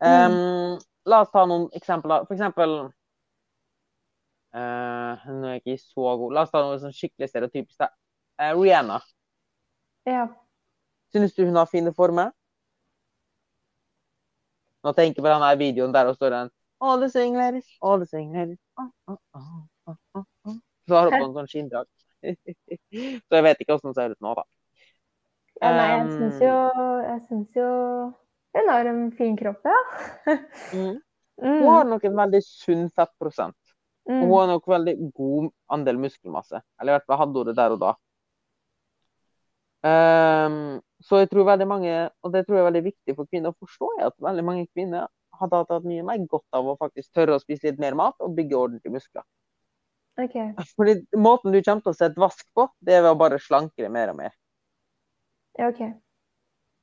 Um, 0.00 0.34
mm. 0.34 0.78
La 1.08 1.22
oss 1.24 1.32
ta 1.32 1.44
noen 1.48 1.68
eksempler. 1.76 2.24
For 2.28 2.36
eksempel 2.36 2.78
uh, 4.56 5.28
Nå 5.28 5.48
er 5.48 5.56
jeg 5.56 5.62
ikke 5.64 5.78
så 5.82 6.16
god. 6.20 6.34
La 6.34 6.44
oss 6.44 6.52
ta 6.52 6.62
noe 6.64 6.80
sånn 6.82 6.94
skikkelig 6.94 7.30
stereotypisk. 7.30 7.86
Uh, 8.38 8.52
Rihanna. 8.54 9.00
Ja. 10.08 10.28
Synes 11.12 11.34
du 11.36 11.44
hun 11.46 11.56
har 11.58 11.68
fine 11.70 11.92
former? 11.96 12.32
Nå 14.84 14.94
tenker 14.94 15.18
jeg 15.20 15.26
på 15.26 15.32
denne 15.32 15.50
videoen 15.58 15.94
der 15.94 16.10
og 16.10 16.16
står 16.16 16.34
den 16.36 16.54
All 16.80 17.00
the 17.02 17.08
sing 17.10 17.34
ladies, 17.34 17.66
all 17.82 17.98
the 17.98 18.06
sing 18.06 18.30
ladies. 18.32 18.60
Oh, 18.78 18.90
oh, 19.10 19.16
oh, 19.34 20.54
så 20.86 20.94
har 20.94 21.10
hun 21.10 21.16
på 21.16 21.24
en 21.26 21.34
sånn 21.34 21.50
skinndrakt. 21.50 21.90
så 23.26 23.38
jeg 23.38 23.44
vet 23.48 23.64
ikke 23.64 23.74
hvordan 23.74 23.90
det 23.90 23.98
ser 23.98 24.14
ut 24.14 24.22
nå, 24.22 24.34
da. 24.38 24.44
Ja, 25.58 25.72
nei, 25.74 25.88
jeg 25.90 26.12
syns 26.12 26.44
jo, 26.44 26.54
jeg 27.02 27.20
syns 27.26 27.58
jo 27.58 27.68
hun 28.54 28.70
har 28.70 28.90
en 28.92 29.02
fin 29.18 29.36
kropp, 29.38 29.66
ja. 29.66 30.38
mm. 30.72 30.96
Mm. 31.38 31.60
Hun 31.60 31.68
har 31.70 31.84
nok 31.86 32.02
en 32.02 32.16
veldig 32.18 32.38
sunn 32.42 32.88
fettprosent. 32.98 33.67
Mm. 34.08 34.22
Hun 34.24 34.34
har 34.34 34.46
nok 34.48 34.68
veldig 34.68 34.94
god 35.14 35.50
andel 35.76 35.98
muskelmasse. 36.00 36.62
Eller 36.80 36.94
i 36.94 36.96
hvert 36.96 37.08
fall 37.08 37.20
hadde 37.22 37.42
hun 37.42 37.48
det 37.50 37.56
der 37.58 37.74
og 37.74 37.82
da. 37.82 37.94
Um, 39.78 40.80
så 41.04 41.20
jeg 41.22 41.28
tror 41.30 41.46
veldig 41.46 41.68
mange, 41.70 41.92
og 42.22 42.32
det 42.34 42.46
tror 42.46 42.56
jeg 42.56 42.64
er 42.64 42.70
veldig 42.70 42.84
viktig 42.88 43.14
for 43.14 43.30
kvinner 43.30 43.52
å 43.52 43.58
forstå, 43.60 43.90
er 43.98 44.08
at 44.08 44.16
veldig 44.24 44.44
mange 44.46 44.66
kvinner 44.72 45.06
hadde 45.38 45.60
hatt 45.60 45.86
mye 45.86 46.06
mer 46.06 46.24
godt 46.26 46.56
av 46.56 46.66
å 46.66 46.78
faktisk 46.80 47.12
tørre 47.14 47.36
å 47.36 47.42
spise 47.42 47.68
litt 47.68 47.78
mer 47.82 47.94
mat 47.98 48.16
og 48.24 48.34
bygge 48.34 48.58
ordentlige 48.58 48.96
muskler. 48.96 49.26
Okay. 50.18 50.50
Fordi 50.76 50.96
Måten 51.14 51.54
du 51.54 51.60
kommer 51.62 51.84
til 51.84 51.92
å 51.92 51.98
se 52.00 52.08
et 52.08 52.18
vask 52.18 52.42
på, 52.56 52.66
det 52.82 52.96
er 52.96 53.04
ved 53.04 53.14
å 53.14 53.20
bare 53.20 53.38
slanke 53.42 53.84
det 53.84 53.92
mer 53.94 54.10
og 54.14 54.18
mer. 54.18 54.34
Ja, 55.58 55.70
OK. 55.70 55.84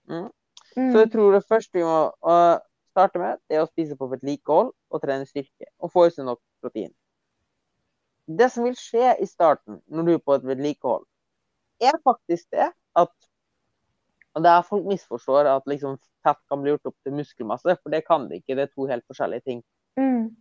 Mm. 0.07 0.29
Mm. 0.75 0.91
Så 0.91 1.01
jeg 1.01 1.11
tror 1.11 1.35
det 1.35 1.45
første 1.47 1.79
vi 1.79 1.83
må 1.83 1.99
uh, 2.27 2.57
starte 2.95 3.19
med, 3.19 3.41
det 3.49 3.57
er 3.57 3.65
å 3.65 3.69
spise 3.69 3.97
på 3.99 4.07
vedlikehold 4.11 4.71
og 4.71 5.03
trene 5.03 5.27
styrke. 5.27 5.67
Og 5.83 5.91
få 5.91 6.07
i 6.07 6.15
seg 6.15 6.27
nok 6.27 6.39
protein. 6.63 6.93
Det 8.27 8.49
som 8.51 8.65
vil 8.65 8.75
skje 8.79 9.13
i 9.21 9.27
starten 9.29 9.81
når 9.85 10.07
du 10.07 10.13
er 10.15 10.23
på 10.23 10.35
et 10.35 10.47
vedlikehold, 10.47 11.05
er 11.83 11.97
faktisk 12.03 12.49
det 12.55 12.71
at 12.95 13.13
Og 14.35 14.43
det 14.43 14.51
er 14.51 14.65
folk 14.67 14.83
misforstår 14.83 15.47
at 15.47 15.67
liksom 15.71 15.93
fett 16.25 16.41
kan 16.51 16.59
bli 16.59 16.73
gjort 16.73 16.89
opp 16.89 16.95
til 17.07 17.13
muskelmasse, 17.15 17.75
for 17.79 17.93
det 17.93 18.01
kan 18.03 18.25
det 18.27 18.41
ikke. 18.41 18.57
Det 18.57 18.65
er 18.65 18.73
to 18.73 18.87
helt 18.89 19.05
forskjellige 19.07 19.45
ting. 19.45 19.61
Mm. 19.95 20.35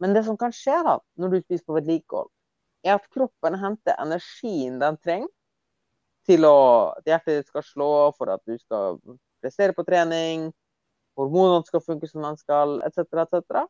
Men 0.00 0.14
det 0.16 0.22
som 0.24 0.38
kan 0.40 0.54
skje 0.54 0.78
da, 0.86 0.94
når 1.20 1.34
du 1.34 1.36
spiser 1.42 1.66
på 1.68 1.76
vedlikehold, 1.76 2.30
er 2.86 2.94
at 2.96 3.08
kroppen 3.12 3.58
henter 3.60 4.00
energien 4.00 4.78
den 4.80 4.96
trenger 5.04 5.28
til 6.26 6.48
å, 6.48 6.56
at 6.96 7.04
hjertet 7.10 7.42
ditt 7.42 7.50
skal 7.52 7.66
slå, 7.68 7.90
for 8.16 8.32
at 8.32 8.42
du 8.48 8.56
skal 8.56 8.96
prestere 9.44 9.76
på 9.76 9.84
trening, 9.86 10.48
hormonene 11.20 11.68
skal 11.68 11.84
funke 11.84 12.08
som 12.10 12.24
de 12.24 12.32
skal, 12.40 12.78
etc., 12.86 13.04
etc. 13.26 13.66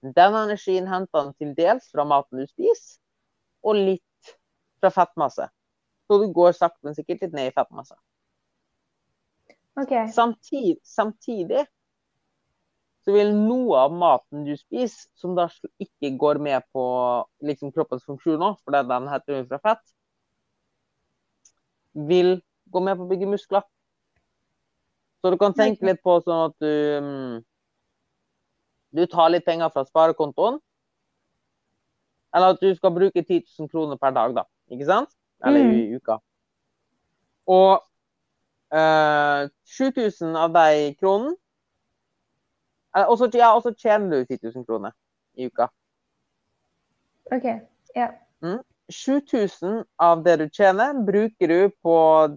Den 0.00 0.36
energien 0.36 0.88
henter 0.88 1.26
han 1.26 1.34
til 1.36 1.52
dels 1.56 1.90
fra 1.92 2.06
maten 2.08 2.40
du 2.40 2.46
spiser, 2.48 3.00
og 3.60 3.76
litt 3.76 4.36
fra 4.80 4.92
fettmasse. 4.94 5.50
Så 6.08 6.18
du 6.22 6.30
går 6.34 6.56
sakte, 6.56 6.80
men 6.86 6.96
sikkert 6.96 7.26
litt 7.26 7.36
ned 7.36 7.50
i 7.50 7.54
fettmasse. 7.54 7.98
Okay. 9.80 10.08
Samtidig, 10.12 10.80
samtidig 10.84 11.66
så 13.04 13.14
vil 13.14 13.30
noe 13.32 13.78
av 13.86 13.94
maten 13.96 14.44
du 14.44 14.52
spiser, 14.58 15.08
som 15.16 15.36
da 15.36 15.46
ikke 15.80 16.12
går 16.20 16.40
med 16.42 16.64
på 16.74 16.84
liksom, 17.46 17.72
kroppens 17.72 18.04
funksjoner, 18.08 18.58
fordi 18.64 18.82
den 18.90 19.08
heter 19.08 19.46
fra 19.48 19.60
fett, 19.64 19.84
vil 22.10 22.34
gå 22.70 22.82
med 22.84 22.98
på 22.98 23.06
å 23.06 23.10
bygge 23.10 23.30
muskler. 23.30 23.64
Så 25.20 25.32
du 25.32 25.36
kan 25.40 25.56
tenke 25.56 25.84
litt 25.88 26.02
på 26.04 26.18
sånn 26.24 26.46
at 26.48 26.56
du 26.64 26.74
mm, 27.04 27.40
du 28.96 29.06
tar 29.06 29.30
litt 29.30 29.46
penger 29.46 29.70
fra 29.74 29.84
sparekontoen, 29.86 30.58
eller 32.34 32.54
at 32.54 32.62
du 32.62 32.70
skal 32.74 32.94
bruke 32.94 33.22
10 33.22 33.42
000 33.58 33.70
kroner 33.70 33.98
per 33.98 34.14
dag, 34.14 34.34
da. 34.36 34.46
Ikke 34.70 34.86
sant? 34.86 35.10
Eller 35.46 35.72
i 35.74 35.96
uka. 35.96 36.18
Og 37.50 37.80
eh, 38.76 39.48
7000 39.66 40.36
av 40.38 40.52
de 40.54 40.92
kronene 41.00 41.32
eh, 42.94 43.06
Og 43.08 43.16
så 43.18 43.30
ja, 43.34 43.48
tjener 43.72 44.20
du 44.20 44.36
10 44.36 44.52
000 44.54 44.66
kroner 44.68 44.92
i 45.34 45.48
uka. 45.48 45.70
OK. 47.32 47.46
Ja. 47.96 48.12
7000 48.90 49.84
av 49.96 50.22
det 50.22 50.36
du 50.36 50.48
tjener, 50.50 50.94
bruker 51.06 51.48
du 51.48 51.70
på 51.82 51.96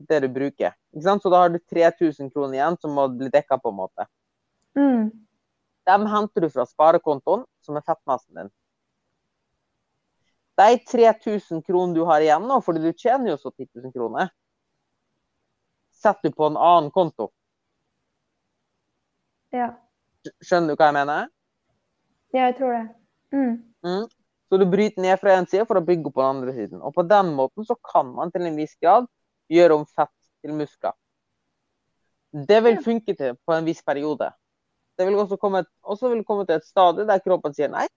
det 0.10 0.20
du 0.20 0.30
bruker. 0.30 0.74
Så 1.02 1.30
da 1.30 1.44
har 1.44 1.50
du 1.50 1.60
3000 1.60 2.30
kroner 2.30 2.54
igjen 2.54 2.78
som 2.82 2.94
må 2.94 3.08
bli 3.10 3.30
dekka 3.34 3.58
på 3.58 3.74
en 3.74 3.80
måte. 3.80 4.06
Mm. 4.78 5.10
Dem 5.88 6.06
henter 6.08 6.46
du 6.46 6.50
fra 6.50 6.66
sparekontoen, 6.68 7.44
som 7.64 7.78
er 7.78 7.86
fettmassen 7.86 8.40
din. 8.40 8.52
De 10.56 10.78
3000 10.88 11.64
kronene 11.66 11.98
du 11.98 12.04
har 12.08 12.22
igjen 12.22 12.46
nå, 12.48 12.60
fordi 12.62 12.84
du 12.84 12.94
tjener 12.94 13.34
jo 13.34 13.38
så 13.42 13.52
10 13.52 13.68
000 13.74 13.94
kroner, 13.96 14.30
setter 16.04 16.30
du 16.30 16.38
på 16.38 16.48
en 16.48 16.60
annen 16.60 16.92
konto. 16.94 17.32
Ja. 19.54 19.72
Skjønner 20.44 20.74
du 20.74 20.80
hva 20.80 20.90
jeg 20.90 20.98
mener? 21.02 21.32
Ja, 22.34 22.48
jeg 22.48 22.58
tror 22.58 22.76
det. 22.78 22.84
Mm. 23.34 24.06
Så 24.50 24.58
du 24.62 24.66
bryter 24.70 25.02
ned 25.02 25.20
fra 25.22 25.36
en 25.38 25.48
side 25.50 25.66
for 25.70 25.80
å 25.80 25.86
bygge 25.86 26.10
opp 26.10 26.16
på 26.18 26.22
den 26.22 26.38
andre 26.38 26.54
siden. 26.56 26.82
Og 26.86 26.94
på 26.96 27.06
den 27.10 27.34
måten 27.38 27.66
så 27.66 27.76
kan 27.92 28.12
man 28.14 28.32
til 28.34 28.46
en 28.48 28.58
viss 28.58 28.76
grad 28.82 29.10
gjøre 29.52 29.80
om 29.80 29.86
fett 29.90 30.14
til 30.44 30.56
muskler. 30.58 30.96
Det 32.34 32.60
vil 32.66 32.80
funke 32.82 33.14
til 33.18 33.36
på 33.46 33.54
en 33.54 33.66
viss 33.66 33.84
periode. 33.86 34.32
Det 34.98 35.08
vil 35.08 35.18
også 35.18 35.38
komme, 35.42 35.64
også 35.82 36.12
vil 36.12 36.24
komme 36.28 36.46
til 36.46 36.60
et 36.60 36.68
stadie 36.68 37.08
der 37.10 37.22
kroppen 37.24 37.56
sier 37.56 37.72
nei. 37.74 37.88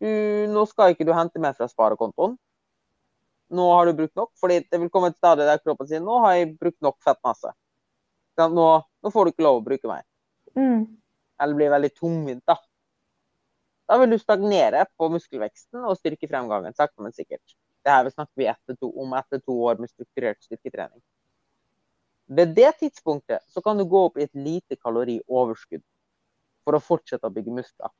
Du, 0.00 0.08
nå 0.52 0.64
skal 0.68 0.94
ikke 0.94 1.06
du 1.08 1.12
hente 1.16 1.40
mer 1.42 1.56
fra 1.56 1.68
sparekontoen. 1.68 2.36
Nå 3.50 3.66
har 3.74 3.88
du 3.88 3.96
brukt 3.98 4.16
nok. 4.16 4.30
fordi 4.40 4.60
det 4.70 4.80
vil 4.80 4.90
komme 4.92 5.10
et 5.10 5.18
stadie 5.18 5.48
der 5.48 5.60
kroppen 5.62 5.88
sier 5.88 6.02
nå 6.04 6.20
har 6.24 6.38
jeg 6.38 6.54
brukt 6.60 6.80
nok 6.84 7.00
fettmasse. 7.04 7.52
Nå, 8.40 8.68
nå 9.04 9.12
får 9.12 9.26
du 9.26 9.32
ikke 9.34 9.44
lov 9.44 9.60
å 9.60 9.64
bruke 9.64 9.88
meg. 9.90 10.06
Mm. 10.56 10.84
Eller 11.40 11.56
blir 11.56 11.72
veldig 11.72 11.90
tungvint, 11.96 12.44
da. 12.48 12.56
Da 13.90 13.98
vil 13.98 14.12
du 14.14 14.20
stagnere 14.20 14.84
på 14.96 15.08
muskelveksten 15.10 15.82
og 15.82 15.98
styrke 15.98 16.28
fremgangen 16.30 16.76
sakte, 16.76 17.02
men 17.02 17.12
sikkert. 17.16 17.56
Det 17.84 17.90
her 17.90 18.08
snakker 18.12 18.38
vi 18.38 18.46
etter 18.48 18.76
to, 18.78 18.92
om 19.02 19.16
etter 19.18 19.40
to 19.42 19.56
år 19.66 19.80
med 19.82 19.90
strukturert 19.90 20.40
styrketrening. 20.44 21.00
Ved 22.30 22.52
det 22.54 22.72
tidspunktet 22.78 23.42
så 23.50 23.62
kan 23.62 23.78
du 23.78 23.84
gå 23.90 24.04
opp 24.06 24.18
i 24.18 24.26
et 24.28 24.36
lite 24.38 24.76
kalorioverskudd 24.78 25.82
for 26.62 26.76
å 26.76 26.82
fortsette 26.84 27.26
å 27.26 27.34
bygge 27.34 27.54
muskler. 27.56 27.90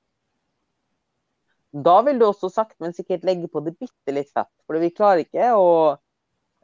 Da 1.71 1.97
vil 2.07 2.19
du 2.19 2.27
også 2.27 2.51
sakte, 2.51 2.79
men 2.83 2.95
sikkert 2.95 3.27
legge 3.27 3.49
på 3.51 3.62
det 3.66 3.77
bitte 3.79 4.14
litt 4.14 4.31
fett. 4.35 4.51
For 4.66 4.79
vi 4.83 4.90
klarer 4.95 5.23
ikke 5.25 5.51
å 5.55 5.71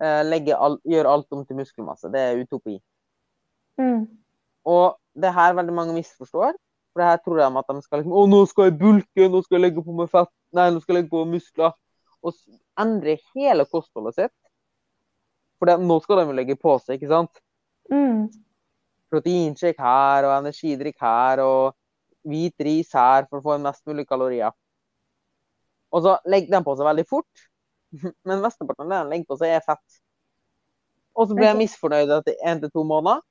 eh, 0.03 0.55
all, 0.55 0.79
gjøre 0.87 1.11
alt 1.11 1.35
om 1.35 1.45
til 1.47 1.59
muskelmasse. 1.59 2.11
Det 2.11 2.23
er 2.23 2.43
utopi. 2.43 2.77
Mm. 3.83 4.07
Og 4.67 4.97
det 5.15 5.35
her 5.35 5.55
veldig 5.59 5.75
mange 5.75 5.95
misforstår. 5.97 6.55
For 6.93 7.03
det 7.03 7.11
her 7.11 7.23
tror 7.23 7.39
de 7.39 7.47
at 7.61 7.71
de 7.71 7.83
skal 7.85 8.01
liksom, 8.01 8.15
å, 8.17 8.27
nå 8.31 8.43
skal 8.51 8.71
jeg 8.71 8.79
bulke, 8.81 9.29
nå 9.31 9.43
skal 9.45 9.59
jeg 9.59 9.65
legge 9.67 9.85
på 9.85 9.95
meg 9.95 10.11
fett, 10.11 10.33
nei, 10.57 10.71
nå 10.73 10.83
skal 10.83 10.95
jeg 10.95 11.03
legge 11.03 11.13
på 11.15 11.25
muskler. 11.29 11.75
Og 12.27 12.39
endre 12.81 13.19
hele 13.37 13.67
kostholdet 13.71 14.19
sitt. 14.19 14.37
For 15.61 15.71
det, 15.71 15.77
nå 15.83 15.99
skal 16.03 16.23
de 16.23 16.31
jo 16.31 16.39
legge 16.39 16.59
på 16.59 16.79
seg, 16.83 16.99
ikke 16.99 17.13
sant? 17.13 17.43
Mm. 17.93 18.27
Proteinshake 19.13 19.83
her, 19.83 20.27
og 20.27 20.35
energidrikk 20.41 20.97
her, 21.03 21.43
og 21.45 21.77
hvit 22.27 22.67
ris 22.67 22.91
her 22.97 23.29
for 23.29 23.39
å 23.39 23.45
få 23.45 23.59
mest 23.63 23.85
mulig 23.87 24.07
kalorier. 24.09 24.55
Og 25.95 26.03
så 26.05 26.17
legger 26.27 26.57
de 26.57 26.65
på 26.67 26.75
seg 26.77 26.89
veldig 26.89 27.07
fort. 27.09 27.47
Men 28.27 28.43
mesteparten 28.43 28.91
av 28.91 28.93
det 28.93 28.99
de 28.99 29.15
legger 29.15 29.31
på 29.31 29.39
seg, 29.41 29.55
er 29.55 29.65
fett. 29.65 30.03
Og 31.17 31.31
så 31.31 31.37
blir 31.39 31.53
de 31.53 31.63
misfornøyd 31.63 32.13
etter 32.19 32.37
én 32.45 32.61
til 32.61 32.73
to 32.75 32.85
måneder. 32.85 33.23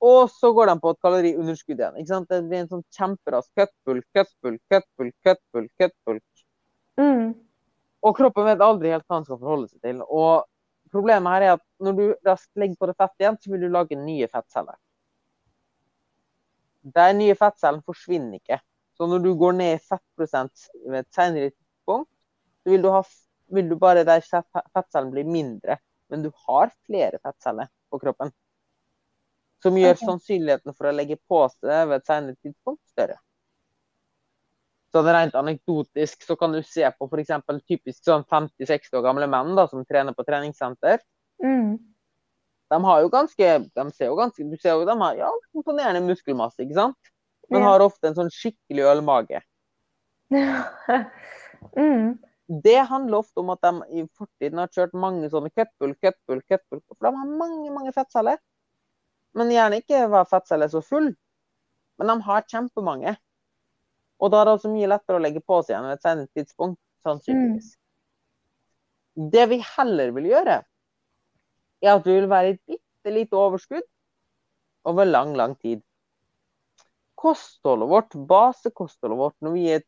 Og 0.00 0.30
så 0.32 0.48
går 0.56 0.70
de 0.70 0.78
på 0.80 0.94
et 0.94 1.02
kaloriunderskudd 1.04 1.76
igjen. 1.76 1.98
ikke 2.00 2.08
sant? 2.08 2.30
Det 2.30 2.40
blir 2.48 2.62
en 2.62 2.70
sånn 2.70 2.84
kjemperask 2.96 3.50
cutbull, 3.58 4.00
cutbull, 4.16 4.56
cutbull, 4.72 5.10
cutbull, 5.26 5.66
cutbull. 5.76 6.20
Mm. 7.00 7.34
Og 8.00 8.16
kroppen 8.16 8.48
vet 8.48 8.64
aldri 8.64 8.94
helt 8.94 9.04
hva 9.04 9.18
den 9.18 9.26
skal 9.28 9.40
forholde 9.42 9.68
seg 9.68 9.84
til. 9.84 10.00
Og 10.08 10.46
problemet 10.92 11.34
her 11.34 11.46
er 11.46 11.52
at 11.56 11.64
når 11.82 11.96
du 11.96 12.04
raskt 12.26 12.60
legger 12.60 12.78
på 12.80 12.88
det 12.90 12.96
fett 12.98 13.22
igjen, 13.22 13.38
så 13.40 13.52
vil 13.52 13.64
du 13.64 13.68
lage 13.72 13.98
nye 13.98 14.28
fettceller. 14.30 14.78
De 16.96 17.06
nye 17.16 17.36
fettcellene 17.36 17.84
forsvinner 17.86 18.40
ikke. 18.40 18.60
Så 18.96 19.08
når 19.08 19.22
du 19.24 19.30
går 19.38 19.56
ned 19.56 19.74
i 19.76 19.82
fettprosent 19.84 20.66
ved 20.86 21.02
et 21.02 21.14
senere 21.14 21.52
tidspunkt, 21.52 22.10
så 22.60 22.72
vil 22.72 22.82
du, 22.84 22.90
ha, 22.92 23.00
vil 23.54 23.70
du 23.70 23.76
bare 23.80 24.04
de 24.04 24.18
fett- 24.24 24.66
fettcellene 24.74 25.14
bli 25.14 25.24
mindre. 25.28 25.78
Men 26.10 26.24
du 26.24 26.30
har 26.46 26.72
flere 26.88 27.20
fettceller 27.22 27.70
på 27.90 28.00
kroppen. 28.02 28.32
Som 29.62 29.76
gjør 29.76 29.94
okay. 29.94 30.06
sannsynligheten 30.06 30.74
for 30.76 30.88
å 30.88 30.94
legge 30.96 31.20
på 31.28 31.44
seg 31.52 31.88
ved 31.90 32.00
et 32.00 32.08
senere 32.08 32.40
tidspunkt 32.40 32.82
større. 32.92 33.20
Så 34.90 35.04
det 35.04 35.12
er 35.12 35.16
rent 35.20 35.36
anekdotisk 35.38 36.24
så 36.26 36.34
kan 36.38 36.54
du 36.54 36.62
se 36.66 36.88
på 36.98 37.06
f.eks. 37.06 37.30
typisk 37.68 38.02
sånn 38.02 38.24
50-60 38.26 38.98
år 38.98 39.04
gamle 39.06 39.28
menn 39.30 39.54
da, 39.58 39.68
som 39.70 39.84
trener 39.86 40.16
på 40.16 40.26
treningssenter. 40.26 40.98
Mm. 41.44 41.76
De 42.70 42.78
har 42.84 43.02
jo 43.02 43.10
ganske, 43.10 43.46
de 43.74 43.84
ser 43.94 44.10
jo 44.10 44.16
ganske 44.18 44.44
Du 44.46 44.56
ser 44.60 44.76
jo 44.78 44.86
de 44.86 44.96
har 45.00 45.16
ja, 45.18 45.30
imponerende 45.56 46.02
muskelmasse, 46.06 46.62
ikke 46.64 46.78
sant? 46.78 47.14
Men 47.50 47.62
Ja. 47.62 47.70
har 47.70 47.86
ofte 47.86 48.08
en 48.08 48.18
sånn 48.18 48.30
skikkelig 48.30 48.84
ølmage. 48.86 49.40
mm. 51.78 52.18
Det 52.62 52.78
handler 52.90 53.18
ofte 53.18 53.42
om 53.42 53.50
at 53.50 53.62
de 53.62 54.02
i 54.02 54.04
fortiden 54.18 54.58
har 54.58 54.70
kjørt 54.70 54.94
mange 54.94 55.30
sånne 55.30 55.50
cutbull, 55.50 55.94
cutbull, 56.02 56.42
cutbull. 56.50 56.82
For 56.88 57.06
de 57.06 57.16
har 57.16 57.26
mange, 57.26 57.70
mange 57.70 57.92
fettceller. 57.94 58.38
Men 59.34 59.50
gjerne 59.54 59.82
ikke 59.82 60.08
var 60.10 60.26
fettceller 60.30 60.70
så 60.70 60.82
full. 60.82 61.12
Men 61.98 62.10
de 62.10 62.16
har 62.26 62.46
kjempemange. 62.50 63.16
Og 64.20 64.32
da 64.32 64.40
er 64.40 64.48
det 64.48 64.56
altså 64.58 64.70
mye 64.72 64.88
lettere 64.90 65.18
å 65.18 65.22
legge 65.24 65.40
på 65.40 65.60
seg 65.62 65.74
igjen 65.74 65.86
ved 65.88 65.96
et 65.96 66.04
senere 66.04 66.30
tidspunkt, 66.36 66.80
sannsynligvis. 67.06 67.70
Det 69.32 69.46
vi 69.50 69.58
heller 69.64 70.12
vil 70.16 70.28
gjøre, 70.30 70.58
er 71.80 71.92
at 71.94 72.06
vi 72.06 72.16
vil 72.18 72.28
være 72.30 72.50
i 72.50 72.54
et 72.54 72.62
bitte 72.68 73.14
lite 73.14 73.36
overskudd 73.40 73.86
over 74.90 75.08
lang, 75.08 75.32
lang 75.36 75.56
tid. 75.60 75.82
Kostholdet 77.20 77.88
vårt, 77.88 78.16
basekostholdet 78.28 79.18
vårt, 79.18 79.36
når 79.44 79.56
vi 79.56 79.66
er 79.74 79.84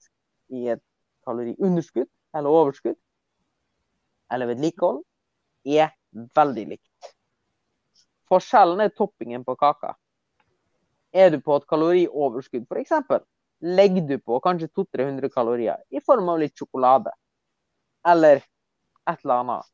i 0.53 0.67
et 0.75 0.85
kaloriunderskudd 1.27 2.09
eller 2.37 2.59
overskudd, 2.61 2.99
eller 4.33 4.49
vedlikehold, 4.49 5.03
er 5.69 5.93
veldig 6.37 6.65
likt. 6.73 7.13
Forskjellen 8.33 8.81
er 8.81 8.95
toppingen 8.97 9.45
på 9.45 9.57
kaka. 9.61 9.95
Er 11.13 11.31
du 11.33 11.39
på 11.45 11.57
et 11.61 11.69
kalorioverskudd, 11.69 12.65
f.eks., 12.65 13.25
legger 13.63 14.03
du 14.03 14.19
på 14.19 14.41
kanskje 14.43 14.69
200-300 14.69 15.31
kalorier 15.33 15.83
i 15.91 16.01
form 16.01 16.29
av 16.29 16.41
litt 16.43 16.59
sjokolade. 16.59 17.13
Eller 18.09 18.43
et 19.07 19.19
eller 19.23 19.43
annet. 19.43 19.69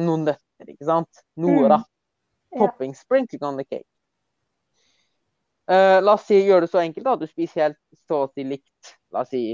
Noen 0.00 0.24
nøtter, 0.30 0.70
ikke 0.72 0.88
sant? 0.88 1.24
Noe, 1.36 1.66
da. 1.68 1.82
Ja. 2.52 2.62
Topping, 2.62 2.94
sprinkling 2.96 3.44
on 3.44 3.58
the 3.60 3.64
cake. 3.64 3.88
Uh, 5.70 6.00
la 6.02 6.16
oss 6.16 6.24
si, 6.26 6.40
gjør 6.42 6.64
det 6.64 6.70
så 6.72 6.80
enkelt 6.82 7.06
da, 7.06 7.14
at 7.14 7.22
du 7.22 7.28
spiser 7.28 7.68
helt 7.68 7.78
så 8.08 8.24
å 8.24 8.30
si 8.32 8.44
likt, 8.44 8.94
la 9.14 9.22
oss 9.22 9.30
si 9.30 9.52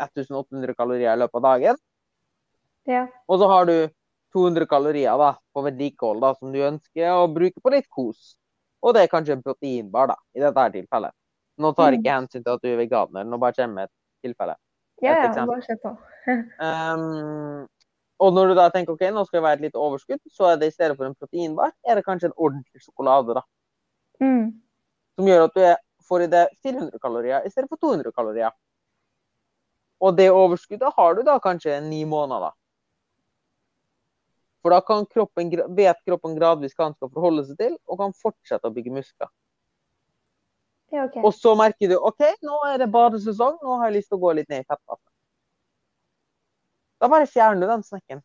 1800 0.00 0.74
kalorier 0.78 1.12
i 1.12 1.20
løpet 1.20 1.38
av 1.38 1.44
dagen. 1.44 1.82
Ja. 2.88 3.02
Og 3.28 3.42
så 3.42 3.50
har 3.50 3.66
du 3.68 3.76
200 4.32 4.66
kalorier 4.70 5.18
da, 5.20 5.34
på 5.52 5.64
vedlikehold 5.66 6.22
da, 6.24 6.32
som 6.38 6.54
du 6.54 6.62
ønsker 6.64 7.12
å 7.14 7.28
bruke 7.30 7.60
på 7.62 7.74
litt 7.74 7.90
kos. 7.92 8.36
Og 8.82 8.96
det 8.96 9.04
er 9.04 9.12
kanskje 9.12 9.36
en 9.36 9.44
proteinbar 9.44 10.14
da, 10.14 10.16
i 10.34 10.42
dette 10.42 10.68
tilfellet. 10.78 11.14
Nå 11.58 11.72
tar 11.76 11.92
jeg 11.92 12.00
ikke 12.00 12.14
hensyn 12.16 12.42
til 12.44 12.52
at 12.54 12.62
du 12.62 12.68
er 12.72 12.78
veganer, 12.80 13.24
nå 13.28 13.38
bare 13.38 13.52
kommer 13.58 13.84
et 13.84 13.92
tilfelle. 14.24 14.54
Ja, 15.02 15.12
Et 15.12 15.18
ja, 15.18 15.28
eksempel. 15.28 15.52
bare 15.52 15.62
se 15.62 15.76
på. 15.82 15.92
um, 16.62 17.68
og 18.22 18.32
når 18.34 18.48
du 18.48 18.54
da 18.54 18.68
tenker 18.70 18.94
ok, 18.94 19.02
nå 19.12 19.24
skal 19.26 19.38
det 19.40 19.44
være 19.44 19.58
et 19.60 19.64
lite 19.66 19.78
overskudd, 19.82 20.20
så 20.30 20.52
er 20.52 20.56
det 20.60 20.68
i 20.70 20.74
stedet 20.76 20.96
for 20.96 21.04
en 21.08 21.14
proteinbar, 21.18 21.72
er 21.84 21.94
det 21.98 22.04
kanskje 22.06 22.30
en 22.30 22.36
ordentlig 22.38 22.82
sjokolade 22.84 23.34
da, 23.40 23.42
Mm. 24.22 24.52
som 25.18 25.26
gjør 25.26 25.44
at 25.48 25.54
du 25.56 25.62
får 26.06 26.22
i 26.22 26.26
deg 26.30 26.48
400 26.62 26.98
kalorier 27.02 27.42
i 27.46 27.50
stedet 27.50 27.68
for 27.68 27.76
200 27.82 28.12
kalorier. 28.14 28.52
Og 30.00 30.16
det 30.16 30.28
overskuddet 30.30 30.92
har 30.96 31.14
du 31.14 31.22
da 31.26 31.38
kanskje 31.42 31.80
ni 31.82 32.04
måneder. 32.04 32.40
da. 32.40 32.50
For 34.62 34.70
da 34.70 34.80
kan 34.80 35.06
kroppen, 35.06 35.50
vet 35.74 35.98
kroppen 36.06 36.36
gradvis 36.38 36.74
hva 36.78 36.84
han 36.86 36.94
skal 36.94 37.10
forholde 37.10 37.44
seg 37.48 37.58
til, 37.58 37.76
og 37.88 37.98
kan 37.98 38.12
fortsette 38.14 38.68
å 38.70 38.74
bygge 38.74 38.92
muskler. 38.94 39.28
Ja, 40.92 41.06
OK. 41.06 41.16
Og 41.24 41.32
så 41.34 41.54
merker 41.56 41.88
du 41.88 41.96
OK, 41.96 42.20
nå 42.44 42.58
er 42.68 42.82
det 42.82 42.90
badesesong, 42.92 43.56
nå 43.64 43.78
har 43.80 43.88
jeg 43.88 44.00
lyst 44.00 44.10
til 44.12 44.18
å 44.18 44.24
gå 44.26 44.34
litt 44.36 44.50
ned 44.52 44.64
i 44.64 44.68
fettmassen. 44.68 45.08
Da 47.00 47.08
bare 47.10 47.26
fjerner 47.26 47.64
du 47.64 47.72
den 47.72 47.86
snekken. 47.86 48.20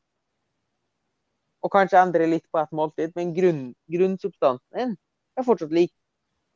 Og 1.64 1.72
kanskje 1.74 2.02
endrer 2.02 2.30
litt 2.30 2.46
på 2.52 2.60
et 2.62 2.76
måltid, 2.76 3.16
men 3.18 3.32
grunn, 3.34 3.64
grunnsubstansen 3.90 4.78
din 4.78 4.94
er 5.38 5.48
fortsatt 5.48 5.74
lik. 5.74 5.94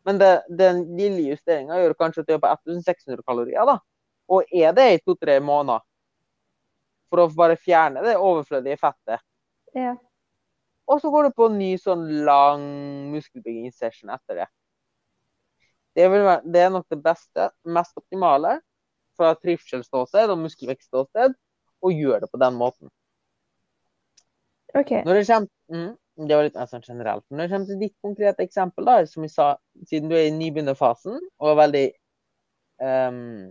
Men 0.05 0.19
det, 0.21 0.29
den 0.57 0.83
lille 0.97 1.31
justeringa 1.31 1.79
gjør 1.79 1.97
kanskje 1.97 2.25
at 2.25 2.29
du 2.29 2.35
er 2.35 2.43
på 2.43 2.51
1600 2.51 3.23
kalorier, 3.25 3.65
da. 3.69 3.79
Og 4.31 4.53
er 4.53 4.75
det 4.77 4.87
i 4.91 5.01
to-tre 5.01 5.39
måneder. 5.43 5.83
For 7.11 7.23
å 7.23 7.31
bare 7.35 7.57
fjerne 7.59 8.03
det 8.05 8.19
overflødige 8.19 8.79
fettet. 8.81 9.23
Ja. 9.75 9.95
Og 10.91 11.01
så 11.01 11.11
går 11.11 11.29
du 11.29 11.35
på 11.37 11.47
en 11.47 11.59
ny 11.59 11.73
sånn 11.79 12.05
lang 12.27 12.63
muskelbyggingssession 13.13 14.11
etter 14.11 14.43
det. 14.43 14.47
Det, 15.97 16.07
være, 16.11 16.39
det 16.47 16.65
er 16.65 16.73
nok 16.73 16.87
det 16.91 17.01
beste, 17.03 17.49
mest 17.67 17.97
optimale 17.99 18.57
fra 19.19 19.33
trivselsståsted 19.39 20.31
og 20.31 20.39
muskelvekstståsted, 20.45 21.35
å 21.81 21.91
gjøre 21.91 22.23
det 22.23 22.29
på 22.31 22.39
den 22.41 22.57
måten. 22.57 22.91
Okay. 24.71 25.01
Når 25.03 25.17
det 25.17 25.23
kommer, 25.27 25.49
mm, 25.73 26.27
det 26.27 26.37
var 26.37 26.45
litt 26.47 26.59
mer 26.59 26.69
sånn 26.69 26.85
generelt. 26.85 27.25
Når 27.29 27.41
det 27.41 27.49
kommer 27.51 27.71
til 27.71 27.81
ditt 27.81 27.95
konkrete 28.05 28.45
eksempel, 28.45 28.87
da, 28.87 28.99
som 29.09 29.25
jeg 29.25 29.33
sa, 29.33 29.47
siden 29.89 30.11
du 30.11 30.15
er 30.15 30.29
i 30.29 30.35
nybegynnerfasen 30.35 31.17
og 31.17 31.49
er 31.51 31.57
veldig 31.59 31.87
um, 32.85 33.49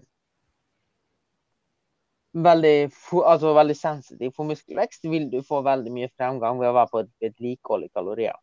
veldig, 2.32 2.76
altså 3.24 3.54
veldig 3.54 3.76
sensitiv 3.76 4.32
for 4.36 4.48
muskelvekst, 4.48 5.08
vil 5.10 5.28
du 5.32 5.40
få 5.46 5.62
veldig 5.66 5.92
mye 5.92 6.10
fremgang 6.16 6.60
ved 6.60 6.70
å 6.70 6.76
være 6.78 6.92
på 6.92 7.02
et 7.02 7.12
vedlikehold 7.26 7.86
i 7.86 7.92
kalorier. 7.92 8.38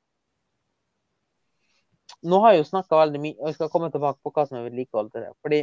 Nå 2.27 2.39
har 2.43 2.55
jeg 2.55 2.63
jo 2.63 2.69
snakka 2.71 3.01
veldig 3.01 3.21
mye, 3.23 3.35
og 3.39 3.49
jeg 3.49 3.57
skal 3.57 3.71
komme 3.73 3.89
tilbake 3.93 4.19
på 4.23 4.31
hva 4.33 4.45
som 4.47 4.59
er 4.59 4.69
vedlikehold 4.69 5.11
til 5.13 5.25
det. 5.27 5.33
fordi 5.45 5.61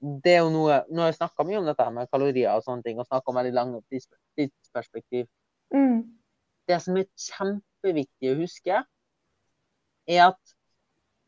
det 0.00 0.32
er 0.32 0.38
jo 0.40 0.52
noe, 0.52 0.78
Nå 0.88 1.02
har 1.02 1.10
jeg 1.10 1.18
snakka 1.18 1.44
mye 1.44 1.58
om 1.60 1.66
dette 1.68 1.86
med 1.92 2.08
kalorier 2.12 2.54
og 2.54 2.64
sånne 2.64 2.86
ting, 2.86 2.98
og 2.98 3.08
snakka 3.08 3.30
om 3.30 3.36
veldig 3.36 3.52
lange 3.52 3.82
tids- 3.92 4.08
tidsperspektiv. 4.38 5.28
Mm. 5.74 6.00
Det 6.68 6.78
som 6.80 6.96
er 6.96 7.10
kjempeviktig 7.20 8.32
å 8.32 8.38
huske, 8.40 8.80
er 10.08 10.22
at 10.30 10.54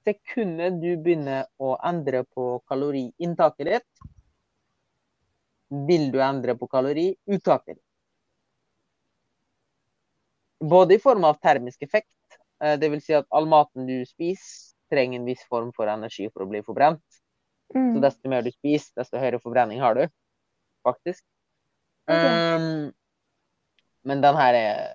sekundet 0.07 0.81
du 0.83 0.97
begynner 0.97 1.47
å 1.61 1.77
endre 1.85 2.25
på 2.25 2.63
kaloriinntaket 2.71 3.69
ditt, 3.69 4.09
vil 5.89 6.11
du 6.13 6.19
endre 6.25 6.57
på 6.59 6.69
kaloriuttaket 6.69 7.77
ditt. 7.77 7.89
Både 10.63 10.95
i 10.95 11.03
form 11.03 11.25
av 11.27 11.41
termisk 11.43 11.83
effekt, 11.83 12.13
eh, 12.63 12.79
vil 12.79 13.03
Si 13.03 13.15
at 13.17 13.27
all 13.31 13.49
maten 13.51 13.87
du 13.89 14.05
spiser, 14.09 14.73
trenger 14.93 15.21
en 15.21 15.27
viss 15.27 15.45
form 15.49 15.73
for 15.77 15.89
energi 15.89 16.29
for 16.31 16.45
å 16.45 16.49
bli 16.51 16.63
forbrent. 16.63 17.03
Så 17.73 17.79
Mm. 17.79 18.01
desto 18.03 18.29
mer 18.29 18.43
du 18.43 18.51
spiser, 18.53 18.93
desto 18.97 19.17
høyere 19.17 19.41
forbrenning 19.41 19.81
har 19.81 19.95
du, 19.95 20.07
faktisk. 20.85 21.25
Okay. 22.07 22.57
Um, 22.57 22.93
men 24.05 24.21
den 24.21 24.37
her 24.37 24.55
er 24.55 24.95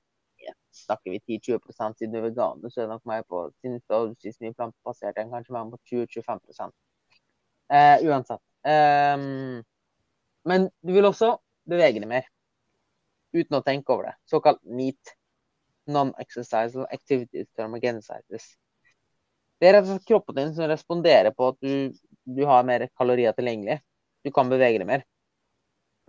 Snakker 0.78 1.10
vi 1.10 1.40
10-20 1.40 1.96
siden 1.98 2.12
du 2.12 2.20
er 2.20 2.28
veganer, 2.30 2.70
så 2.70 2.82
er 2.82 2.86
det 2.86 2.92
nok 2.92 3.06
meg 3.10 3.24
på 3.26 3.40
siden 3.62 3.80
du 3.82 4.14
spiser 4.20 4.46
mye 4.46 4.54
plantebasert 4.54 5.18
enn 5.18 5.32
kanskje 5.32 5.56
mer 5.56 5.72
på 5.72 5.80
20-25 5.90 6.70
uh, 7.74 7.98
Uansett. 8.06 8.44
Um, 8.62 9.64
men 10.46 10.70
du 10.86 10.94
vil 10.94 11.10
også 11.10 11.34
bevege 11.68 12.04
deg 12.04 12.08
mer 12.12 12.30
uten 13.34 13.58
å 13.58 13.64
tenke 13.66 13.94
over 13.96 14.12
det. 14.12 14.16
Såkalt 14.30 14.62
NEAT. 14.64 15.16
Non-exercisal 15.88 16.88
activities 16.92 17.48
thermogenesis. 17.56 18.50
Det 19.58 19.70
er 19.70 19.78
rett 19.78 19.88
og 19.88 19.96
slett 19.96 20.10
kroppen 20.10 20.38
din 20.38 20.54
som 20.54 20.70
responderer 20.70 21.34
på 21.34 21.52
at 21.52 21.58
du, 21.64 21.96
du 22.24 22.44
har 22.46 22.66
mer 22.68 22.86
kalorier 22.98 23.34
tilgjengelig. 23.38 23.80
Du 24.26 24.32
kan 24.36 24.50
bevege 24.52 24.82
deg 24.82 24.90
mer. 24.90 25.06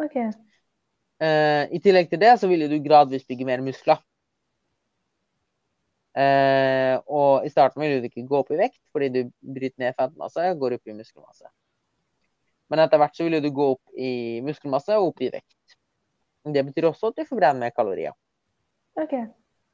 OK. 0.02 0.18
Uh, 1.18 1.64
I 1.74 1.80
tillegg 1.82 2.10
til 2.10 2.20
det 2.22 2.34
så 2.38 2.50
vil 2.50 2.66
du 2.70 2.76
gradvis 2.84 3.26
bygge 3.26 3.46
mer 3.48 3.62
muskler. 3.64 4.02
Uh, 6.18 6.98
og 7.06 7.46
i 7.46 7.50
starten 7.52 7.82
vil 7.82 8.02
du 8.02 8.08
ikke 8.08 8.26
gå 8.26 8.38
opp 8.40 8.48
i 8.50 8.58
vekt 8.58 8.80
fordi 8.90 9.08
du 9.14 9.20
bryter 9.38 9.84
ned 9.84 9.94
fettmasse 9.94 10.46
og 10.50 10.62
går 10.62 10.78
opp 10.78 10.90
i 10.90 10.96
muskelmasse. 10.96 11.46
Men 12.68 12.82
etter 12.82 13.00
hvert 13.00 13.16
så 13.16 13.26
vil 13.26 13.38
du 13.42 13.50
gå 13.54 13.68
opp 13.76 13.98
i 13.98 14.12
muskelmasse 14.44 14.96
og 14.98 15.12
opp 15.12 15.22
i 15.24 15.30
vekt. 15.32 15.76
Det 16.48 16.64
betyr 16.64 16.88
også 16.90 17.12
at 17.12 17.20
du 17.20 17.28
forbrenner 17.28 17.60
mer 17.60 17.74
kalorier. 17.76 18.16
OK. 18.98 19.14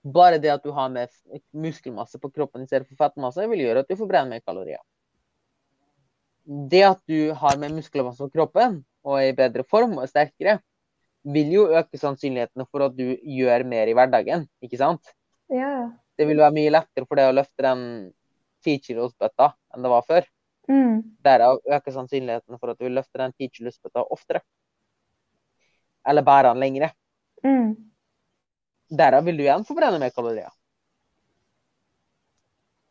Bare 0.05 0.39
det 0.39 0.53
at 0.53 0.65
du 0.65 0.73
har 0.77 0.91
mer 0.93 1.09
muskelmasse 1.57 2.21
på 2.21 2.31
kroppen 2.31 2.65
i 2.65 2.69
stedet 2.69 2.89
for 2.89 3.07
fettmasse, 3.07 3.47
vil 3.49 3.65
gjøre 3.65 3.85
at 3.85 3.89
du 3.89 3.97
forbrenner 3.97 4.37
mer 4.37 4.45
kalorier. 4.45 4.83
Det 6.45 6.83
at 6.85 7.01
du 7.09 7.33
har 7.41 7.57
mer 7.61 7.73
muskelmasse 7.73 8.21
på 8.27 8.35
kroppen 8.35 8.83
og 9.05 9.17
er 9.17 9.31
i 9.31 9.37
bedre 9.37 9.65
form 9.65 9.97
og 9.97 10.05
er 10.05 10.13
sterkere, 10.13 10.59
vil 11.25 11.53
jo 11.55 11.69
øke 11.73 11.97
sannsynlighetene 11.97 12.67
for 12.69 12.85
at 12.85 12.97
du 12.97 13.15
gjør 13.17 13.65
mer 13.65 13.89
i 13.89 13.95
hverdagen, 13.97 14.45
ikke 14.65 14.81
sant? 14.81 15.15
Ja. 15.53 15.89
Det 16.19 16.29
vil 16.29 16.43
være 16.43 16.55
mye 16.57 16.73
lettere 16.75 17.09
for 17.09 17.19
deg 17.19 17.31
å 17.31 17.37
løfte 17.39 17.65
den 17.65 17.87
10 18.65 18.83
kilos 18.85 19.15
bøtta 19.21 19.55
enn 19.73 19.85
det 19.85 19.93
var 19.93 20.05
før. 20.05 20.29
Mm. 20.69 21.01
Derav 21.25 21.61
øker 21.65 21.97
sannsynligheten 21.97 22.61
for 22.61 22.73
at 22.73 22.79
du 22.81 22.87
vil 22.87 22.97
løfte 22.97 23.21
den 23.21 23.33
10 23.33 23.51
kilos 23.57 23.81
bøtta 23.81 24.05
oftere. 24.05 24.45
Eller 26.05 26.25
bære 26.25 26.53
den 26.53 26.61
lengre. 26.61 26.93
Mm. 27.45 27.73
Derav 28.95 29.25
vil 29.27 29.37
du 29.41 29.43
igjen 29.47 29.65
forbrenne 29.67 29.99
mer 30.03 30.13
kalorier. 30.15 30.53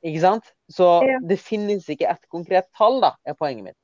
Ikke 0.04 0.20
sant? 0.20 0.50
Så 0.68 0.88
Ja. 1.08 1.20
det 1.24 1.40
finnes 1.40 1.88
ikke 1.90 2.10
et 2.12 2.26
konkret 2.30 2.68
tall, 2.76 3.00
da, 3.02 3.14
er 3.26 3.34
poenget 3.40 3.64
mitt. 3.70 3.78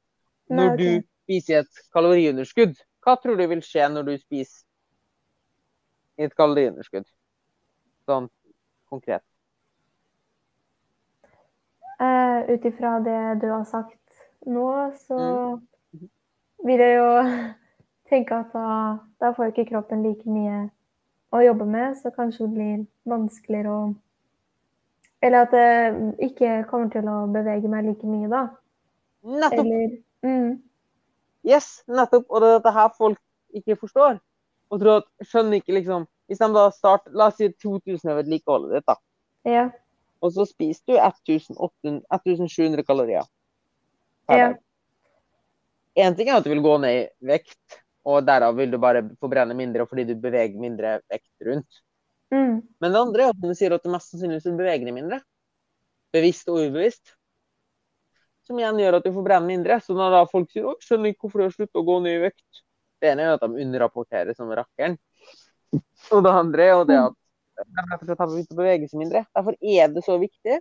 Nei, 0.49 0.57
Når 0.57 0.77
du 0.77 0.87
spiser 1.23 1.59
et 1.63 1.83
kaloriunderskudd, 1.93 2.75
hva 3.05 3.15
tror 3.21 3.37
du 3.39 3.45
vil 3.47 3.61
skje 3.63 3.87
når 3.93 4.03
du 4.09 4.17
spiser 4.17 4.65
et 6.17 6.35
kaloriunderskudd? 6.35 7.05
Sånn 8.09 8.27
konkret. 8.89 9.23
Uh, 11.99 12.47
Ut 12.53 12.65
ifra 12.65 12.99
det 13.03 13.41
du 13.41 13.47
har 13.51 13.63
sagt 13.67 13.99
nå, 14.47 14.91
så 15.07 15.59
Mm. 15.93 16.09
vil 16.63 16.79
jeg 16.79 16.97
jo 16.97 17.09
tenke 18.09 18.35
at 18.39 18.51
da, 18.53 18.99
da 19.19 19.31
får 19.35 19.51
ikke 19.51 19.69
kroppen 19.71 20.03
like 20.03 20.25
mye 20.27 20.69
å 21.31 21.41
jobbe 21.43 21.65
med, 21.69 21.97
så 21.97 22.11
kanskje 22.13 22.45
det 22.45 22.53
blir 22.55 22.85
vanskeligere 23.09 23.73
å 23.73 23.81
Eller 25.21 25.43
at 25.43 25.51
det 25.51 25.69
ikke 26.29 26.63
kommer 26.69 26.87
til 26.93 27.07
å 27.11 27.27
bevege 27.27 27.67
meg 27.67 27.89
like 27.89 28.07
mye, 28.07 28.29
da. 28.31 28.45
Nettopp! 29.27 29.59
Eller 29.59 29.97
mm, 30.23 30.53
Yes, 31.43 31.83
nettopp. 31.87 32.25
Og 32.29 32.41
det 32.41 32.47
er 32.47 32.53
dette 32.57 32.71
her 32.75 32.89
folk 32.95 33.19
ikke 33.55 33.75
forstår. 33.81 34.19
Og 34.69 34.79
tror 34.79 35.01
at 35.01 35.27
skjønner 35.27 35.59
ikke 35.59 35.73
liksom 35.79 36.07
Hvis 36.29 36.41
de 36.43 36.47
da 36.53 36.69
starter 36.69 37.15
La 37.17 37.25
oss 37.31 37.39
si 37.39 37.47
2000 37.49 38.11
er 38.11 38.19
vedlikeholdet 38.19 38.75
ditt, 38.77 38.87
da. 38.87 38.95
Ja. 39.49 39.65
Og 40.21 40.33
så 40.35 40.45
spiser 40.45 40.83
du 40.85 40.93
1700 40.99 42.83
kalorier 42.85 43.25
per 44.27 44.37
Ja. 44.37 44.47
En 45.97 46.13
Én 46.13 46.15
ting 46.15 46.29
er 46.29 46.37
at 46.37 46.45
du 46.45 46.49
vil 46.49 46.61
gå 46.63 46.77
ned 46.79 46.95
i 46.95 47.27
vekt, 47.27 47.81
og 48.09 48.25
derav 48.27 48.55
vil 48.57 48.73
du 48.73 48.79
bare 48.81 49.03
forbrenne 49.21 49.55
mindre 49.57 49.85
fordi 49.89 50.07
du 50.09 50.15
beveger 50.19 50.57
mindre 50.61 50.97
vekt 51.11 51.47
rundt. 51.47 51.81
Mm, 52.33 52.59
Men 52.81 52.93
det 52.93 53.01
andre 53.01 53.25
er 53.25 53.33
at 53.33 53.41
du 53.41 53.53
sier 53.57 53.73
at 53.73 53.85
du 53.85 53.91
mest 53.93 54.11
sannsynligvis 54.13 54.47
vil 54.49 54.57
bevege 54.59 54.85
deg 54.85 54.95
mindre. 54.95 55.21
Bevisst 56.13 56.49
og 56.49 56.59
ubevisst. 56.61 57.15
Som 58.45 58.61
igjen 58.61 58.81
gjør 58.81 58.97
at 58.97 59.05
du 59.05 59.13
forbrenner 59.13 59.49
mindre. 59.49 59.77
Så 59.81 59.93
når 59.97 60.15
da 60.15 60.23
folk 60.29 60.49
sier 60.53 60.65
'Å, 60.65 60.75
skjønner 60.81 61.13
ikke 61.13 61.27
hvorfor 61.27 61.41
du 61.41 61.45
har 61.47 61.55
sluttet 61.55 61.81
å 61.81 61.85
gå 61.85 61.99
ned 62.05 62.17
i 62.17 62.23
vekt', 62.25 62.63
det 62.99 63.11
ene 63.11 63.23
er 63.23 63.29
jo 63.29 63.37
at 63.37 63.45
de 63.45 63.63
underrapporterer 63.65 64.37
som 64.37 64.49
rakkeren. 64.49 64.97
Og 66.11 66.23
det 66.25 66.33
andre 66.33 66.65
er 66.65 66.73
jo 66.73 66.85
det 66.89 66.97
at 66.97 67.15
de 67.59 67.85
rett 67.91 68.01
og 68.01 68.07
slett 68.07 68.23
har 68.23 68.31
begynt 68.31 68.53
å 68.55 68.59
bevege 68.59 68.89
seg 68.89 69.01
mindre. 69.01 69.25
Derfor 69.35 69.57
er 69.61 69.93
det 69.93 70.03
så 70.05 70.17
viktig 70.21 70.59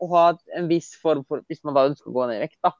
å 0.00 0.08
ha 0.14 0.24
en 0.56 0.68
viss 0.70 0.94
form 1.00 1.24
for 1.28 1.42
Hvis 1.48 1.64
man 1.64 1.76
da 1.76 1.86
ønsker 1.88 2.10
å 2.10 2.14
gå 2.14 2.28
ned 2.28 2.40
i 2.40 2.44
vekt, 2.46 2.58
da. 2.64 2.72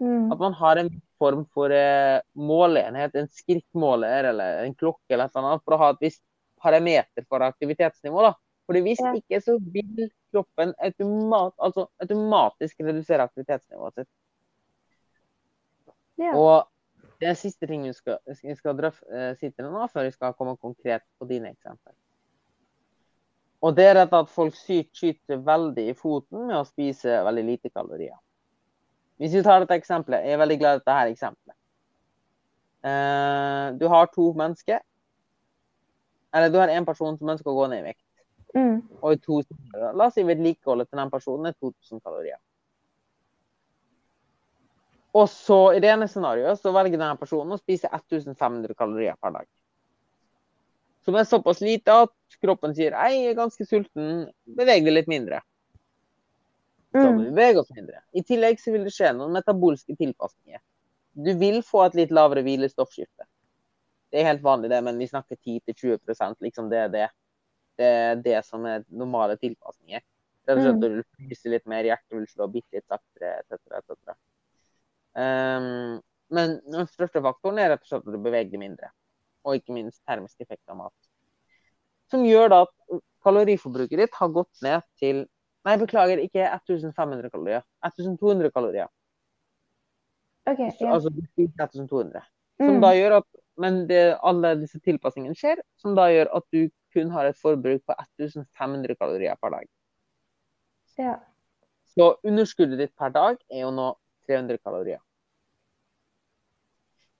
Mm, 0.00 0.32
At 0.32 0.38
man 0.38 0.52
har 0.52 0.76
en 0.76 0.90
form 1.18 1.44
for 1.54 1.72
eh, 1.74 2.20
måleenhet, 2.34 3.14
en 3.14 3.28
skrittmåler 3.28 4.30
eller 4.30 4.64
en 4.64 4.74
klokke 4.74 5.14
eller 5.14 5.26
et 5.26 5.32
sånt 5.34 5.46
annet, 5.46 5.64
for 5.64 5.76
å 5.76 5.80
ha 5.82 5.90
et 5.94 6.04
visst 6.06 6.22
parameter 6.62 7.26
for 7.28 7.44
aktivitetsnivå. 7.46 8.22
da. 8.22 8.34
Fordi 8.68 8.80
hvis 8.84 9.00
Ja. 9.00 9.14
ikke, 9.16 9.40
så 9.40 9.58
vil 9.58 10.10
kroppen 10.32 10.74
automat, 10.78 11.54
altså 11.58 11.88
automatisk 12.02 12.80
redusere 12.80 13.22
aktivitetsnivået 13.24 13.94
sitt. 13.94 14.08
ja. 16.18 16.34
Og 16.34 16.68
det 17.20 17.28
er 17.28 17.34
siste 17.34 17.66
ting 17.66 17.82
vi 17.82 17.92
skal, 17.92 18.18
skal 18.56 18.76
drøfte 18.76 19.06
eh, 19.10 19.34
si 19.38 19.50
til 19.50 19.64
deg 19.64 19.72
nå, 19.72 19.86
før 19.90 20.04
vi 20.06 20.10
skal 20.14 20.34
komme 20.34 20.56
konkret 20.56 21.02
på 21.18 21.26
dine 21.30 21.50
eksempler. 21.50 21.94
Og 23.62 23.74
det 23.74 23.88
er 23.90 24.04
at 24.04 24.28
folk 24.30 24.54
sykt 24.54 24.94
skyter 24.94 25.40
veldig 25.42 25.88
i 25.90 25.94
foten 25.98 26.46
med 26.46 26.60
å 26.60 26.66
spise 26.66 27.24
veldig 27.26 27.44
lite 27.44 27.70
kalorier. 27.74 28.18
Hvis 29.18 29.34
vi 29.34 29.42
tar 29.42 29.62
dette 29.62 29.78
eksempelet, 29.78 30.26
jeg 30.26 30.36
er 30.36 30.42
veldig 30.42 30.58
glad 30.60 30.76
i 30.76 30.80
dette 30.80 30.98
her 30.98 31.12
eksempelet. 31.12 31.56
Uh, 32.86 33.74
du 33.78 33.88
har 33.90 34.10
to 34.14 34.30
mennesker. 34.38 34.82
Eller 36.34 36.52
du 36.52 36.58
har 36.60 36.70
en 36.70 36.86
person 36.86 37.16
som 37.18 37.32
ønsker 37.32 37.50
å 37.50 37.56
gå 37.56 37.66
ned 37.72 37.82
i 37.82 37.88
vekt. 37.88 38.04
Mm. 38.54 38.76
Og 39.00 39.14
i 39.14 39.20
to. 39.22 39.40
La 39.74 40.06
oss 40.06 40.14
si 40.16 40.24
vedlikeholdet 40.26 40.90
til 40.90 41.00
den 41.00 41.10
personen 41.12 41.50
er 41.50 41.56
2000 41.58 42.04
kalorier. 42.04 42.38
Og 45.18 45.26
så 45.32 45.58
i 45.74 45.80
det 45.82 45.90
ene 45.90 46.08
scenarioet 46.08 46.60
så 46.60 46.72
velger 46.74 46.98
denne 46.98 47.16
personen 47.18 47.56
å 47.56 47.60
spise 47.60 47.88
1500 47.90 48.76
kalorier 48.78 49.16
per 49.22 49.34
dag. 49.34 49.46
Som 51.06 51.16
er 51.16 51.26
såpass 51.26 51.62
lite 51.64 51.94
at 52.04 52.12
kroppen 52.42 52.74
sier 52.76 52.94
jeg 52.94 53.30
er 53.30 53.38
ganske 53.38 53.64
sulten, 53.66 54.26
beveg 54.58 54.84
deg 54.84 54.94
litt 54.94 55.08
mindre. 55.10 55.40
Så 56.92 57.04
må 57.04 57.18
Mm. 57.18 57.24
vi 57.24 57.30
bevege 57.30 57.60
oss 57.60 57.70
mindre. 57.76 58.02
I 58.14 58.22
tillegg 58.22 58.60
så 58.60 58.72
vil 58.72 58.84
det 58.84 58.92
skje 58.94 59.12
noen 59.16 59.32
metabolske 59.32 59.96
tilpasninger. 59.96 60.60
Du 61.14 61.34
vil 61.38 61.62
få 61.62 61.84
et 61.86 61.94
litt 61.94 62.10
lavere 62.10 62.42
hvilestoffskifte. 62.42 63.26
Det 64.10 64.20
er 64.20 64.24
helt 64.30 64.42
vanlig, 64.42 64.70
det, 64.70 64.82
men 64.84 64.98
vi 64.98 65.06
snakker 65.06 65.36
10-20% 65.36 66.40
liksom 66.40 66.70
det 66.70 66.78
er 66.78 66.88
det. 66.88 67.08
Det 67.76 67.84
er 67.86 68.14
det 68.16 68.44
som 68.44 68.64
er 68.66 68.84
normale 68.90 69.36
tilpasninger. 69.36 70.00
Rett 70.48 70.56
og 70.56 70.64
slett 70.64 70.74
Mm. 70.74 70.80
du 70.80 70.88
vil 70.88 71.52
litt 71.52 71.66
mer, 71.66 71.84
hjertet 71.84 72.10
vil 72.16 72.26
slå 72.26 72.50
bitte 72.50 72.72
litt 72.72 72.86
saktere, 72.88 73.42
etc., 73.44 73.82
etc. 73.82 74.16
Um, 75.14 76.00
men 76.30 76.60
den 76.64 76.86
største 76.86 77.20
faktoren 77.24 77.58
er 77.58 77.70
rett 77.74 77.82
og 77.82 77.90
slett 77.90 78.06
at 78.06 78.14
du 78.14 78.18
beveger 78.18 78.50
deg 78.50 78.60
mindre. 78.60 78.90
Og 79.44 79.58
ikke 79.58 79.74
minst 79.74 80.00
termisk 80.06 80.40
effekt 80.40 80.64
av 80.68 80.76
mat. 80.76 80.92
Som 82.10 82.24
gjør 82.24 82.48
da 82.48 82.62
at 82.62 83.02
kaloriforbruket 83.24 83.98
ditt 83.98 84.14
har 84.14 84.28
gått 84.32 84.62
ned 84.62 84.82
til 84.98 85.26
Nei, 85.68 85.76
beklager, 85.76 86.20
ikke 86.24 86.46
1500 86.48 87.28
kalorier. 87.32 87.64
1200 87.84 88.50
kalorier. 88.54 88.88
OK. 90.48 90.62
Ja. 90.80 90.94
Altså 90.94 91.10
du 91.12 91.20
spiser 91.26 91.52
1200. 91.66 92.22
Som 92.58 92.78
Mm. 92.78 92.80
da 92.80 92.94
gjør 92.96 93.18
at 93.18 93.26
Men 93.58 93.88
det, 93.88 94.16
alle 94.22 94.52
disse 94.60 94.78
tilpasningene 94.78 95.34
skjer, 95.34 95.58
som 95.82 95.96
da 95.96 96.04
gjør 96.14 96.28
at 96.36 96.44
du 96.54 96.68
kun 96.94 97.10
har 97.10 97.26
et 97.26 97.36
forbruk 97.36 97.82
på 97.84 97.94
1500 98.22 98.94
kalorier 98.94 99.34
per 99.42 99.50
dag. 99.50 99.66
Ja. 100.96 101.16
Så 101.90 102.12
underskuddet 102.22 102.78
ditt 102.78 102.94
per 102.96 103.10
dag 103.10 103.36
er 103.50 103.64
jo 103.64 103.72
nå 103.74 103.88
300 104.28 104.60
kalorier. 104.62 105.00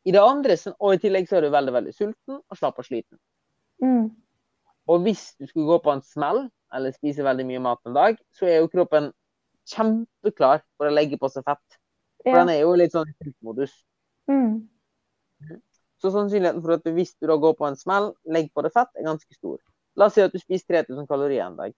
I 0.07 0.13
det 0.13 0.23
andre, 0.23 0.57
Og 0.81 0.95
i 0.95 0.99
tillegg 1.03 1.27
så 1.29 1.37
er 1.37 1.41
du 1.41 1.51
veldig 1.51 1.73
veldig 1.75 1.95
sulten 1.95 2.39
og 2.39 2.57
slapp 2.57 2.79
og 2.79 2.85
sliten. 2.87 3.19
Mm. 3.83 4.15
Og 4.89 5.03
hvis 5.03 5.35
du 5.41 5.47
skulle 5.47 5.67
gå 5.67 5.83
på 5.83 5.93
en 5.93 6.03
smell 6.03 6.51
eller 6.75 6.93
spiser 6.93 7.25
veldig 7.25 7.47
mye 7.47 7.61
mat 7.65 7.81
en 7.87 7.95
dag, 7.97 8.19
så 8.37 8.47
er 8.47 8.59
jo 8.61 8.69
kroppen 8.73 9.13
kjempeklar 9.69 10.63
for 10.77 10.89
å 10.89 10.95
legge 10.95 11.19
på 11.21 11.31
seg 11.33 11.45
fett. 11.45 11.79
For 12.23 12.31
Ja. 12.33 12.45
den 12.45 12.49
er 12.55 12.61
jo 12.63 12.75
litt 12.75 12.93
sånn 12.93 13.09
i 13.09 13.15
sultmodus. 13.25 13.73
Mm. 14.29 14.69
Så 15.99 16.11
sannsynligheten 16.15 16.63
for 16.63 16.73
at 16.77 16.85
du, 16.85 16.93
hvis 16.95 17.15
du 17.21 17.27
da 17.27 17.37
går 17.37 17.55
på 17.59 17.67
en 17.69 17.77
smell, 17.77 18.13
legger 18.27 18.51
på 18.55 18.63
deg 18.63 18.73
fett, 18.73 18.89
er 18.97 19.05
ganske 19.05 19.35
stor. 19.35 19.59
La 19.97 20.07
oss 20.07 20.15
si 20.15 20.21
at 20.23 20.33
du 20.33 20.39
spiser 20.39 20.67
3000 20.85 21.07
kalorier 21.11 21.47
en 21.47 21.57
dag. 21.57 21.75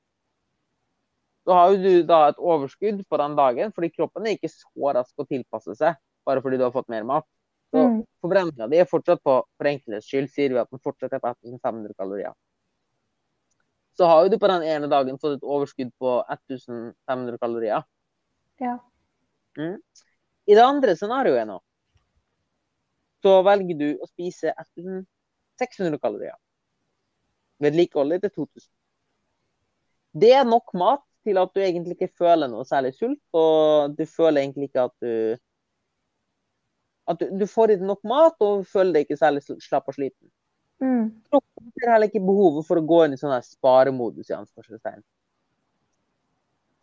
Da 1.46 1.54
har 1.56 1.70
jo 1.72 1.78
du 1.82 2.02
da 2.06 2.28
et 2.28 2.36
overskudd 2.36 3.00
på 3.08 3.16
den 3.18 3.34
dagen, 3.36 3.72
fordi 3.72 3.90
kroppen 3.94 4.26
er 4.26 4.36
ikke 4.36 4.50
så 4.52 4.92
rask 4.94 5.14
å 5.18 5.26
tilpasse 5.26 5.74
seg 5.76 5.96
bare 6.26 6.42
fordi 6.44 6.58
du 6.60 6.64
har 6.64 6.70
fått 6.74 6.88
mer 6.92 7.02
mat. 7.04 7.24
Så 7.72 7.78
Mm. 7.86 8.04
forbrenninga 8.22 8.68
di 8.68 8.76
er 8.78 8.84
fortsatt 8.84 9.22
på 9.22 9.42
for 9.56 9.64
enkelhets 9.64 10.06
skyld, 10.10 10.28
sier 10.28 10.48
vi 10.50 10.58
at 10.58 10.68
den 10.70 10.80
fortsatt 10.80 11.12
er 11.12 11.18
på 11.20 11.28
1500 11.30 11.94
kalorier. 11.96 12.34
Så 14.00 14.06
har 14.08 14.22
jo 14.24 14.30
du 14.32 14.38
på 14.40 14.48
den 14.48 14.62
ene 14.64 14.88
dagen 14.88 15.18
fått 15.20 15.34
et 15.36 15.42
overskudd 15.44 15.90
på 16.00 16.12
1500 16.32 17.36
kalorier. 17.42 17.82
Ja. 18.56 18.78
I 19.60 20.56
det 20.56 20.62
andre 20.64 20.94
scenarioet 20.96 21.44
nå, 21.50 21.58
så 23.20 23.34
velger 23.44 23.76
du 23.76 23.88
å 24.00 24.08
spise 24.08 24.54
1600 24.56 26.00
kalorier. 26.00 26.38
Vedlikeholdet 27.60 28.24
til 28.24 28.32
2000. 28.38 28.70
Det 30.24 30.32
er 30.38 30.48
nok 30.48 30.72
mat 30.80 31.04
til 31.28 31.36
at 31.36 31.52
du 31.52 31.60
egentlig 31.60 31.98
ikke 31.98 32.24
føler 32.24 32.48
noe 32.48 32.64
særlig 32.64 32.94
sult, 32.96 33.20
og 33.36 33.92
du 34.00 34.06
føler 34.08 34.46
egentlig 34.46 34.70
ikke 34.70 34.88
at 34.88 34.96
du 35.04 35.12
At 37.10 37.20
du, 37.20 37.26
du 37.36 37.46
får 37.50 37.74
ikke 37.74 37.84
nok 37.84 38.04
mat 38.06 38.36
og 38.46 38.64
føler 38.70 38.94
deg 38.94 39.04
ikke 39.04 39.20
særlig 39.20 39.42
slapp 39.44 39.88
og 39.90 39.96
sliten. 39.96 40.30
Mm. 40.80 41.10
Kroppen 41.28 41.72
ser 41.76 41.92
heller 41.92 42.08
ikke 42.08 42.22
behovet 42.24 42.66
for 42.68 42.80
å 42.80 42.84
gå 42.88 43.00
inn 43.04 43.16
i 43.16 43.20
sånn 43.20 43.34
sparemodus. 43.44 44.30
i 44.30 44.36
anførselstegn. 44.36 45.02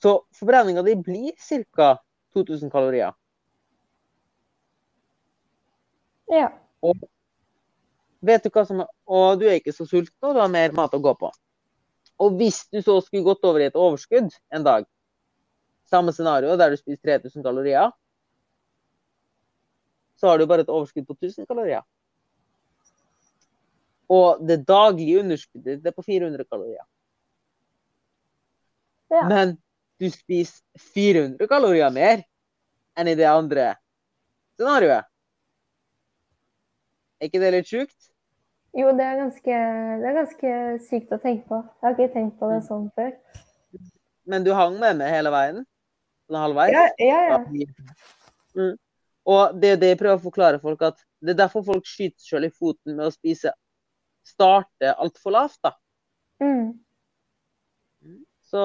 Så 0.01 0.13
forbrenninga 0.37 0.83
di 0.85 0.95
blir 0.95 1.33
ca. 1.73 1.97
2000 2.33 2.69
kalorier. 2.69 3.15
Ja. 6.29 6.51
Vet 8.21 8.43
du 8.43 8.51
hva 8.53 8.63
som 8.67 8.83
er, 8.83 8.89
og 9.09 9.39
du 9.41 9.47
er 9.47 9.57
ikke 9.57 9.73
så 9.73 9.87
sulten, 9.89 10.17
og 10.21 10.35
du 10.35 10.41
har 10.43 10.51
mer 10.51 10.75
mat 10.77 10.93
å 10.93 11.01
gå 11.01 11.13
på. 11.17 11.31
Og 12.21 12.37
hvis 12.37 12.65
du 12.73 12.81
så 12.81 12.99
skulle 13.01 13.25
gått 13.25 13.45
over 13.45 13.63
i 13.63 13.69
et 13.69 13.77
overskudd 13.77 14.29
en 14.53 14.65
dag, 14.65 14.85
samme 15.89 16.13
scenario 16.13 16.57
der 16.59 16.73
du 16.73 16.77
spiser 16.77 17.17
3000 17.17 17.45
kalorier, 17.45 17.93
så 20.17 20.31
har 20.31 20.37
du 20.37 20.47
bare 20.49 20.65
et 20.65 20.73
overskudd 20.73 21.07
på 21.07 21.15
1000 21.17 21.47
kalorier. 21.49 21.85
Og 24.13 24.43
det 24.47 24.61
daglige 24.67 25.19
underskuddet 25.19 25.81
det 25.83 25.91
er 25.91 25.95
på 25.95 26.05
400 26.05 26.45
kalorier. 26.47 26.85
Ja. 29.11 29.23
Men 29.27 29.57
du 29.99 30.09
spiser 30.11 30.63
400 30.93 31.47
kalorier 31.49 31.91
mer 31.93 32.23
enn 32.97 33.11
i 33.11 33.15
det 33.17 33.27
andre 33.29 33.73
scenarioet. 34.57 35.07
Er 37.17 37.29
ikke 37.29 37.41
det 37.41 37.53
litt 37.55 37.69
sjukt? 37.69 37.97
Jo, 38.77 38.91
det 38.93 39.05
er, 39.05 39.15
ganske, 39.17 39.59
det 40.01 40.09
er 40.09 40.17
ganske 40.19 40.49
sykt 40.85 41.13
å 41.15 41.17
tenke 41.21 41.47
på. 41.49 41.61
Jeg 41.63 41.87
har 41.87 41.95
ikke 41.95 42.13
tenkt 42.13 42.35
på 42.37 42.49
det 42.51 42.59
sånn 42.67 42.89
før. 42.97 43.13
Men 44.29 44.43
du 44.45 44.51
hang 44.53 44.75
med 44.77 44.99
meg 44.99 45.09
hele 45.09 45.31
veien? 45.33 45.63
Sånn 46.27 46.37
halvveis? 46.43 46.75
Ja, 46.75 46.83
ja. 47.01 47.21
ja. 47.31 47.87
Mm. 48.57 48.75
Og 49.27 49.57
det 49.59 49.71
er 49.73 49.79
det 49.81 49.89
jeg 49.93 49.99
prøver 49.99 50.19
å 50.19 50.23
forklare 50.27 50.59
folk, 50.61 50.83
at 50.85 50.99
det 51.23 51.33
er 51.33 51.39
derfor 51.41 51.65
folk 51.65 51.87
skyter 51.89 52.19
seg 52.21 52.35
selv 52.35 52.49
i 52.49 52.53
foten 52.53 52.99
med 52.99 53.07
å 53.07 53.15
spise 53.15 53.53
starte 54.27 54.93
altfor 54.93 55.35
lavt. 55.35 55.59
da. 55.65 55.73
Mm. 56.43 56.75
Så 58.47 58.61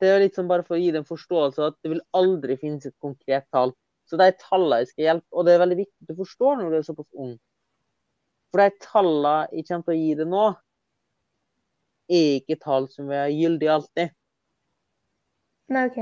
det 0.00 0.08
er 0.10 0.22
litt 0.24 0.38
sånn 0.38 0.48
bare 0.50 0.64
for 0.66 0.76
å 0.76 0.80
gi 0.80 0.90
dem 0.94 1.06
forståelse 1.06 1.68
at 1.70 1.76
det 1.84 1.92
vil 1.92 2.06
aldri 2.18 2.56
finnes 2.58 2.88
et 2.88 2.96
konkret 3.02 3.46
tall. 3.54 3.74
Så 4.08 4.18
de 4.18 4.30
tallene 4.40 4.80
jeg 4.82 4.90
skal 4.92 5.04
hjelpe, 5.04 5.28
og 5.36 5.44
det 5.46 5.54
er 5.54 5.62
veldig 5.62 5.78
viktig 5.82 6.04
at 6.06 6.10
du 6.10 6.18
forstår 6.18 6.56
når 6.58 6.70
du 6.72 6.78
er 6.78 6.86
såpass 6.86 7.20
ung. 7.26 7.34
For 8.48 8.62
de 8.64 8.82
tallene 8.82 9.34
jeg 9.52 9.68
kommer 9.68 9.84
til 9.84 9.94
å 9.94 9.98
gi 9.98 10.14
deg 10.18 10.32
nå, 10.32 10.46
er 12.08 12.30
ikke 12.38 12.56
tall 12.62 12.88
som 12.90 13.12
er 13.12 13.28
gyldige 13.34 13.74
alltid. 13.74 14.16
Nei, 15.68 15.84
OK. 15.90 16.00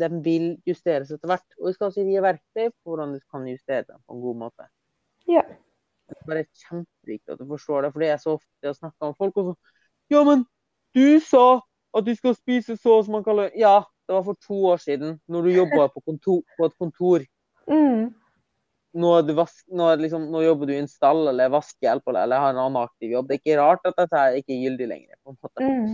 De 0.00 0.08
vil 0.24 0.48
justeres 0.68 1.12
etter 1.14 1.30
hvert. 1.30 1.46
Og 1.60 1.70
jeg 1.70 1.78
skal 1.78 1.88
også 1.88 2.04
gi 2.04 2.22
verktøy 2.24 2.64
for 2.66 2.90
hvordan 2.90 3.14
du 3.14 3.20
kan 3.30 3.46
justere 3.48 3.86
dem 3.86 4.02
på 4.02 4.16
en 4.16 4.24
god 4.24 4.40
måte. 4.42 4.66
Ja. 5.30 5.44
Det 6.10 6.18
er 6.18 6.30
bare 6.30 6.46
kjempeviktig 6.64 7.34
at 7.34 7.40
du 7.40 7.48
forstår 7.48 7.86
det, 7.86 7.92
for 7.94 8.04
det 8.04 8.12
er 8.12 8.22
så 8.22 8.36
ofte 8.38 8.68
jeg 8.68 8.78
snakker 8.78 9.10
med 9.10 9.18
folk. 9.18 9.40
Og 9.40 9.50
så, 9.50 9.74
ja, 10.10 10.22
men 10.26 10.44
du 10.96 11.20
sa 11.24 11.44
at 11.96 12.06
du 12.06 12.12
skal 12.18 12.36
spise 12.38 12.76
så 12.78 13.00
som 13.02 13.16
man 13.18 13.26
kaller 13.26 13.50
Ja, 13.58 13.80
det 14.06 14.16
var 14.16 14.24
for 14.26 14.38
to 14.42 14.58
år 14.72 14.80
siden, 14.82 15.20
når 15.30 15.46
du 15.46 15.50
jobba 15.54 15.86
på, 15.94 16.02
på 16.02 16.66
et 16.66 16.78
kontor. 16.78 17.26
Mm. 17.70 18.10
Nå, 19.00 19.10
du 19.22 19.34
vask, 19.38 19.62
nå, 19.70 19.86
liksom, 20.02 20.24
nå 20.32 20.42
jobber 20.42 20.66
du 20.66 20.74
i 20.74 20.80
en 20.82 20.90
stall 20.90 21.28
eller 21.30 21.46
er 21.46 21.52
vaskehjelp 21.54 22.08
eller, 22.10 22.24
eller 22.26 22.42
har 22.42 22.54
en 22.54 22.62
annen 22.64 22.80
aktiv 22.82 23.14
jobb. 23.14 23.28
Det 23.28 23.36
er 23.36 23.42
ikke 23.44 23.60
rart 23.60 23.86
at 23.86 24.00
dette 24.00 24.18
er 24.18 24.38
ikke 24.40 24.56
er 24.56 24.64
gyldig 24.64 24.88
lenger. 24.90 25.14
på 25.22 25.30
en 25.30 25.38
måte. 25.38 25.68
Mm. 25.68 25.92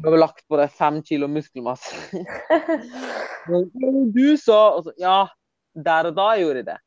Du 0.00 0.08
har 0.08 0.16
lagt 0.22 0.44
på 0.48 0.56
deg 0.56 0.72
fem 0.72 1.02
kilo 1.04 1.28
muskelmasse. 1.28 1.92
Du 3.44 4.36
sa 4.40 4.58
altså, 4.78 4.94
Ja, 4.96 5.26
der 5.76 6.06
og 6.08 6.14
da 6.16 6.30
gjorde 6.40 6.62
jeg 6.62 6.68
det. 6.70 6.78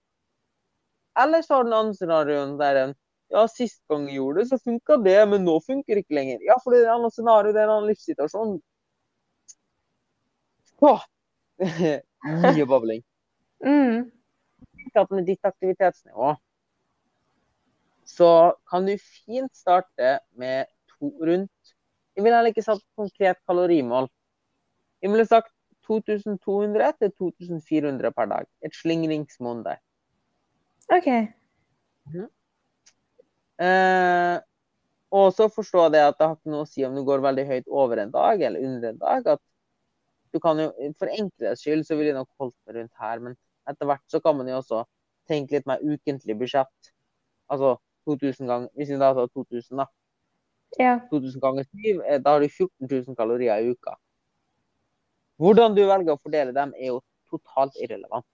Eller 1.24 1.41
så 1.41 1.57
har 1.57 1.68
den 1.68 1.76
andre 1.76 1.97
scenarioen 1.97 2.57
der 2.61 2.82
en 2.86 2.95
Ja, 3.28 3.41
sist 3.51 3.82
gang 3.91 4.05
jeg 4.07 4.22
gjorde 4.22 4.39
det, 4.39 4.47
så 4.47 4.57
funka 4.63 4.95
det, 5.03 5.18
men 5.28 5.43
nå 5.43 5.57
funker 5.59 5.97
det 5.97 6.05
ikke 6.05 6.15
lenger. 6.15 6.43
Ja, 6.47 6.55
for 6.63 6.72
det 6.72 6.78
er 6.80 6.86
et 6.86 6.93
annet 6.93 7.11
scenario, 7.11 7.51
det 7.51 7.59
er 7.59 7.68
en 7.68 7.74
annen 7.74 7.89
livssituasjon. 7.91 8.53
Åh! 10.88 11.03
Mye 12.45 12.68
babling. 12.72 13.03
Mm. 13.65 14.05
Med 15.11 15.28
ditt 15.28 15.43
aktivitetsnivå 15.45 16.38
så 18.07 18.55
kan 18.70 18.86
du 18.88 18.95
fint 18.97 19.55
starte 19.55 20.20
med 20.32 20.65
to 20.95 21.11
rundt 21.22 21.74
Jeg 22.15 22.24
ville 22.24 22.38
heller 22.38 22.49
ikke 22.49 22.65
satt 22.65 22.82
konkret 22.97 23.38
kalorimål. 23.45 24.07
Jeg 25.03 25.11
ville 25.11 25.26
sagt 25.30 25.51
2200 25.86 26.95
til 26.97 27.11
2400 27.13 28.11
per 28.15 28.26
dag. 28.32 28.47
Et 28.65 28.74
slingringsmonn 28.74 29.61
der. 29.68 29.78
OK. 30.93 31.07
Eh, 33.57 34.38
og 35.17 35.31
så 35.33 35.47
forstå 35.49 35.88
det 35.93 36.03
at 36.03 36.17
det 36.19 36.27
har 36.27 36.35
ikke 36.38 36.53
noe 36.53 36.65
å 36.65 36.69
si 36.69 36.85
om 36.85 36.95
du 36.95 37.03
går 37.07 37.23
veldig 37.25 37.45
høyt 37.47 37.69
over 37.71 38.03
en 38.03 38.13
dag 38.13 38.43
eller 38.43 38.63
under 38.67 38.91
en 38.91 39.01
dag. 39.01 39.27
At 39.35 39.43
du 40.35 40.39
kan 40.43 40.59
jo, 40.61 40.69
For 40.99 41.11
enkelhets 41.11 41.63
skyld 41.63 41.85
så 41.88 41.97
vil 41.97 42.11
jeg 42.11 42.17
nok 42.17 42.29
holdt 42.39 42.55
meg 42.67 42.79
rundt 42.79 43.03
her, 43.03 43.23
men 43.23 43.38
etter 43.67 43.89
hvert 43.89 44.05
så 44.11 44.21
kan 44.23 44.38
man 44.38 44.49
jo 44.51 44.59
også 44.61 44.83
tenke 45.27 45.57
litt 45.57 45.67
mer 45.69 45.83
ukentlig 45.83 46.38
budsjett. 46.39 46.91
Altså 47.51 47.77
2000 48.07 48.47
ganger 48.47 48.69
Hvis 48.75 48.91
vi 48.91 48.99
da 48.99 49.13
tar 49.15 49.31
2000, 49.31 49.81
da. 49.81 49.88
Ja. 50.79 50.97
2000 51.11 51.41
ganger 51.43 51.67
7, 51.71 52.01
eh, 52.03 52.19
da 52.23 52.35
har 52.35 52.43
du 52.43 52.47
14 52.47 52.88
000 52.88 53.15
kalorier 53.15 53.63
i 53.63 53.71
uka. 53.71 53.95
Hvordan 55.38 55.75
du 55.77 55.83
velger 55.85 56.15
å 56.15 56.21
fordele 56.21 56.53
dem, 56.55 56.73
er 56.75 56.91
jo 56.93 57.01
totalt 57.31 57.75
irrelevant. 57.83 58.27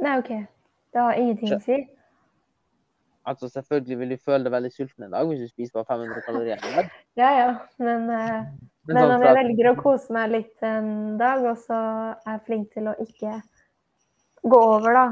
Nei, 0.00 0.18
OK. 0.18 0.30
Det 0.90 1.00
har 1.04 1.18
ingenting 1.20 1.54
å 1.54 1.60
si. 1.62 1.78
Altså 3.30 3.50
Selvfølgelig 3.52 3.98
vil 4.00 4.12
du 4.14 4.16
føle 4.24 4.46
deg 4.46 4.52
veldig 4.54 4.70
sulten 4.72 5.04
en 5.06 5.12
dag 5.12 5.28
hvis 5.28 5.42
du 5.44 5.48
spiser 5.50 5.74
bare 5.76 5.86
500 5.92 6.22
kalorier 6.26 6.62
en 6.64 6.76
dag. 6.78 6.88
Ja, 7.20 7.30
ja. 7.36 7.48
Men, 7.78 8.06
eh, 8.10 8.44
Men 8.88 8.96
men 8.96 9.02
sånn 9.04 9.14
om 9.18 9.24
jeg 9.26 9.36
velger 9.36 9.70
å 9.70 9.76
kose 9.78 10.14
meg 10.16 10.30
litt 10.32 10.64
en 10.66 10.88
dag, 11.20 11.44
og 11.52 11.58
så 11.60 11.76
er 12.16 12.32
jeg 12.38 12.44
flink 12.46 12.70
til 12.74 12.88
å 12.90 12.94
ikke 13.04 13.34
gå 14.50 14.60
over, 14.72 14.96
da, 14.96 15.04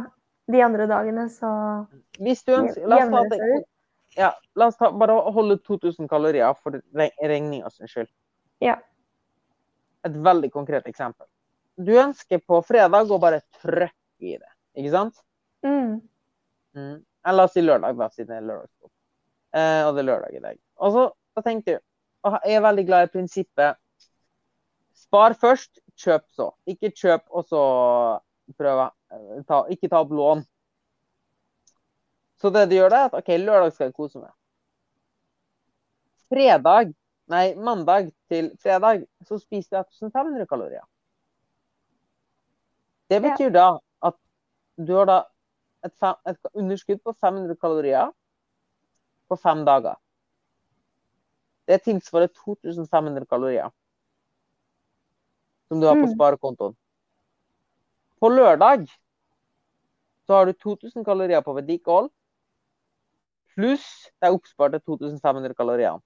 de 0.49 0.63
andre 0.65 0.87
dagene, 0.89 1.27
så 1.31 1.51
Hvis 2.19 2.41
du 2.49 2.55
ønsker 2.57 2.89
La 2.89 3.03
oss 3.05 3.13
ta, 3.13 3.23
det 3.29 3.65
ja, 4.17 4.31
la 4.57 4.71
oss 4.73 4.79
ta 4.81 4.89
bare 4.91 5.15
holde 5.37 5.59
2000 5.69 6.09
kalorier 6.11 6.57
for 6.57 6.81
re- 6.97 7.13
regninga 7.29 7.69
sin 7.71 7.87
skyld. 7.93 8.09
Ja. 8.65 8.79
Et 10.09 10.17
veldig 10.17 10.49
konkret 10.55 10.89
eksempel. 10.89 11.29
Du 11.77 11.93
ønsker 12.01 12.41
på 12.41 12.63
fredag 12.67 13.13
å 13.13 13.21
bare 13.23 13.43
trøkke 13.61 13.93
i 14.25 14.33
det, 14.41 14.49
ikke 14.79 14.95
sant? 14.95 15.19
Mm. 15.67 15.99
Mm. 16.79 16.97
La 17.29 17.45
oss 17.45 17.53
si 17.57 17.61
lørdag, 17.65 17.99
da, 17.99 18.09
siden 18.15 18.31
det 18.31 18.39
er 18.39 18.47
lørdag. 18.49 18.91
Eh, 19.59 19.83
og 19.89 19.95
det 19.97 20.05
er 20.05 20.09
lørdag 20.09 20.37
i 20.39 20.43
dag. 20.45 20.59
Og 20.79 20.95
så 20.95 21.05
da 21.39 21.51
jeg 21.55 21.81
og 22.27 22.35
Jeg 22.45 22.57
er 22.59 22.65
veldig 22.65 22.85
glad 22.87 23.07
i 23.07 23.13
prinsippet 23.13 23.77
spar 24.99 25.35
først, 25.39 25.79
kjøp 25.99 26.25
så. 26.35 26.51
Ikke 26.67 26.91
kjøp 26.91 27.25
og 27.31 27.45
så 27.47 27.63
prøve 28.59 28.89
eh, 29.15 29.43
ta, 29.49 29.65
Ikke 29.71 29.89
ta 29.89 30.03
opp 30.03 30.11
lån. 30.15 30.43
Så 32.39 32.51
det 32.55 32.69
du 32.71 32.77
gjør, 32.77 32.91
det 32.93 32.99
er 32.99 33.09
at 33.11 33.17
OK, 33.19 33.31
lørdag 33.43 33.73
skal 33.75 33.89
jeg 33.89 33.97
kose 33.97 34.21
meg. 34.23 34.31
Fredag, 36.29 36.93
nei, 37.33 37.47
mandag 37.57 38.11
til 38.31 38.53
fredag 38.63 39.07
så 39.27 39.39
spiser 39.41 39.79
jeg 39.81 39.87
1500 40.11 40.47
kalorier. 40.47 40.85
Det 43.09 43.23
Ja. 43.23 43.25
betyr 43.25 43.51
da 43.51 43.69
at 43.77 43.83
du 44.87 44.93
har 44.95 45.07
da 45.07 45.19
et, 45.85 45.93
fem, 46.01 46.15
et 46.27 46.39
underskudd 46.55 47.01
på 47.05 47.15
500 47.21 47.57
kalorier 47.61 48.13
på 49.29 49.37
fem 49.37 49.65
dager. 49.67 49.97
Det 51.69 51.83
tilsvarer 51.85 52.31
2500 52.33 53.27
kalorier 53.29 53.71
som 55.69 55.81
du 55.81 55.87
har 55.87 55.95
på 55.95 56.07
Mm. 56.07 56.15
sparekontoen. 56.15 56.77
På 58.21 58.29
lørdag 58.29 58.87
så 60.27 60.33
har 60.35 60.47
du 60.47 60.53
2000 60.53 61.05
kalorier 61.05 61.41
på 61.41 61.53
vedlikehold, 61.55 62.11
pluss 63.55 64.11
de 64.21 64.31
oppsparte 64.31 64.81
2500 64.81 65.55
kaloriene. 65.55 66.01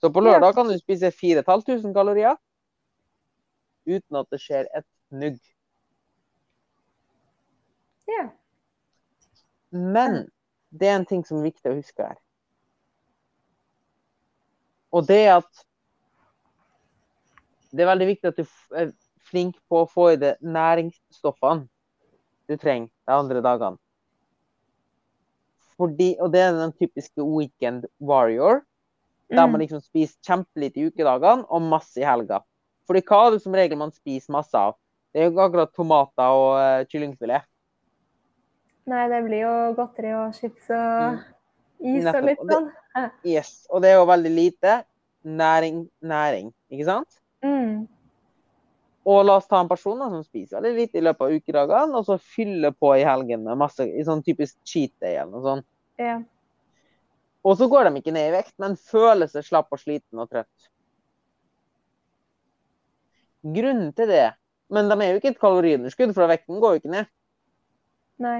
Så 0.00 0.10
på 0.12 0.20
lørdag 0.20 0.54
kan 0.54 0.66
du 0.68 0.78
spise 0.78 1.10
4500 1.10 1.94
kalorier 1.94 2.36
uten 3.86 4.16
at 4.16 4.30
det 4.30 4.40
skjer 4.40 4.66
et 4.74 4.86
fnugg. 5.08 5.38
Ja. 8.10 8.28
Men 9.70 10.26
det 10.70 10.88
er 10.88 10.98
en 10.98 11.06
ting 11.08 11.24
som 11.24 11.40
er 11.40 11.50
viktig 11.50 11.70
å 11.70 11.76
huske 11.78 12.06
her. 12.06 12.18
Og 14.92 15.06
det 15.08 15.22
er 15.24 15.38
at 15.40 15.62
det 17.72 17.84
er 17.84 17.88
veldig 17.88 18.08
viktig 18.10 18.28
at 18.28 18.40
du 18.40 18.44
er 18.76 18.90
flink 19.30 19.56
på 19.70 19.80
å 19.80 19.88
få 19.88 20.10
i 20.12 20.18
deg 20.20 20.42
næringsstoffene 20.44 21.64
du 22.50 22.58
trenger 22.60 22.90
de 23.08 23.14
andre 23.16 23.40
dagene. 23.44 23.78
Fordi, 25.80 26.10
og 26.20 26.34
det 26.34 26.42
er 26.44 26.52
den 26.58 26.74
typiske 26.76 27.24
weekend 27.24 27.86
warrior, 27.98 28.60
der 29.30 29.46
man 29.46 29.56
Mm. 29.56 29.62
liksom 29.64 29.80
spiser 29.80 30.18
kjempelite 30.20 30.76
i 30.80 30.90
ukedagene 30.90 31.46
og 31.48 31.62
masse 31.62 31.96
i 31.96 32.04
helga. 32.04 32.42
Fordi 32.86 33.00
hva 33.00 33.26
er 33.26 33.30
det 33.30 33.42
som 33.42 33.54
regel 33.54 33.78
man 33.78 33.90
spiser 33.90 34.32
masse 34.32 34.54
av? 34.54 34.76
Det 35.12 35.20
er 35.20 35.24
jo 35.24 35.32
ikke 35.32 35.46
akkurat 35.48 35.72
tomater 35.74 36.28
og 36.28 36.50
uh, 36.60 36.84
kyllingfilet. 36.92 37.42
Nei, 38.90 39.02
det 39.12 39.20
blir 39.26 39.44
jo 39.44 39.54
godteri 39.78 40.10
og 40.16 40.34
chips 40.34 40.70
og 40.74 41.20
is 41.82 42.04
Nettopp, 42.06 42.22
og 42.22 42.28
litt 42.30 42.46
sånn. 42.50 42.70
Yes, 43.34 43.52
og 43.70 43.82
det 43.84 43.92
er 43.92 44.00
jo 44.00 44.08
veldig 44.10 44.32
lite 44.34 44.78
næring, 45.22 45.84
næring, 46.02 46.50
ikke 46.72 46.88
sant? 46.88 47.20
Mm. 47.44 47.86
Og 49.08 49.22
la 49.26 49.38
oss 49.40 49.48
ta 49.50 49.58
en 49.62 49.70
person 49.70 49.98
da, 49.98 50.10
som 50.10 50.22
spiser 50.26 50.58
veldig 50.58 50.74
lite 50.76 51.00
i 51.00 51.04
løpet 51.04 51.24
av 51.26 51.38
ukedagene, 51.38 51.98
og 51.98 52.06
så 52.06 52.18
fyller 52.18 52.74
på 52.74 52.92
i 52.98 53.06
helgen 53.06 53.46
med 53.46 53.58
masse 53.58 53.86
i 53.86 54.04
sånn 54.06 54.22
typisk 54.26 54.58
cheat 54.68 54.92
day 55.02 55.16
eller 55.16 55.32
noe 55.32 55.46
sånt. 55.46 55.68
Ja. 56.02 56.20
Og 57.42 57.56
så 57.58 57.66
går 57.70 57.88
de 57.88 57.98
ikke 57.98 58.14
ned 58.14 58.28
i 58.30 58.34
vekt, 58.36 58.54
men 58.62 58.78
føler 58.78 59.30
seg 59.30 59.46
slapp 59.46 59.74
og 59.74 59.80
sliten 59.82 60.22
og 60.22 60.30
trøtt. 60.30 60.68
Grunnen 63.42 63.90
til 63.98 64.06
det 64.06 64.28
Men 64.72 64.86
de 64.86 64.94
er 65.02 65.10
jo 65.10 65.18
ikke 65.18 65.32
et 65.34 65.40
kaloriunderskudd, 65.40 66.14
for 66.16 66.30
vekten 66.30 66.60
går 66.62 66.76
jo 66.76 66.80
ikke 66.80 66.92
ned. 66.94 67.08
Nei. 68.22 68.38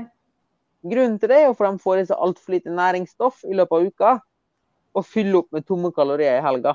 Grunnen 0.82 1.18
til 1.22 1.30
det 1.30 1.38
er 1.38 1.46
jo 1.46 1.54
for 1.54 1.68
de 1.68 1.82
får 1.82 2.00
i 2.00 2.06
seg 2.10 2.22
altfor 2.26 2.56
lite 2.56 2.72
næringsstoff 2.74 3.44
i 3.46 3.54
løpet 3.54 3.76
av 3.76 3.86
uka, 3.86 4.12
og 4.92 5.06
fyller 5.08 5.40
opp 5.42 5.54
med 5.54 5.66
tomme 5.66 5.92
kalorier 5.94 6.38
i 6.38 6.44
helga. 6.44 6.74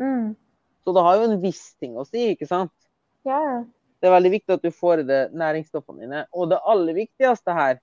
Mm. 0.00 0.32
Så 0.84 0.94
det 0.96 1.04
har 1.06 1.18
jo 1.18 1.28
en 1.28 1.40
viss 1.42 1.62
ting 1.78 1.98
å 2.00 2.06
si, 2.08 2.32
ikke 2.32 2.48
sant? 2.48 2.74
Ja, 3.28 3.38
ja. 3.38 3.58
Det 4.02 4.08
er 4.08 4.16
veldig 4.16 4.32
viktig 4.32 4.54
at 4.56 4.64
du 4.64 4.72
får 4.74 5.04
i 5.04 5.06
deg 5.06 5.34
næringsstoffene 5.38 6.02
dine. 6.02 6.24
Og 6.34 6.48
det 6.50 6.58
aller 6.66 6.96
viktigste 6.96 7.54
her, 7.54 7.76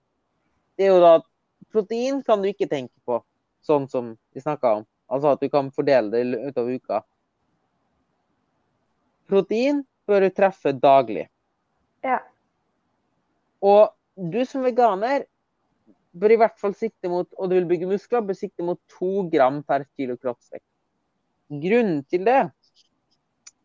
det 0.75 0.89
er 0.89 0.91
jo 0.91 1.03
da 1.03 1.13
at 1.21 1.27
protein 1.71 2.19
kan 2.27 2.43
du 2.43 2.49
ikke 2.49 2.67
tenke 2.67 2.95
på, 3.07 3.21
sånn 3.63 3.85
som 3.87 4.09
vi 4.35 4.43
snakka 4.43 4.73
om. 4.81 4.87
Altså 5.07 5.31
at 5.31 5.39
du 5.39 5.47
kan 5.53 5.69
fordele 5.71 6.11
det 6.11 6.41
utover 6.49 6.75
uka. 6.75 6.99
Protein 9.31 9.85
bør 10.09 10.25
du 10.25 10.35
treffe 10.35 10.73
daglig. 10.75 11.29
Ja. 12.03 12.19
Og 13.63 13.93
du 14.19 14.41
som 14.43 14.65
veganer 14.67 15.23
bør 16.19 16.33
i 16.33 16.39
hvert 16.39 16.57
fall 16.59 16.75
sikte 16.77 17.11
mot, 17.11 17.27
og 17.37 17.49
du 17.49 17.55
vil 17.57 17.67
bygge 17.69 17.89
muskler, 17.89 18.25
bør 18.25 18.37
sikte 18.37 18.65
mot 18.65 18.79
to 18.91 19.25
gram 19.31 19.61
per 19.67 19.85
kilo 19.97 20.17
kroppsvekt. 20.19 20.65
Grunnen 21.49 22.03
til 22.09 22.25
det 22.27 22.41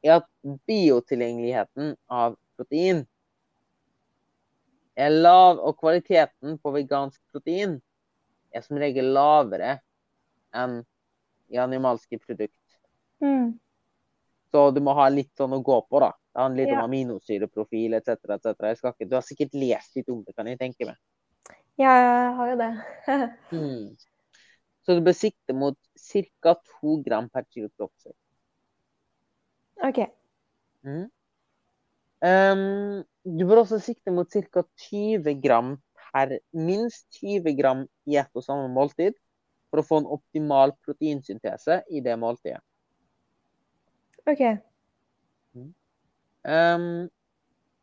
er 0.05 0.17
at 0.19 0.29
biotilgjengeligheten 0.69 1.95
av 2.13 2.39
protein 2.57 3.03
er 4.95 5.11
lav, 5.11 5.59
og 5.59 5.77
kvaliteten 5.81 6.59
på 6.63 6.73
vegansk 6.77 7.21
protein 7.35 7.81
er 8.55 8.63
som 8.63 8.79
regel 8.79 9.11
lavere 9.17 9.79
enn 10.55 10.83
i 11.51 11.59
animalske 11.59 12.21
produkt. 12.23 12.61
Mm. 13.23 13.57
Så 14.55 14.69
du 14.71 14.79
må 14.85 14.95
ha 14.95 15.09
litt 15.11 15.33
sånn 15.35 15.57
å 15.57 15.63
gå 15.65 15.81
på, 15.89 16.01
da. 16.01 16.13
Det 16.35 16.43
handler 16.43 16.63
litt 16.63 16.73
Ja. 16.73 16.79
om 16.79 16.85
aminosyreprofil 16.89 17.95
etc. 17.95 18.17
ikke, 18.87 19.09
du 19.09 19.17
har 19.17 19.23
sikkert 19.23 19.55
lest 19.55 19.97
litt 19.97 20.09
om 20.09 20.23
det, 20.23 20.35
kan 20.35 20.47
jeg 20.47 20.59
tenke 20.59 20.87
meg. 20.87 20.97
Ja, 21.79 21.91
jeg 21.91 22.35
har 22.39 22.51
jo 22.53 22.59
det. 22.61 22.73
Mm. 23.55 23.97
Så 24.85 24.95
du 24.99 25.01
bør 25.01 25.17
sikte 25.17 25.55
mot 25.57 25.77
ca. 25.97 26.53
2 26.81 26.99
gram 27.07 27.29
per 27.33 27.47
kilo 27.49 27.71
kroppsvekt. 27.73 28.19
OK. 29.81 30.01
Mm. 30.85 31.07
Um, 32.25 33.05
du 33.25 33.47
bør 33.49 33.63
også 33.63 33.81
sikte 33.81 34.13
mot 34.13 34.29
ca. 34.29 34.65
20 34.91 35.41
gram 35.41 35.79
per 36.13 36.37
minst 36.53 37.09
20 37.21 37.57
gram 37.57 37.87
i 38.07 38.19
ett 38.21 38.31
og 38.37 38.45
samme 38.45 38.69
måltid 38.73 39.17
for 39.71 39.81
å 39.81 39.87
få 39.89 40.03
en 40.03 40.11
optimal 40.19 40.77
proteinsyntese 40.85 41.81
i 41.91 42.05
det 42.05 42.19
måltidet. 42.21 42.61
OK. 44.29 44.45
Um, 46.45 47.09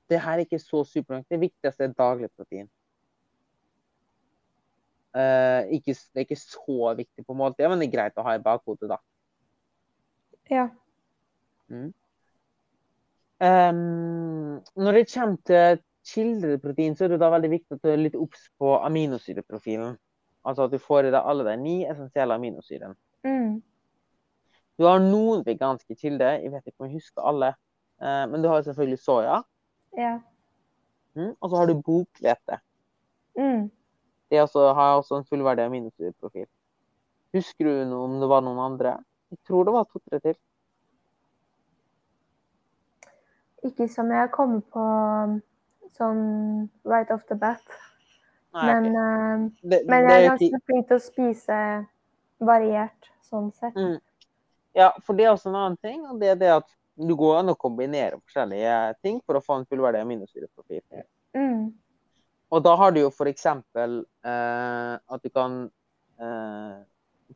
det 0.10 0.22
her 0.22 0.38
er 0.38 0.46
ikke 0.46 0.62
så 0.62 0.84
superlangt. 0.86 1.30
Det 1.30 1.42
viktigste 1.42 1.88
er 1.88 1.98
daglig 1.98 2.30
protein. 2.38 2.70
Uh, 5.12 5.68
ikke, 5.76 5.92
det 5.92 6.22
er 6.22 6.24
ikke 6.24 6.40
så 6.40 6.94
viktig 6.96 7.26
på 7.28 7.36
måltidet, 7.36 7.68
men 7.72 7.82
det 7.82 7.90
er 7.90 7.96
greit 7.98 8.20
å 8.20 8.24
ha 8.24 8.38
i 8.38 8.44
bakhodet, 8.44 8.88
da. 8.94 8.98
Ja. 10.52 10.68
Um, 11.72 11.90
når 14.76 15.00
det 15.00 15.10
kommer 15.12 15.42
til 15.48 15.82
kildeprotein, 16.08 16.96
så 16.96 17.06
er 17.06 17.14
det 17.14 17.20
da 17.22 17.32
veldig 17.34 17.52
viktig 17.52 17.78
at 17.78 17.84
du 17.84 17.92
er 17.92 18.00
litt 18.00 18.16
obs 18.20 18.48
på 18.60 18.74
aminosyreprofilen. 18.80 19.98
Altså 20.48 20.66
at 20.66 20.74
du 20.74 20.80
får 20.82 21.08
i 21.08 21.14
deg 21.14 21.28
alle 21.34 21.46
de 21.46 21.58
ni 21.62 21.76
essensielle 21.86 22.36
aminosyrene. 22.40 22.96
Mm. 23.28 23.60
Du 24.80 24.88
har 24.88 25.04
noen 25.04 25.44
veganske 25.46 25.96
kilder, 26.00 26.40
jeg 26.42 26.54
vet 26.56 26.72
ikke 26.72 26.82
om 26.82 26.90
jeg 26.90 27.02
husker 27.02 27.28
alle. 27.34 27.54
uh, 28.02 28.26
men 28.32 28.42
du 28.42 28.50
har 28.50 28.64
selvfølgelig 28.66 29.00
soya. 29.04 29.42
Ja. 29.98 30.16
Mm, 31.14 31.36
og 31.36 31.50
så 31.50 31.56
har 31.60 31.68
du 31.68 31.82
bokhvete. 31.84 32.58
Mm. 33.38 33.68
Det 34.32 34.40
også, 34.40 34.70
har 34.78 34.98
også 34.98 35.20
en 35.20 35.28
fullverdig 35.28 35.68
minusprofil. 35.74 36.48
Husker 37.36 37.68
du 37.68 37.84
noe, 37.90 38.06
om 38.08 38.20
det 38.22 38.30
var 38.32 38.44
noen 38.46 38.62
andre? 38.64 38.96
Jeg 39.32 39.40
tror 39.48 39.68
det 39.68 39.76
var 39.76 39.90
to-tre 39.92 40.20
til. 40.24 40.40
ikke 43.68 43.88
som 43.92 44.12
jeg 44.12 44.30
kommer 44.34 44.62
på 44.74 44.86
sånn 45.98 46.22
right 46.88 47.12
off 47.14 47.26
the 47.30 47.38
bat. 47.38 47.62
Nei, 48.56 48.66
Men, 48.68 48.88
okay. 48.90 49.02
eh, 49.02 49.70
det, 49.72 49.82
men 49.88 50.08
jeg 50.08 50.18
er 50.18 50.28
ganske 50.30 50.62
flink 50.68 50.88
til 50.90 50.98
å 50.98 51.04
spise 51.04 51.58
variert, 52.42 53.12
sånn 53.28 53.52
sett. 53.56 53.78
Mm. 53.78 54.00
Ja, 54.76 54.90
for 55.06 55.16
det 55.16 55.28
er 55.28 55.34
også 55.36 55.52
en 55.52 55.60
annen 55.60 55.80
ting, 55.84 56.02
og 56.08 56.20
det 56.20 56.34
er 56.34 56.40
det 56.40 56.52
at 56.58 56.68
du 57.02 57.14
går 57.18 57.42
an 57.42 57.54
å 57.54 57.60
kombinere 57.60 58.20
forskjellige 58.20 58.76
ting 59.04 59.22
for 59.26 59.38
å 59.38 59.44
få 59.44 59.60
en 59.60 59.68
fullverdig 59.70 60.04
aminosyreprofil. 60.04 60.84
Mm. 61.38 61.72
Og 62.52 62.64
da 62.64 62.76
har 62.76 62.92
du 62.92 63.00
jo 63.00 63.12
eksempel 63.30 64.02
eh, 64.28 64.96
at 65.00 65.24
du 65.24 65.30
kan 65.30 65.70
eh, 66.20 66.80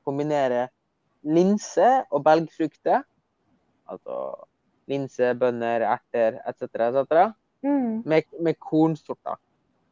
kombinere 0.03 0.67
linse 1.23 1.87
og 2.11 2.23
belgfrukter. 2.23 3.03
Altså 3.87 4.19
linse, 4.91 5.33
bønner, 5.39 5.85
erter 5.87 6.39
etc. 6.45 6.63
etc. 6.63 7.33
Mm. 7.63 8.03
Med, 8.05 8.23
med 8.41 8.59
kornsorter. 8.59 9.39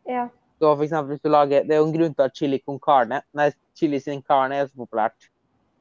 Ja. 0.10 0.28
Så 0.60 0.76
for 0.76 0.84
eksempel 0.84 1.16
hvis 1.16 1.24
du 1.24 1.30
lager, 1.30 1.64
Det 1.64 1.72
er 1.72 1.82
jo 1.82 1.88
en 1.88 1.96
grunn 1.96 2.14
til 2.14 2.24
at 2.24 2.36
chili 2.36 2.60
con 2.60 2.80
carne, 2.80 3.22
nei, 3.34 3.52
chili 3.76 4.00
sin 4.00 4.22
carne 4.22 4.56
er 4.56 4.68
så 4.68 4.78
populært. 4.78 5.30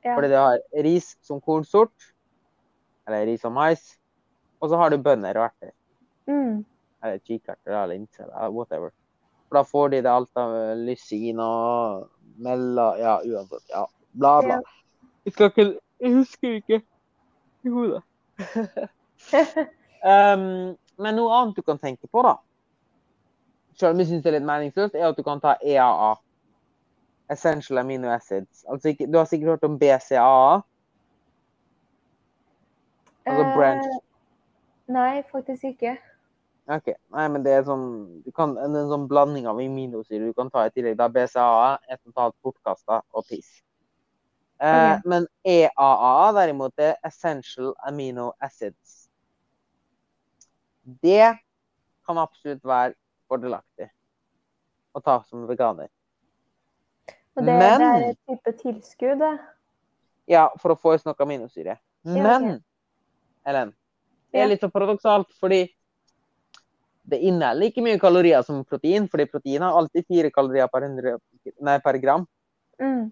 Ja. 0.05 0.15
Fordi 0.17 0.29
det 0.29 0.39
har 0.39 0.59
ris 0.85 1.17
som 1.23 1.41
kornsort, 1.41 2.15
eller 3.07 3.27
ris 3.27 3.45
og 3.45 3.53
mais, 3.53 3.99
og 4.61 4.71
så 4.71 4.77
har 4.77 4.91
du 4.91 4.99
bønner 5.03 5.39
og 5.39 5.45
erter. 5.51 5.75
Mm. 6.27 6.65
Eller 7.03 7.19
kikerter 7.19 7.71
eller 7.71 7.95
linse 7.95 8.23
eller 8.23 8.51
whatever. 8.51 8.91
For 9.53 9.59
da 9.59 9.65
får 9.69 9.89
de 9.93 9.99
det 10.01 10.09
alt 10.09 10.39
av 10.41 10.53
lysin 10.81 11.41
og 11.45 12.07
mella 12.41 12.87
Ja, 12.97 13.19
uansett. 13.21 13.67
Ja, 13.69 13.85
bla, 14.13 14.31
bla. 14.41 14.55
Ja. 14.57 14.61
Jeg 15.25 15.33
skal 15.33 15.51
ikke 15.53 15.67
Jeg 16.01 16.15
husker 16.15 16.55
ikke 16.57 16.81
i 17.63 17.69
hodet. 17.69 18.03
Um, 20.03 20.73
men 20.99 21.15
noe 21.15 21.31
annet 21.31 21.55
du 21.55 21.63
kan 21.63 21.79
tenke 21.79 22.09
på, 22.11 22.25
da, 22.27 22.33
selv 23.79 23.95
om 23.95 24.01
jeg 24.03 24.09
syns 24.09 24.25
det 24.25 24.33
er 24.33 24.35
litt 24.35 24.49
meningsløst, 24.49 24.97
er 24.99 25.05
at 25.07 25.15
du 25.15 25.23
kan 25.23 25.39
ta 25.39 25.53
EAA. 25.63 26.09
Essential 27.31 27.79
amino 27.79 28.11
acids. 28.11 28.65
Altså 28.67 28.97
du 28.99 29.15
har 29.15 29.29
sikkert 29.31 29.53
hørt 29.53 29.69
om 29.69 29.77
BCAA? 29.79 30.57
Altså 33.31 33.45
branch. 33.55 33.87
Eh, 33.87 34.03
nei, 34.99 35.23
faktisk 35.31 35.71
ikke. 35.71 35.95
Ok, 36.71 36.93
Nei, 37.11 37.25
men 37.35 37.43
det 37.43 37.57
er 37.57 37.65
sånn 37.67 37.87
du 38.23 38.31
kan, 38.35 38.53
en, 38.63 38.77
en 38.79 38.91
sånn 38.91 39.09
blanding 39.11 39.49
av 39.51 39.59
aminosyre 39.59 40.29
du 40.29 40.35
kan 40.37 40.51
ta 40.53 40.69
i 40.69 40.71
tillegg. 40.75 40.95
Da 41.01 41.09
BCAA 41.11 41.97
totalt 41.99 42.37
bortkasta 42.45 43.01
og 43.11 43.27
piss. 43.27 43.51
Eh, 44.63 44.69
okay. 44.69 45.01
Men 45.11 45.27
EAA 45.43 46.29
derimot 46.39 46.79
er 46.79 46.95
essential 47.03 47.73
amino 47.83 48.31
acids. 48.39 49.09
Det 51.03 51.35
kan 52.07 52.23
absolutt 52.23 52.63
være 52.67 52.95
fordelaktig 53.31 53.91
å 54.95 55.03
ta 55.03 55.19
som 55.27 55.49
veganer. 55.51 55.91
Og 57.35 57.47
det, 57.49 57.59
det 57.59 57.91
er 57.91 58.09
et 58.13 58.19
type 58.29 58.55
tilskudd. 58.61 59.23
Ja, 60.31 60.47
for 60.63 60.75
å 60.75 60.79
få 60.79 60.95
i 60.95 61.01
seg 61.01 61.11
noe 61.11 61.27
aminosyre. 61.27 61.79
Ja, 62.07 62.13
okay. 62.13 62.23
Men 62.23 62.51
Ellen, 63.49 63.73
det 64.31 64.43
er 64.43 64.51
litt 64.53 64.63
så 64.63 64.71
paradoksalt, 64.71 65.33
fordi 65.43 65.65
det 67.03 67.19
inneholder 67.19 67.67
like 67.67 67.83
mye 67.83 67.99
kalorier 68.01 68.45
som 68.47 68.63
protein, 68.65 69.09
fordi 69.11 69.27
protein 69.31 69.65
har 69.65 69.77
alltid 69.79 70.07
fire 70.07 70.31
kalorier 70.31 70.69
per, 70.71 70.87
100, 70.87 71.19
nei, 71.61 71.79
per 71.83 71.99
gram. 72.03 72.27
Mm. 72.81 73.11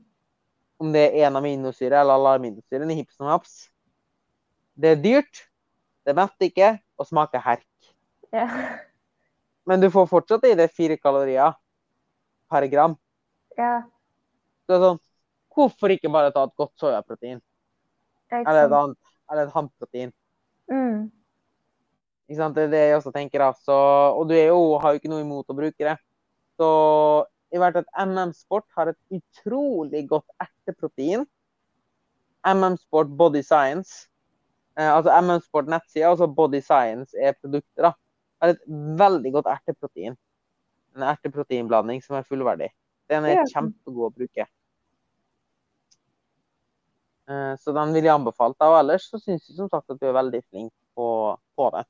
Om 0.81 0.93
det 0.95 1.03
er 1.09 1.27
én 1.27 1.37
aminosyre 1.37 1.99
eller 2.01 2.17
alle 2.17 2.37
aminosyrene 2.39 2.95
i 2.95 3.01
hipp 3.03 3.11
som 3.13 3.29
haps. 3.29 3.67
Det 4.81 4.95
er 4.95 5.03
dyrt, 5.03 5.43
det 6.07 6.15
metter 6.17 6.49
ikke, 6.49 6.71
og 6.97 7.09
smaker 7.09 7.43
herk. 7.45 7.67
Ja. 8.33 8.47
Men 9.67 9.83
du 9.83 9.91
får 9.93 10.09
fortsatt 10.09 10.47
i 10.49 10.57
det 10.57 10.71
fire 10.73 10.97
kalorier 10.97 11.57
per 12.51 12.67
gram. 12.71 12.97
ja. 13.59 13.81
Så 14.67 14.77
det 14.77 14.79
er 14.79 14.85
sånn, 14.87 14.99
hvorfor 15.51 15.91
ikke 15.91 16.11
bare 16.15 16.31
ta 16.31 16.45
et 16.47 16.53
godt 16.55 16.79
soyaprotein? 16.79 17.41
Eller 18.31 18.69
et 18.69 18.75
annet, 18.77 18.99
eller 19.27 19.49
et 19.49 19.55
hamprotein? 19.57 20.13
Mm. 20.71 21.09
Ikke 22.31 22.39
sant? 22.39 22.55
Det 22.55 22.69
er 22.69 22.71
det 22.71 22.81
jeg 22.85 22.99
også 23.01 23.11
tenker. 23.11 23.43
Altså. 23.43 23.75
Og 24.15 24.29
du 24.31 24.37
jo, 24.39 24.79
har 24.79 24.93
jo 24.95 25.01
ikke 25.01 25.11
noe 25.11 25.25
imot 25.25 25.51
å 25.51 25.57
bruke 25.59 25.83
det. 25.83 25.97
Så 26.61 26.69
i 27.51 27.59
hvert 27.59 27.75
fall 27.75 27.83
at 27.89 28.07
MM 28.07 28.31
Sport 28.39 28.69
har 28.79 28.93
et 28.93 29.19
utrolig 29.19 30.05
godt 30.13 30.29
erteprotein. 30.39 31.27
MM 32.47 32.79
Sport 32.79 33.11
Body 33.19 33.43
Science. 33.43 34.07
Eh, 34.79 34.87
altså 34.87 35.11
MM 35.19 35.43
Sport 35.43 35.75
nettside, 35.75 36.07
altså 36.07 36.31
Body 36.31 36.63
Science 36.63 37.19
er 37.19 37.35
produkter. 37.35 37.89
da. 37.89 37.93
Har 38.41 38.55
et 38.55 38.63
veldig 39.03 39.33
godt 39.33 39.51
erteprotein. 39.51 40.15
En 40.95 41.11
erteproteinblanding 41.11 41.99
som 42.07 42.17
er 42.17 42.31
fullverdig. 42.31 42.71
Den 43.11 43.27
er 43.27 43.43
kjempegod 43.51 44.13
å 44.13 44.15
bruke. 44.15 44.47
Eh, 47.27 47.55
så 47.59 47.75
den 47.75 47.95
vil 47.95 48.07
jeg 48.07 48.15
anbefale 48.15 48.55
deg. 48.55 48.71
Og 48.71 48.79
ellers 48.85 49.11
så 49.11 49.19
syns 49.19 49.49
jeg 49.49 49.59
som 49.59 49.71
sagt 49.73 49.91
at 49.91 49.99
du 49.99 50.07
er 50.07 50.15
veldig 50.15 50.47
flink 50.47 50.73
på, 50.95 51.09
på 51.59 51.73
det. 51.75 51.89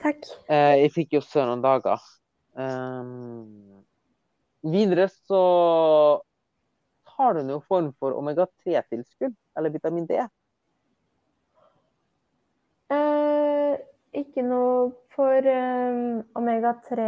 Takk. 0.00 0.24
Eh, 0.48 0.76
jeg 0.84 0.92
fikk 0.94 1.12
jo 1.18 1.20
sønn 1.24 1.48
noen 1.50 1.62
dager. 1.64 2.00
Um, 2.56 3.82
videre 4.66 5.06
så 5.12 5.40
har 7.16 7.36
du 7.36 7.42
noen 7.44 7.64
form 7.68 7.90
for 8.00 8.16
omega-3-tilskudd, 8.16 9.34
eller 9.56 9.72
vitamin 9.74 10.06
D. 10.08 10.16
Eh, 12.90 13.74
ikke 14.20 14.42
noe 14.42 14.90
for 15.14 15.46
um, 15.52 16.22
omega-3 16.40 17.06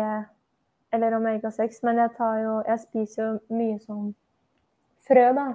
eller 0.93 1.17
omega-6, 1.17 1.81
men 1.89 1.99
jeg 2.03 2.13
tar 2.19 2.37
jo 2.43 2.57
Jeg 2.69 2.81
spiser 2.85 3.23
jo 3.25 3.57
mye 3.57 3.79
sånn 3.81 4.11
frø, 5.09 5.31
da. 5.35 5.47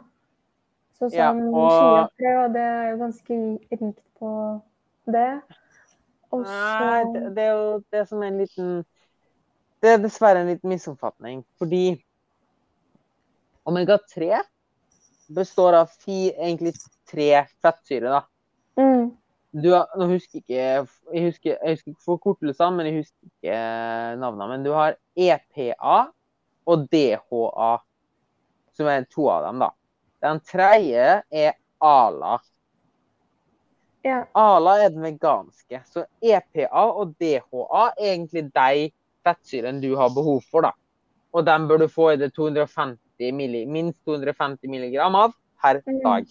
Så 0.97 1.11
Ja, 1.13 1.29
som 1.29 1.53
og- 1.53 1.69
chiafrø, 1.71 2.33
og 2.43 2.53
det 2.53 2.65
er 2.65 2.89
jo 2.89 2.97
ganske 2.97 3.35
rikt 3.71 4.01
på 4.19 4.31
det. 5.05 5.29
Og 6.35 6.43
Nei, 6.43 7.03
det, 7.13 7.23
det 7.37 7.43
er 7.45 7.53
jo 7.55 7.67
det 7.93 8.03
som 8.09 8.23
er 8.23 8.31
en 8.33 8.41
liten 8.41 8.71
Det 9.83 9.93
er 9.93 10.01
dessverre 10.01 10.41
en 10.41 10.49
liten 10.49 10.71
misoppfatning, 10.71 11.43
fordi 11.61 11.85
omega-3 13.67 14.41
består 15.37 15.75
av 15.81 15.91
fi, 15.91 16.31
egentlig 16.31 16.73
tre 17.09 17.45
fettsyrer, 17.61 18.09
da. 18.09 18.21
mm, 18.79 19.09
Du 19.51 19.69
har, 19.73 19.89
nå 19.99 20.07
husker 20.11 20.41
ikke, 20.41 20.55
jeg 20.55 21.25
husker, 21.27 21.57
jeg 21.57 21.77
husker 21.77 21.95
forkortelsene, 22.05 22.77
men 22.77 22.89
jeg 22.89 23.01
husker 23.01 23.29
ikke 23.29 23.59
navnene. 24.21 24.49
Men 24.53 24.65
du 24.65 24.71
har 24.75 24.97
EPA 25.19 25.97
og 26.67 26.87
DHA, 26.91 27.71
som 28.77 28.91
er 28.91 29.07
to 29.11 29.27
av 29.31 29.47
dem, 29.47 29.61
da. 29.63 29.71
Den 30.25 30.41
tredje 30.47 31.07
er 31.29 31.53
ALA. 31.83 32.37
Ja. 34.05 34.25
ALA 34.33 34.75
er 34.85 34.89
den 34.89 35.03
veganske. 35.03 35.81
Så 35.89 36.05
EPA 36.21 36.83
og 36.93 37.15
DHA 37.19 37.87
er 37.97 38.13
egentlig 38.13 38.45
de 38.53 38.91
fettsyrene 39.25 39.81
du 39.81 39.95
har 39.99 40.09
behov 40.15 40.41
for, 40.51 40.61
da. 40.61 40.71
Og 41.33 41.45
dem 41.45 41.67
bør 41.67 41.77
du 41.83 41.87
få 41.91 42.11
i 42.13 42.19
det 42.21 42.31
250 42.35 43.33
milli, 43.35 43.65
minst 43.65 43.99
250 44.05 44.69
milligram 44.71 45.15
av 45.15 45.33
per 45.61 45.81
Mm. 45.85 45.99
dag. 46.03 46.25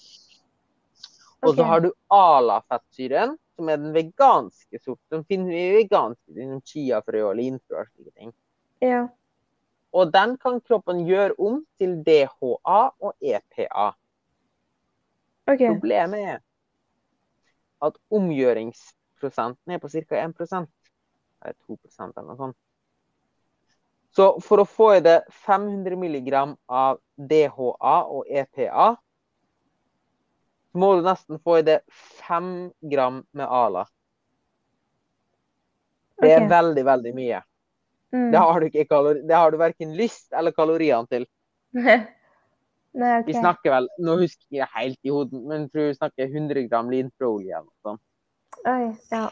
Og 1.42 1.54
så 1.54 1.64
har 1.64 1.80
du 1.80 1.92
ALA-fettsyren, 2.10 3.36
som 3.56 3.68
er 3.68 3.76
den 3.76 3.92
veganske 3.92 4.78
sorten. 4.80 5.04
Som 5.10 5.24
finner 5.24 5.50
vi 5.50 5.60
i 5.68 5.76
veganske 5.84 6.34
som 6.34 6.60
chiafrø 6.62 7.22
og 7.28 7.36
linfrø 7.36 7.80
og 7.80 7.86
slike 7.94 8.10
ting. 8.16 8.32
ja. 8.80 9.08
Og 9.92 10.10
den 10.12 10.36
kan 10.36 10.60
kroppen 10.60 11.06
gjøre 11.06 11.32
om 11.38 11.66
til 11.78 12.02
DHA 12.04 12.90
og 13.00 13.14
EPA. 13.22 13.94
Okay. 15.46 15.68
Problemet 15.72 16.20
er 16.20 16.40
at 17.84 17.96
omgjøringsprosenten 18.14 19.74
er 19.74 19.82
på 19.82 19.90
ca. 19.92 20.22
1% 20.22 20.68
Eller 21.44 21.56
2% 21.68 22.16
eller 22.16 22.28
noe 22.30 22.38
sånt. 22.40 22.58
Så 24.16 24.30
for 24.40 24.62
å 24.62 24.68
få 24.68 24.94
i 24.96 25.02
det 25.04 25.18
500 25.44 25.98
mg 26.00 26.30
av 26.72 27.00
DHA 27.16 27.96
og 28.16 28.30
EPA, 28.32 28.86
så 30.72 30.80
må 30.80 30.94
du 30.96 31.04
nesten 31.04 31.40
få 31.44 31.58
i 31.60 31.66
det 31.66 31.82
5 32.24 32.48
gram 32.88 33.20
med 33.36 33.44
ALA. 33.44 33.84
Det 36.16 36.32
er 36.32 36.40
okay. 36.40 36.48
veldig, 36.48 36.84
veldig 36.88 37.12
mye. 37.16 37.42
Mm. 38.16 38.30
Det 38.32 38.40
har 38.40 38.60
du 38.60 38.66
ikke 38.70 39.02
det 39.20 39.36
har 39.36 39.52
du 39.52 39.58
verken 39.60 39.92
lyst 39.98 40.32
eller 40.32 40.56
kaloriene 40.56 41.12
til. 41.12 41.28
Nei, 42.96 43.12
okay. 43.20 43.26
Vi 43.28 43.34
snakker 43.36 43.72
vel, 43.74 43.86
nå 44.00 44.14
husker 44.22 44.46
jeg 44.56 44.64
ikke 44.64 44.80
helt 44.80 45.00
i 45.04 45.12
hodet, 45.12 45.40
men 45.44 45.64
jeg 45.66 45.70
tror 45.74 45.88
vi 45.90 45.96
snakker 45.98 46.30
100 46.30 46.68
gram 46.70 46.88
linfrolje 46.92 47.52
eller 47.58 47.66
noe 47.68 47.84
sånt. 47.84 48.02
Oi, 48.66 48.86
ja. 49.12 49.26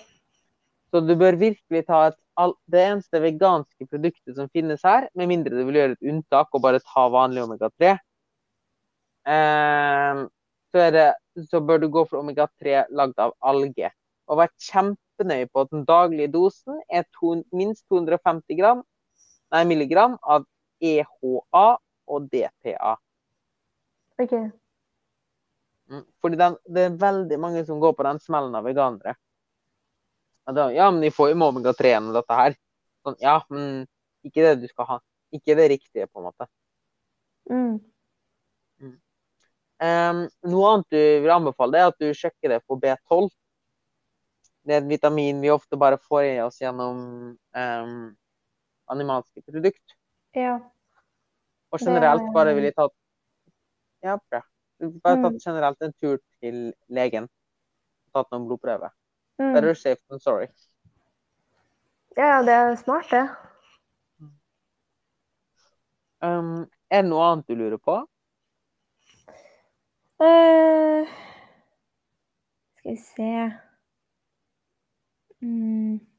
Så 0.92 1.00
du 1.02 1.14
bør 1.18 1.38
virkelig 1.40 1.80
ta 1.88 2.00
et, 2.10 2.18
all- 2.38 2.56
det 2.70 2.82
eneste 2.90 3.20
veganske 3.24 3.86
produktet 3.88 4.36
som 4.36 4.50
finnes 4.52 4.82
her, 4.84 5.08
med 5.16 5.30
mindre 5.32 5.56
du 5.56 5.64
vil 5.64 5.78
gjøre 5.80 5.96
et 5.96 6.10
unntak 6.12 6.52
og 6.54 6.62
bare 6.66 6.82
ta 6.84 7.06
vanlig 7.10 7.42
omega-3. 7.46 7.94
Ehm, 9.26 10.26
så, 10.74 10.90
det, 10.94 11.06
så 11.50 11.60
bør 11.64 11.80
du 11.82 11.88
gå 11.92 12.04
for 12.10 12.20
omega-3 12.20 12.84
lagd 12.94 13.18
av 13.22 13.32
alge. 13.40 13.90
og 14.28 14.38
vær 14.40 14.48
kjempenøye 14.56 15.48
på 15.52 15.60
at 15.64 15.70
den 15.74 15.82
daglige 15.84 16.30
dosen 16.32 16.78
er 16.88 17.02
to, 17.18 17.34
minst 17.52 17.84
250 17.92 18.56
gram, 18.56 18.78
nei, 19.52 19.64
milligram 19.68 20.14
av 20.22 20.46
EHA 20.80 21.66
og 22.08 22.28
DPA. 22.32 22.94
OK. 24.22 24.34
Mm, 25.90 26.04
Fordi 26.22 26.38
den, 26.40 26.56
det 26.74 26.84
er 26.88 26.98
veldig 27.00 27.38
mange 27.40 27.64
som 27.68 27.80
går 27.82 27.96
på 27.96 28.06
den 28.06 28.20
smellen 28.22 28.54
av 28.56 28.66
veganere. 28.66 29.16
Da, 30.44 30.68
ja, 30.72 30.90
men 30.90 31.00
de 31.00 31.12
får 31.14 31.32
jo 31.32 31.40
med 31.40 31.54
omega-3 31.54 31.96
og 32.02 32.12
dette 32.18 32.38
her. 32.38 32.56
Sånn, 33.04 33.16
ja, 33.20 33.38
men 33.52 33.86
ikke 34.24 34.44
det 34.44 34.54
du 34.62 34.68
skal 34.68 34.88
ha. 34.92 34.98
Ikke 35.34 35.56
det 35.56 35.70
riktige, 35.72 36.08
på 36.08 36.20
en 36.20 36.28
måte. 36.28 36.48
Mm. 37.50 37.78
Em, 39.84 40.20
noe 40.48 40.68
annet 40.70 40.94
du 40.94 41.00
vil 41.24 41.32
anbefale, 41.34 41.80
er 41.80 41.90
at 41.90 41.98
du 42.00 42.12
sjekker 42.16 42.54
det 42.54 42.60
på 42.68 42.78
B12. 42.80 43.28
Det 44.64 44.76
er 44.76 44.80
et 44.80 44.88
vitamin 44.88 45.42
vi 45.42 45.52
ofte 45.52 45.76
bare 45.80 45.98
får 46.00 46.28
i 46.28 46.36
oss 46.44 46.60
gjennom 46.62 47.00
um, 47.34 47.96
animalske 48.92 49.42
produkt. 49.44 49.96
Ja. 50.36 50.56
Og 51.74 51.82
generelt 51.82 52.30
bare 52.32 52.54
ville 52.56 52.72
tatt 52.72 52.94
Ja, 54.04 54.18
bra. 54.30 54.42
Bare 55.02 55.16
Mm. 55.16 55.22
tatt 55.22 55.44
generelt 55.44 55.82
en 55.82 55.92
tur 55.92 56.18
til 56.40 56.74
legen. 56.88 57.28
Tatt 58.12 58.30
noen 58.30 58.46
blodprøver. 58.46 58.92
Mm. 59.40 59.54
Better 59.54 59.74
safe 59.74 60.00
than 60.08 60.20
sorry. 60.20 60.48
Ja, 62.16 62.26
ja, 62.36 62.42
det 62.42 62.52
er 62.52 62.74
smart, 62.76 63.10
det. 63.10 63.28
Um, 66.22 66.70
er 66.90 67.02
det 67.02 67.10
noe 67.10 67.24
annet 67.24 67.48
du 67.48 67.54
lurer 67.58 67.80
på? 67.80 67.96
Uh, 70.20 71.08
skal 72.78 72.92
vi 72.92 72.96
se 72.96 73.30
mm. 75.42 76.13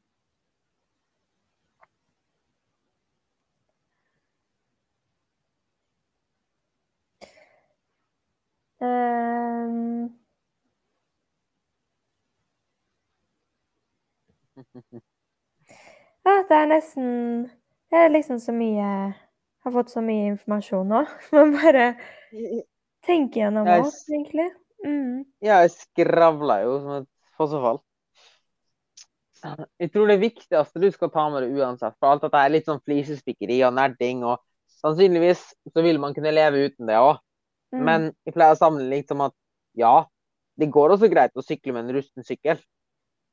Ehm, 8.80 10.10
ja, 16.26 16.34
det 16.48 16.56
er 16.56 16.66
nesten 16.68 17.06
Det 17.90 17.96
er 17.96 18.12
liksom 18.12 18.38
så 18.42 18.52
mye 18.52 18.84
Jeg 18.84 19.64
har 19.64 19.72
fått 19.72 19.92
så 19.94 20.02
mye 20.04 20.32
informasjon 20.34 20.88
nå. 20.92 21.02
Man 21.32 21.54
bare 21.56 21.86
tenker 23.06 23.40
gjennom 23.46 23.66
Jeg 23.66 23.82
alt, 23.82 24.02
egentlig. 24.12 24.48
Mm. 24.84 25.24
Ja, 25.42 25.62
jeg 25.64 25.72
skravler 25.74 26.66
jo 26.66 26.78
som 26.82 26.92
et 27.00 27.08
fossefall. 27.38 27.80
Jeg 29.80 29.90
tror 29.94 30.10
det 30.10 30.20
viktigste 30.20 30.82
du 30.82 30.88
skal 30.94 31.10
ta 31.14 31.26
med 31.30 31.44
deg 31.44 31.58
uansett, 31.60 31.94
for 32.00 32.10
alt 32.10 32.24
dette 32.24 32.40
er 32.40 32.52
litt 32.54 32.68
sånn 32.68 32.82
flisespikkeri 32.82 33.58
og 33.66 33.74
nerding, 33.76 34.24
og 34.26 34.40
sannsynligvis 34.80 35.42
så 35.72 35.84
vil 35.84 36.00
man 36.02 36.14
kunne 36.16 36.34
leve 36.34 36.66
uten 36.66 36.88
det 36.90 36.98
òg. 36.98 37.20
Mm. 37.74 37.82
Men 37.88 38.06
jeg 38.26 38.36
pleier 38.36 38.54
å 38.54 38.60
sammenligne 38.60 39.02
litt 39.02 39.10
som 39.10 39.24
at 39.24 39.34
ja, 39.76 40.06
det 40.56 40.70
går 40.72 40.94
også 40.94 41.10
greit 41.12 41.36
å 41.36 41.44
sykle 41.44 41.74
med 41.74 41.86
en 41.86 41.98
rusten 41.98 42.26
sykkel, 42.26 42.60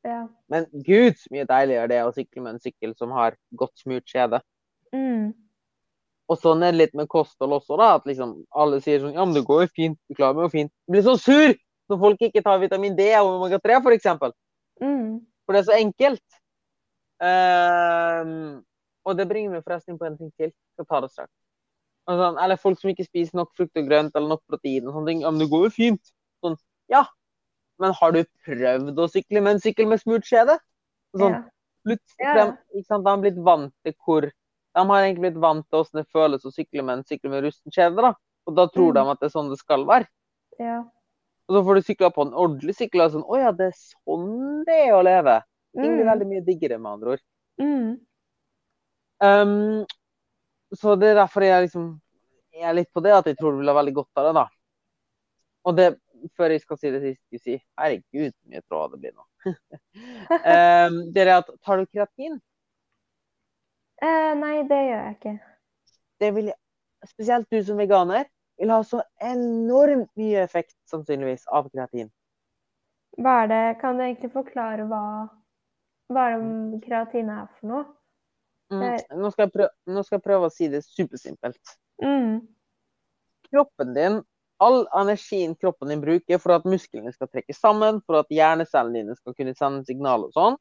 Ja. 0.03 0.27
men 0.51 0.65
gud 0.83 1.15
så 1.15 1.31
mye 1.31 1.45
deiligere 1.47 1.87
det 1.87 2.01
å 2.03 2.11
sykle 2.11 2.41
med 2.43 2.55
en 2.55 2.59
sykkel 2.59 2.91
som 2.99 3.13
har 3.15 3.37
godt 3.55 3.77
smurt 3.79 4.03
skjede. 4.09 4.41
Mm. 4.91 5.31
Og 6.27 6.45
er 6.45 6.59
det 6.59 6.71
litt 6.73 6.93
med 6.95 7.07
kosthold 7.07 7.53
også, 7.59 7.77
da. 7.77 7.95
At 7.95 8.07
liksom 8.07 8.45
alle 8.51 8.79
sier 8.81 8.99
sånn 8.99 9.13
Ja, 9.13 9.25
men 9.25 9.35
det 9.35 9.45
går 9.45 9.65
jo 9.65 9.71
fint. 9.75 9.99
Du 10.09 10.15
klarer 10.15 10.37
meg 10.37 10.47
jo 10.47 10.53
fint. 10.55 10.71
Jeg 10.87 10.95
blir 10.95 11.05
så 11.05 11.17
sur 11.19 11.53
når 11.91 11.99
folk 11.99 12.21
ikke 12.21 12.43
tar 12.43 12.61
vitamin 12.61 12.95
D 12.95 13.09
og 13.19 13.33
omega-3, 13.35 13.81
for 13.83 13.91
eksempel. 13.91 14.33
Mm. 14.81 15.19
For 15.45 15.53
det 15.53 15.61
er 15.61 15.67
så 15.67 15.77
enkelt. 15.77 16.39
Um, 17.23 18.63
og 19.03 19.17
det 19.19 19.27
bringer 19.27 19.51
meg 19.51 19.65
forresten 19.65 19.93
inn 19.93 19.99
på 19.99 20.07
en 20.07 20.17
ting 20.17 20.31
til. 20.39 20.51
Jeg 20.51 20.77
skal 20.79 20.87
ta 20.89 21.01
det 21.03 21.11
straks. 21.11 21.33
Altså, 22.09 22.37
eller 22.43 22.59
folk 22.59 22.79
som 22.79 22.89
ikke 22.91 23.05
spiser 23.07 23.37
nok 23.39 23.53
frukt 23.55 23.77
og 23.79 23.85
grønt 23.87 24.15
eller 24.15 24.27
nok 24.33 24.41
protein 24.49 24.87
og 24.87 24.93
sånne 24.97 25.07
ting. 25.07 25.21
Ja, 25.23 25.31
men 25.31 25.39
det 25.39 25.49
går 25.49 25.65
jo 25.69 25.69
fint. 25.71 26.11
Sånn, 26.43 26.57
ja. 26.91 27.05
Men 27.79 27.93
har 27.93 28.11
du 28.11 28.23
prøvd 28.45 28.99
å 28.99 29.07
sykle 29.09 29.41
med 29.41 29.55
en 29.55 29.59
sykkel 29.63 29.87
med 29.87 30.01
smurt 30.01 30.27
skjede? 30.27 30.57
Sånn, 31.15 31.31
Ja. 31.31 31.43
plutselig, 31.87 32.19
Ja. 32.35 32.57
de 32.81 33.09
har 33.09 33.17
blitt 33.17 33.37
vant 33.43 33.73
til 33.85 33.93
hvor 34.05 34.21
De 34.75 34.81
har 34.89 35.03
egentlig 35.03 35.21
blitt 35.31 35.37
vant 35.41 35.65
til 35.69 35.79
hvordan 35.83 36.01
det 36.01 36.07
føles 36.09 36.45
å 36.45 36.51
sykle 36.51 36.83
med 36.83 36.97
en 36.97 37.03
sykkel 37.03 37.29
med 37.29 37.43
rusten 37.43 37.71
skjede, 37.71 37.95
da. 38.01 38.13
Og 38.47 38.55
da 38.55 38.65
tror 38.67 38.89
Mm. 38.89 38.93
de 38.95 38.99
at 39.11 39.19
det 39.19 39.25
er 39.27 39.39
sånn 39.39 39.49
det 39.49 39.59
skal 39.59 39.85
være. 39.85 40.07
ja. 40.59 40.83
Og 41.49 41.55
så 41.55 41.63
får 41.65 41.75
du 41.75 41.81
sykla 41.93 42.09
på 42.13 42.21
en 42.25 42.33
ordentlig 42.33 42.75
sykkel 42.75 43.01
og 43.05 43.11
sånn 43.11 43.27
Å 43.29 43.37
ja, 43.37 43.51
det 43.51 43.67
er 43.67 43.71
sånn 43.71 44.65
det 44.65 44.87
er 44.87 44.93
å 44.93 45.03
leve. 45.03 45.43
Ting 45.75 45.95
blir 45.97 46.05
Mm. 46.05 46.19
veldig 46.19 46.27
mye 46.27 46.45
diggere, 46.45 46.79
med 46.81 46.91
andre 46.91 47.09
ord. 47.11 47.21
Mm. 47.59 47.99
Um, 49.21 49.85
så 50.79 50.95
det 50.99 51.11
er 51.11 51.19
derfor 51.21 51.45
jeg 51.45 51.67
liksom 51.67 51.91
er 52.53 52.75
litt 52.77 52.91
på 52.93 53.01
det 53.03 53.13
at 53.15 53.27
jeg 53.29 53.37
tror 53.39 53.53
du 53.53 53.61
vil 53.61 53.71
ha 53.71 53.77
veldig 53.79 53.93
godt 53.97 54.21
av 54.21 54.27
det, 54.27 54.33
da. 54.37 54.47
Og 55.63 55.77
det, 55.77 55.89
før 56.37 56.53
jeg 56.53 56.63
skal 56.63 56.79
si 56.79 56.91
det 56.93 57.01
siste 57.03 57.35
jeg 57.35 57.41
skulle 57.41 57.43
si 57.43 57.59
Herregud, 57.79 58.33
så 58.33 58.51
mye 58.53 58.65
tråd 58.67 58.93
det 58.93 59.01
blir 59.03 59.13
nå. 59.15 59.27
um, 59.53 60.97
det 61.13 61.23
er 61.23 61.31
at 61.37 61.53
tar 61.65 61.81
du 61.81 61.87
kreatin, 61.89 62.41
Eh, 64.03 64.33
nei, 64.35 64.63
det 64.67 64.79
gjør 64.83 64.99
jeg 64.99 65.15
ikke. 65.15 65.33
det 66.19 66.29
vil 66.35 66.49
jeg, 66.49 66.59
spesielt 67.07 67.47
du 67.51 67.61
som 67.63 67.77
veganer 67.79 68.25
vil 68.59 68.71
ha 68.73 68.81
så 68.83 68.99
enormt 69.23 70.09
mye 70.19 70.41
effekt, 70.43 70.75
sannsynligvis, 70.91 71.45
av 71.47 71.69
kreatin. 71.71 72.09
Hva 73.21 73.43
er 73.43 73.51
det 73.51 73.61
Kan 73.81 73.97
du 73.97 74.03
egentlig 74.03 74.31
forklare 74.33 74.87
hva, 74.89 75.03
hva 76.11 76.25
det 76.33 76.81
kreatin 76.83 77.29
er 77.31 77.47
for 77.59 77.69
noe? 77.69 77.85
Mm, 78.73 79.21
nå, 79.21 79.31
skal 79.33 79.51
prøve, 79.53 79.69
nå 79.89 80.03
skal 80.05 80.17
jeg 80.17 80.25
prøve 80.25 80.49
å 80.49 80.53
si 80.53 80.69
det 80.71 80.83
supersimpelt. 80.85 81.77
Mm. 82.03 82.41
kroppen 83.53 83.93
din, 83.93 84.15
all 84.63 84.87
energien 84.97 85.53
kroppen 85.55 85.91
din 85.91 86.01
bruker 86.01 86.39
for 86.41 86.55
at 86.55 86.65
musklene 86.65 87.11
skal 87.13 87.29
trekke 87.29 87.53
sammen, 87.53 88.01
for 88.07 88.23
at 88.23 88.31
hjernecellene 88.33 89.03
dine 89.03 89.17
skal 89.19 89.35
kunne 89.37 89.53
sende 89.57 89.85
signal 89.85 90.25
og 90.27 90.33
sånn, 90.33 90.57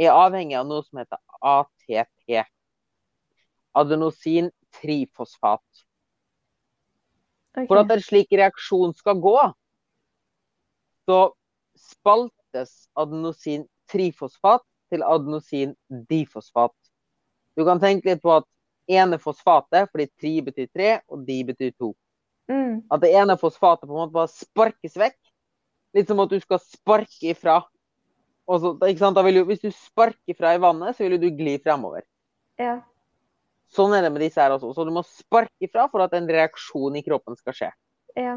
er 0.00 0.10
avhengig 0.10 0.58
av 0.58 0.66
noe 0.66 0.82
som 0.82 0.98
heter 0.98 1.20
ATP. 1.54 2.42
Adenosin 3.78 4.50
trifosfat. 4.74 5.64
Okay. 7.54 7.68
For 7.70 7.78
at 7.78 7.92
en 7.94 8.02
slik 8.02 8.34
reaksjon 8.34 8.94
skal 8.98 9.20
gå, 9.22 9.38
så 11.06 11.18
spaltes 11.78 12.88
adenosin 12.98 13.68
trifosfat 13.90 14.64
til 14.90 15.04
adenosin 15.06 15.74
difosfat. 16.10 16.74
Du 17.54 17.64
kan 17.66 17.80
tenke 17.82 18.10
litt 18.10 18.22
på 18.22 18.32
at 18.34 18.48
ene 18.90 19.18
fosfatet, 19.20 19.88
fordi 19.92 20.08
tri 20.20 20.32
betyr 20.44 20.68
tre, 20.72 20.90
og 21.08 21.22
de 21.26 21.38
betyr 21.50 21.72
to. 21.78 21.92
Mm. 22.50 22.82
At 22.92 23.02
det 23.04 23.14
ene 23.16 23.38
fosfatet 23.40 23.88
på 23.88 23.94
en 23.94 24.02
måte 24.02 24.16
bare 24.16 24.32
sparkes 24.32 24.98
vekk. 25.00 25.18
Litt 25.94 26.10
som 26.10 26.20
at 26.24 26.32
du 26.32 26.40
skal 26.42 26.60
sparke 26.60 27.30
ifra. 27.30 27.60
Så, 28.44 28.74
jo, 28.76 29.44
hvis 29.48 29.62
du 29.62 29.70
sparker 29.72 30.36
fra 30.36 30.52
i 30.52 30.60
vannet, 30.60 30.96
så 30.96 31.06
vil 31.06 31.20
du 31.22 31.30
gli 31.32 31.54
fremover. 31.62 32.04
Ja. 32.60 32.82
Sånn 33.72 33.94
er 33.96 34.04
det 34.04 34.10
med 34.12 34.22
disse 34.22 34.42
her 34.42 34.52
også. 34.54 34.74
Så 34.76 34.84
du 34.84 34.92
må 34.94 35.04
sparke 35.06 35.64
ifra 35.64 35.86
for 35.92 36.04
at 36.04 36.12
en 36.18 36.28
reaksjon 36.30 36.98
i 36.98 37.04
kroppen 37.06 37.38
skal 37.40 37.56
skje. 37.56 37.70
Ja. 38.18 38.36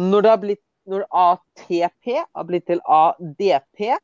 Når, 0.00 0.24
det 0.24 0.32
har 0.32 0.40
blitt, 0.42 0.64
når 0.90 1.06
ATP 1.08 2.16
har 2.18 2.48
blitt 2.48 2.66
til 2.68 2.82
ADP, 2.82 3.94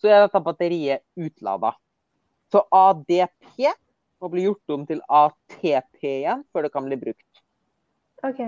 så 0.00 0.08
er 0.08 0.24
dette 0.24 0.42
batteriet 0.44 1.04
utlada. 1.20 1.74
Så 2.56 2.62
ADP 2.72 3.66
må 4.20 4.28
bli 4.32 4.46
gjort 4.46 4.72
om 4.72 4.86
til 4.88 5.02
ATP 5.12 6.06
igjen 6.08 6.40
før 6.48 6.64
det 6.64 6.70
kan 6.72 6.86
bli 6.88 6.96
brukt. 6.96 7.40
OK. 8.24 8.38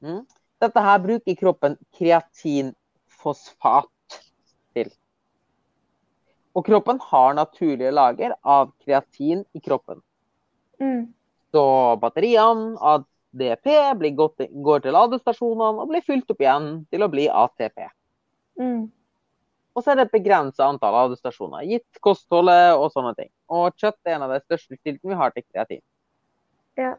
Mm. 0.00 0.22
Dette 0.64 0.84
her 0.86 1.02
bruker 1.02 1.36
kroppen 1.36 1.74
kreatinfosfat 1.98 4.16
til. 4.72 4.88
Og 6.56 6.64
kroppen 6.64 7.02
har 7.10 7.36
naturlige 7.36 7.92
lager 7.92 8.32
av 8.40 8.72
kreatin 8.80 9.44
i 9.52 9.60
kroppen. 9.60 10.00
Mm. 10.80 11.12
Så 11.52 11.64
batteriene 12.00 12.80
av 12.80 13.04
DP 13.36 13.76
går 14.64 14.86
til 14.86 14.96
ladestasjonene 14.96 15.84
og 15.84 15.92
blir 15.92 16.08
fylt 16.08 16.32
opp 16.32 16.40
igjen 16.40 16.88
til 16.88 17.04
å 17.04 17.12
bli 17.12 17.28
ATP. 17.28 17.92
Mm. 18.56 18.88
Og 19.72 19.80
så 19.80 19.92
er 19.92 19.98
det 19.98 20.08
et 20.08 20.16
begrensa 20.16 20.66
antall 20.68 20.92
ladestasjoner, 20.94 21.64
gitt 21.64 22.00
kostholdet 22.04 22.74
og 22.76 22.90
sånne 22.92 23.14
ting. 23.16 23.30
Og 23.52 23.72
kjøtt 23.80 23.98
er 24.04 24.18
en 24.18 24.26
av 24.26 24.34
de 24.34 24.42
største 24.44 24.76
kildene 24.76 25.14
vi 25.14 25.18
har 25.18 25.32
til 25.32 25.46
kreatin. 25.46 25.82
Ja. 26.80 26.92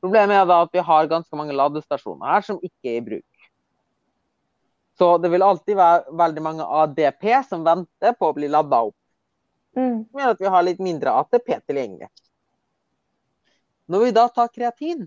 Problemet 0.00 0.38
er 0.38 0.46
da 0.48 0.62
at 0.64 0.72
vi 0.72 0.84
har 0.84 1.10
ganske 1.10 1.36
mange 1.36 1.56
ladestasjoner 1.56 2.32
her 2.32 2.46
som 2.46 2.60
ikke 2.64 2.94
er 2.94 2.96
i 3.02 3.04
bruk. 3.04 3.26
Så 5.00 5.12
det 5.20 5.30
vil 5.32 5.44
alltid 5.44 5.76
være 5.76 6.16
veldig 6.22 6.42
mange 6.44 6.64
ADP 6.82 7.28
som 7.48 7.62
venter 7.64 8.16
på 8.16 8.28
å 8.28 8.34
bli 8.36 8.48
lada 8.52 8.82
opp. 8.88 8.96
Mm. 9.76 10.02
Som 10.08 10.20
gjør 10.20 10.34
at 10.34 10.42
vi 10.42 10.50
har 10.56 10.66
litt 10.66 10.82
mindre 10.82 11.14
ATP 11.20 11.54
tilgjengelig. 11.68 12.08
Når 13.90 14.04
vi 14.04 14.12
da 14.16 14.26
tar 14.28 14.52
kreatin, 14.52 15.06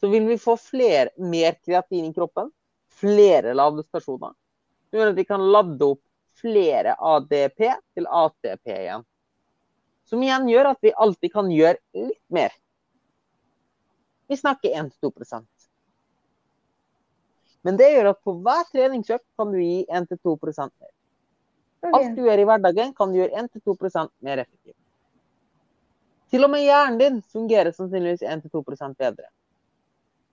så 0.00 0.08
vil 0.12 0.28
vi 0.28 0.36
få 0.38 0.56
flere, 0.60 1.10
mer 1.18 1.56
kreatin 1.64 2.06
i 2.06 2.12
kroppen. 2.14 2.52
Flere 3.00 3.54
ladestasjoner. 3.54 4.34
Som 4.90 4.98
gjør 4.98 5.12
at 5.12 5.18
vi 5.18 5.26
kan 5.28 5.44
lade 5.52 5.84
opp 5.84 6.02
flere 6.40 6.94
ADP 6.98 7.60
til 7.94 8.06
ATP 8.06 8.72
igjen. 8.74 9.04
Som 10.08 10.22
igjen 10.24 10.48
gjør 10.48 10.72
at 10.72 10.82
vi 10.82 10.94
alltid 10.94 11.32
kan 11.32 11.50
gjøre 11.52 11.76
litt 11.98 12.24
mer. 12.32 12.54
Vi 14.28 14.36
snakker 14.36 14.74
1-2% 15.02 15.46
Men 17.62 17.76
det 17.76 17.90
gjør 17.92 18.12
at 18.12 18.20
på 18.24 18.34
hver 18.44 18.64
treningsøkt 18.72 19.26
kan 19.36 19.52
du 19.52 19.58
gi 19.60 19.84
1-2 19.88 20.36
mer. 20.46 20.92
Alt 21.94 22.16
du 22.16 22.24
gjør 22.26 22.42
i 22.42 22.46
hverdagen, 22.48 22.94
kan 22.94 23.12
du 23.12 23.18
gjøre 23.20 23.44
1-2% 23.44 24.10
mer 24.26 24.42
effektivt. 24.44 24.76
Til 26.28 26.44
og 26.44 26.50
med 26.52 26.64
hjernen 26.64 26.98
din 27.00 27.20
fungerer 27.32 27.72
sannsynligvis 27.72 28.22
1-2 28.22 28.94
bedre. 28.98 29.28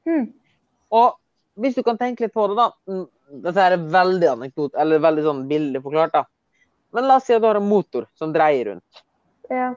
Hmm. 0.06 0.34
Og 0.92 1.16
hvis 1.56 1.76
du 1.76 1.84
kan 1.84 1.98
tenke 1.98 2.26
litt 2.26 2.34
på 2.36 2.48
det, 2.52 2.56
da 2.60 2.70
mm, 2.92 3.06
Dette 3.46 3.64
er 3.64 3.76
veldig 3.92 4.28
anekdot, 4.36 4.76
eller 4.78 5.02
veldig 5.02 5.24
sånn 5.26 5.46
billig 5.50 5.82
forklart, 5.82 6.14
da. 6.14 6.26
Men 6.96 7.08
la 7.10 7.18
oss 7.18 7.26
si 7.28 7.34
at 7.36 7.42
du 7.42 7.48
har 7.50 7.58
en 7.58 7.68
motor 7.68 8.06
som 8.16 8.32
dreier 8.32 8.70
rundt. 8.70 9.00
Ja. 9.50 9.72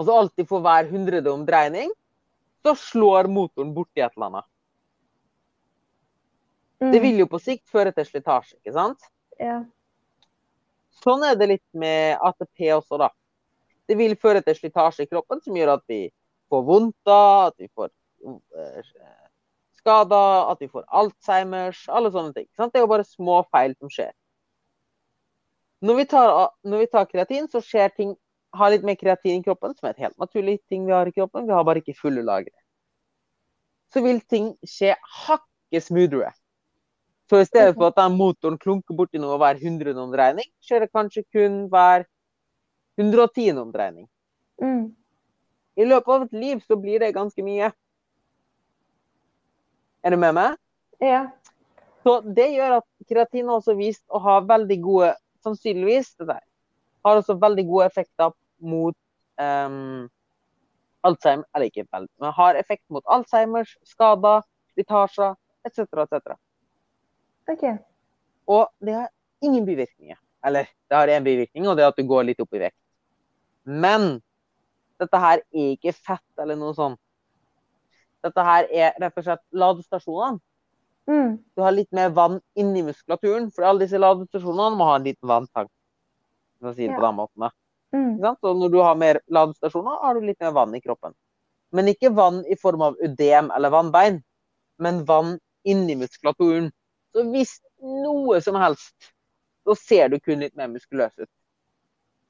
Og 0.00 0.06
så 0.08 0.16
alltid 0.16 0.48
for 0.48 0.64
hver 0.64 0.88
hundrede 0.88 1.28
omdreining, 1.30 1.92
så 2.64 2.74
slår 2.78 3.28
motoren 3.28 3.74
borti 3.76 4.00
et 4.00 4.16
eller 4.16 4.30
annet. 4.30 4.48
Mm. 6.80 6.90
Det 6.94 7.02
vil 7.04 7.20
jo 7.20 7.28
på 7.28 7.42
sikt 7.42 7.68
føre 7.68 7.92
til 7.92 8.08
slitasje, 8.08 8.56
ikke 8.56 8.74
sant? 8.74 9.10
Ja. 9.38 9.60
Sånn 11.04 11.24
er 11.28 11.36
det 11.36 11.50
litt 11.52 11.66
med 11.76 12.16
ATP 12.16 12.70
også, 12.78 12.96
da. 13.00 13.10
Det 13.88 13.98
vil 14.00 14.16
føre 14.20 14.40
til 14.46 14.56
slitasje 14.56 15.04
i 15.04 15.10
kroppen 15.10 15.44
som 15.44 15.56
gjør 15.56 15.76
at 15.76 15.84
vi 15.90 16.06
får 16.50 16.66
vondt 16.66 17.12
at 17.12 17.56
vi 17.60 17.68
får 17.76 17.90
eh, 17.90 18.80
skader, 19.80 20.50
at 20.52 20.60
vi 20.62 20.70
får 20.70 20.86
Alzheimers, 21.00 21.82
alle 21.88 22.12
sånne 22.14 22.34
ting. 22.36 22.48
Sant? 22.56 22.72
Det 22.72 22.80
er 22.80 22.86
jo 22.86 22.92
bare 22.92 23.06
små 23.08 23.42
feil 23.50 23.74
som 23.78 23.92
skjer. 23.92 24.12
Når 25.80 25.96
vi 25.96 26.08
tar, 26.12 26.34
når 26.68 26.84
vi 26.84 26.90
tar 26.92 27.08
kreatin, 27.08 27.48
så 27.48 27.62
skjer 27.64 27.92
ting 27.96 28.14
har 28.56 28.72
litt 28.72 28.84
mer 28.86 28.98
kreatin 28.98 29.40
i 29.40 29.44
kroppen, 29.44 29.74
som 29.76 29.88
er 29.88 29.94
et 29.94 30.06
helt 30.06 30.18
naturlig 30.20 30.58
ting 30.68 30.86
vi 30.88 30.94
har 30.94 31.08
i 31.08 31.14
kroppen. 31.14 31.46
Vi 31.46 31.54
har 31.54 31.64
bare 31.66 31.82
ikke 31.82 31.98
fulle 31.98 32.24
lagre. 32.26 32.54
Så 33.90 34.02
vil 34.04 34.20
ting 34.30 34.52
skje 34.66 34.94
hakket 35.24 35.86
smoothere. 35.86 36.32
Så 37.30 37.40
i 37.44 37.46
stedet 37.46 37.76
for 37.76 37.86
at 37.90 37.98
den 37.98 38.16
motoren 38.18 38.58
klunker 38.58 38.96
borti 38.98 39.20
noe 39.22 39.36
hver 39.38 39.58
hundrede 39.62 40.02
omdreining, 40.02 40.48
skjer 40.66 40.82
det 40.82 40.90
kanskje 40.90 41.22
kun 41.30 41.68
hver 41.70 42.02
110. 42.98 43.60
omdreining. 43.62 44.08
Mm. 44.62 44.90
I 45.78 45.86
løpet 45.86 46.10
av 46.10 46.24
et 46.26 46.34
liv 46.34 46.64
så 46.66 46.76
blir 46.76 46.98
det 47.00 47.14
ganske 47.14 47.44
mye. 47.46 47.70
Er 50.04 50.14
du 50.14 50.16
med 50.20 50.34
meg? 50.36 50.56
Ja. 51.00 51.26
Så 52.04 52.20
det 52.24 52.48
gjør 52.54 52.78
at 52.78 52.86
kreatin 53.08 53.48
har 53.48 53.60
også 53.60 53.74
vist 53.76 54.04
å 54.08 54.20
ha 54.24 54.40
veldig 54.44 54.78
gode 54.84 55.10
Sannsynligvis 55.40 56.10
det 56.20 56.26
der, 56.28 56.42
har 57.04 57.16
også 57.16 57.32
veldig 57.40 57.62
gode 57.64 57.86
effekter 57.88 58.32
mot 58.60 58.96
um, 59.40 60.08
Alzheimer 61.00 61.46
Eller 61.56 61.70
ikke 61.70 61.86
veldig, 61.86 62.10
men 62.20 62.34
har 62.36 62.58
effekt 62.60 62.84
mot 62.92 63.04
Alzheimers, 63.08 63.72
skader, 63.88 64.44
slitasjer 64.74 65.32
etc. 65.64 65.86
etc. 66.04 66.36
OK. 67.48 67.64
Og 68.52 68.68
det 68.84 68.98
har 68.98 69.08
ingen 69.40 69.64
bivirkninger. 69.64 70.18
Eller 70.44 70.68
det 70.88 70.96
har 70.96 71.08
én 71.08 71.24
bivirkning, 71.24 71.68
og 71.68 71.76
det 71.76 71.84
er 71.84 71.92
at 71.92 71.96
du 71.96 72.04
går 72.08 72.28
litt 72.28 72.40
opp 72.44 72.52
i 72.56 72.62
vekt. 72.62 72.76
Men 73.64 74.20
dette 75.00 75.20
her 75.20 75.40
er 75.40 75.72
ikke 75.74 75.96
fett 75.96 76.42
eller 76.42 76.58
noe 76.60 76.76
sånt. 76.76 77.00
Dette 78.24 78.44
her 78.44 78.68
er 78.68 78.96
rett 79.00 79.18
og 79.18 79.26
slett 79.26 79.42
ladestasjonene. 79.56 80.40
Mm. 81.10 81.38
Du 81.56 81.62
har 81.64 81.74
litt 81.74 81.90
mer 81.96 82.12
vann 82.14 82.38
inni 82.58 82.82
muskulaturen, 82.86 83.48
for 83.54 83.66
alle 83.66 83.84
disse 83.84 83.98
ladestasjonene 83.98 84.76
må 84.78 84.86
ha 84.90 84.98
en 84.98 85.06
liten 85.08 85.28
vanntank. 85.30 85.70
Hvis 86.60 86.76
si 86.76 86.86
det 86.86 86.98
på 86.98 87.02
den 87.02 87.16
måten. 87.16 87.48
Mm. 87.96 88.12
Så 88.20 88.52
når 88.54 88.68
du 88.68 88.78
har 88.84 88.98
mer 89.00 89.20
ladestasjoner, 89.32 90.02
har 90.04 90.14
du 90.14 90.26
litt 90.26 90.40
mer 90.40 90.52
vann 90.54 90.74
i 90.76 90.82
kroppen. 90.84 91.16
Men 91.72 91.88
ikke 91.90 92.12
vann 92.14 92.44
i 92.46 92.58
form 92.58 92.82
av 92.82 93.00
ødem 93.02 93.50
eller 93.56 93.72
vannbein, 93.72 94.20
men 94.78 95.04
vann 95.08 95.38
inni 95.64 95.96
muskulaturen. 95.96 96.70
Så 97.14 97.24
hvis 97.32 97.56
noe 97.80 98.40
som 98.44 98.58
helst, 98.60 98.94
så 99.64 99.76
ser 99.78 100.12
du 100.12 100.20
kun 100.20 100.42
litt 100.44 100.54
mer 100.58 100.70
muskuløs 100.70 101.14
ut. 101.18 101.30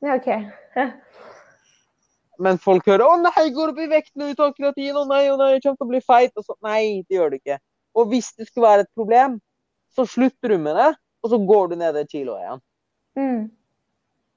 Ja, 0.00 0.16
OK. 0.16 0.30
Men 2.40 2.58
folk 2.58 2.86
hører 2.88 3.04
'Å 3.04 3.18
nei, 3.20 3.50
går 3.52 3.74
opp 3.74 3.78
i 3.78 3.88
vekt 3.90 4.12
jeg 4.16 4.36
tar 4.36 4.54
kreatin', 4.56 4.96
'Å 4.96 5.06
nei, 5.08 5.28
å 5.28 5.36
nei, 5.36 5.52
jeg 5.52 5.62
kommer 5.62 5.76
til 5.76 5.86
å 5.86 5.92
bli 5.92 6.00
feit'. 6.00 6.32
Og 6.36 6.44
så, 6.44 6.56
nei, 6.64 7.04
det 7.08 7.18
gjør 7.18 7.30
du 7.30 7.36
ikke. 7.36 7.58
Og 7.94 8.08
hvis 8.08 8.32
det 8.38 8.48
skulle 8.48 8.68
være 8.68 8.86
et 8.86 8.94
problem, 8.96 9.40
så 9.94 10.06
slutter 10.08 10.54
du 10.54 10.58
med 10.58 10.76
det, 10.76 10.94
og 11.22 11.30
så 11.30 11.38
går 11.46 11.68
du 11.68 11.76
ned 11.76 11.96
et 11.96 12.10
kilo 12.10 12.38
igjen. 12.38 12.62
Mm. 13.18 13.50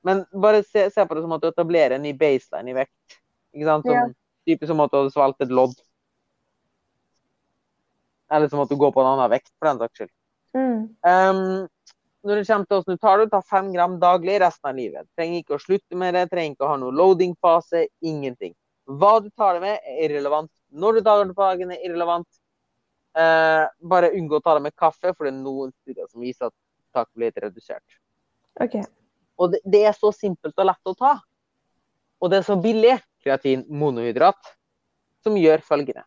Men 0.04 0.26
bare 0.36 0.64
se, 0.64 0.90
se 0.92 1.06
på 1.06 1.16
det 1.16 1.24
som 1.24 1.32
at 1.32 1.42
du 1.42 1.48
etablerer 1.48 1.96
en 1.96 2.04
ny 2.04 2.12
baseline 2.18 2.74
i 2.74 2.76
vekt. 2.76 3.20
Ikke 3.56 3.70
sant? 3.70 3.88
Som, 3.88 3.96
Ja. 3.96 4.10
Typisk 4.44 4.68
som 4.68 4.82
at 4.84 4.92
du 4.92 4.98
hadde 4.98 5.12
svelget 5.14 5.46
et 5.46 5.54
lodd. 5.56 5.78
Eller 8.34 8.50
som 8.52 8.60
at 8.60 8.68
du 8.68 8.76
går 8.76 8.92
på 8.92 9.00
en 9.00 9.14
annen 9.14 9.32
vekt, 9.32 9.54
for 9.56 9.70
den 9.70 9.80
saks 9.80 10.02
skyld. 10.02 10.12
Mm. 10.58 10.82
Um, 11.08 11.93
når 12.24 12.40
det 12.40 12.48
kommer 12.48 12.68
til 12.68 12.78
hvordan 12.78 12.98
du 12.98 13.02
tar 13.04 13.20
det, 13.20 13.30
ta 13.32 13.42
fem 13.44 13.72
gram 13.74 13.96
daglig 14.00 14.38
resten 14.44 14.70
av 14.70 14.78
livet. 14.78 15.08
Trenger 15.18 15.42
ikke 15.42 15.58
å 15.58 15.62
slutte 15.62 15.98
med 16.00 16.16
det, 16.16 16.30
trenger 16.32 16.56
ikke 16.56 16.68
å 16.68 16.72
ha 16.72 16.78
noen 16.80 16.96
loading-fase, 16.96 17.88
ingenting. 18.06 18.54
Hva 18.88 19.18
du 19.24 19.28
tar 19.36 19.58
det 19.58 19.64
med, 19.64 19.84
er 19.84 20.06
irrelevant. 20.08 20.52
Når 20.72 21.00
du 21.00 21.02
tar 21.04 21.24
det 21.24 21.36
på 21.36 21.44
dagen, 21.44 21.74
er 21.76 21.84
irrelevant. 21.84 22.30
Eh, 23.20 23.66
bare 23.92 24.14
unngå 24.16 24.40
å 24.40 24.44
ta 24.44 24.56
det 24.58 24.64
med 24.66 24.76
kaffe, 24.80 25.12
for 25.12 25.28
det 25.28 25.34
er 25.34 25.42
noen 25.42 25.74
studier 25.84 26.08
som 26.08 26.24
viser 26.24 26.48
at 26.48 26.56
tak 26.96 27.10
blir 27.18 27.36
redusert. 27.44 28.00
OK. 28.64 28.80
Og 29.42 29.54
det, 29.54 29.60
det 29.66 29.84
er 29.90 29.98
så 29.98 30.14
simpelt 30.16 30.58
og 30.58 30.70
lett 30.70 30.92
å 30.94 30.96
ta. 30.98 31.14
Og 32.24 32.32
det 32.32 32.40
er 32.40 32.48
så 32.48 32.56
billig, 32.60 32.96
kreatin 33.24 33.66
monohydrat, 33.68 34.54
som 35.24 35.36
gjør 35.40 35.64
følgende. 35.66 36.06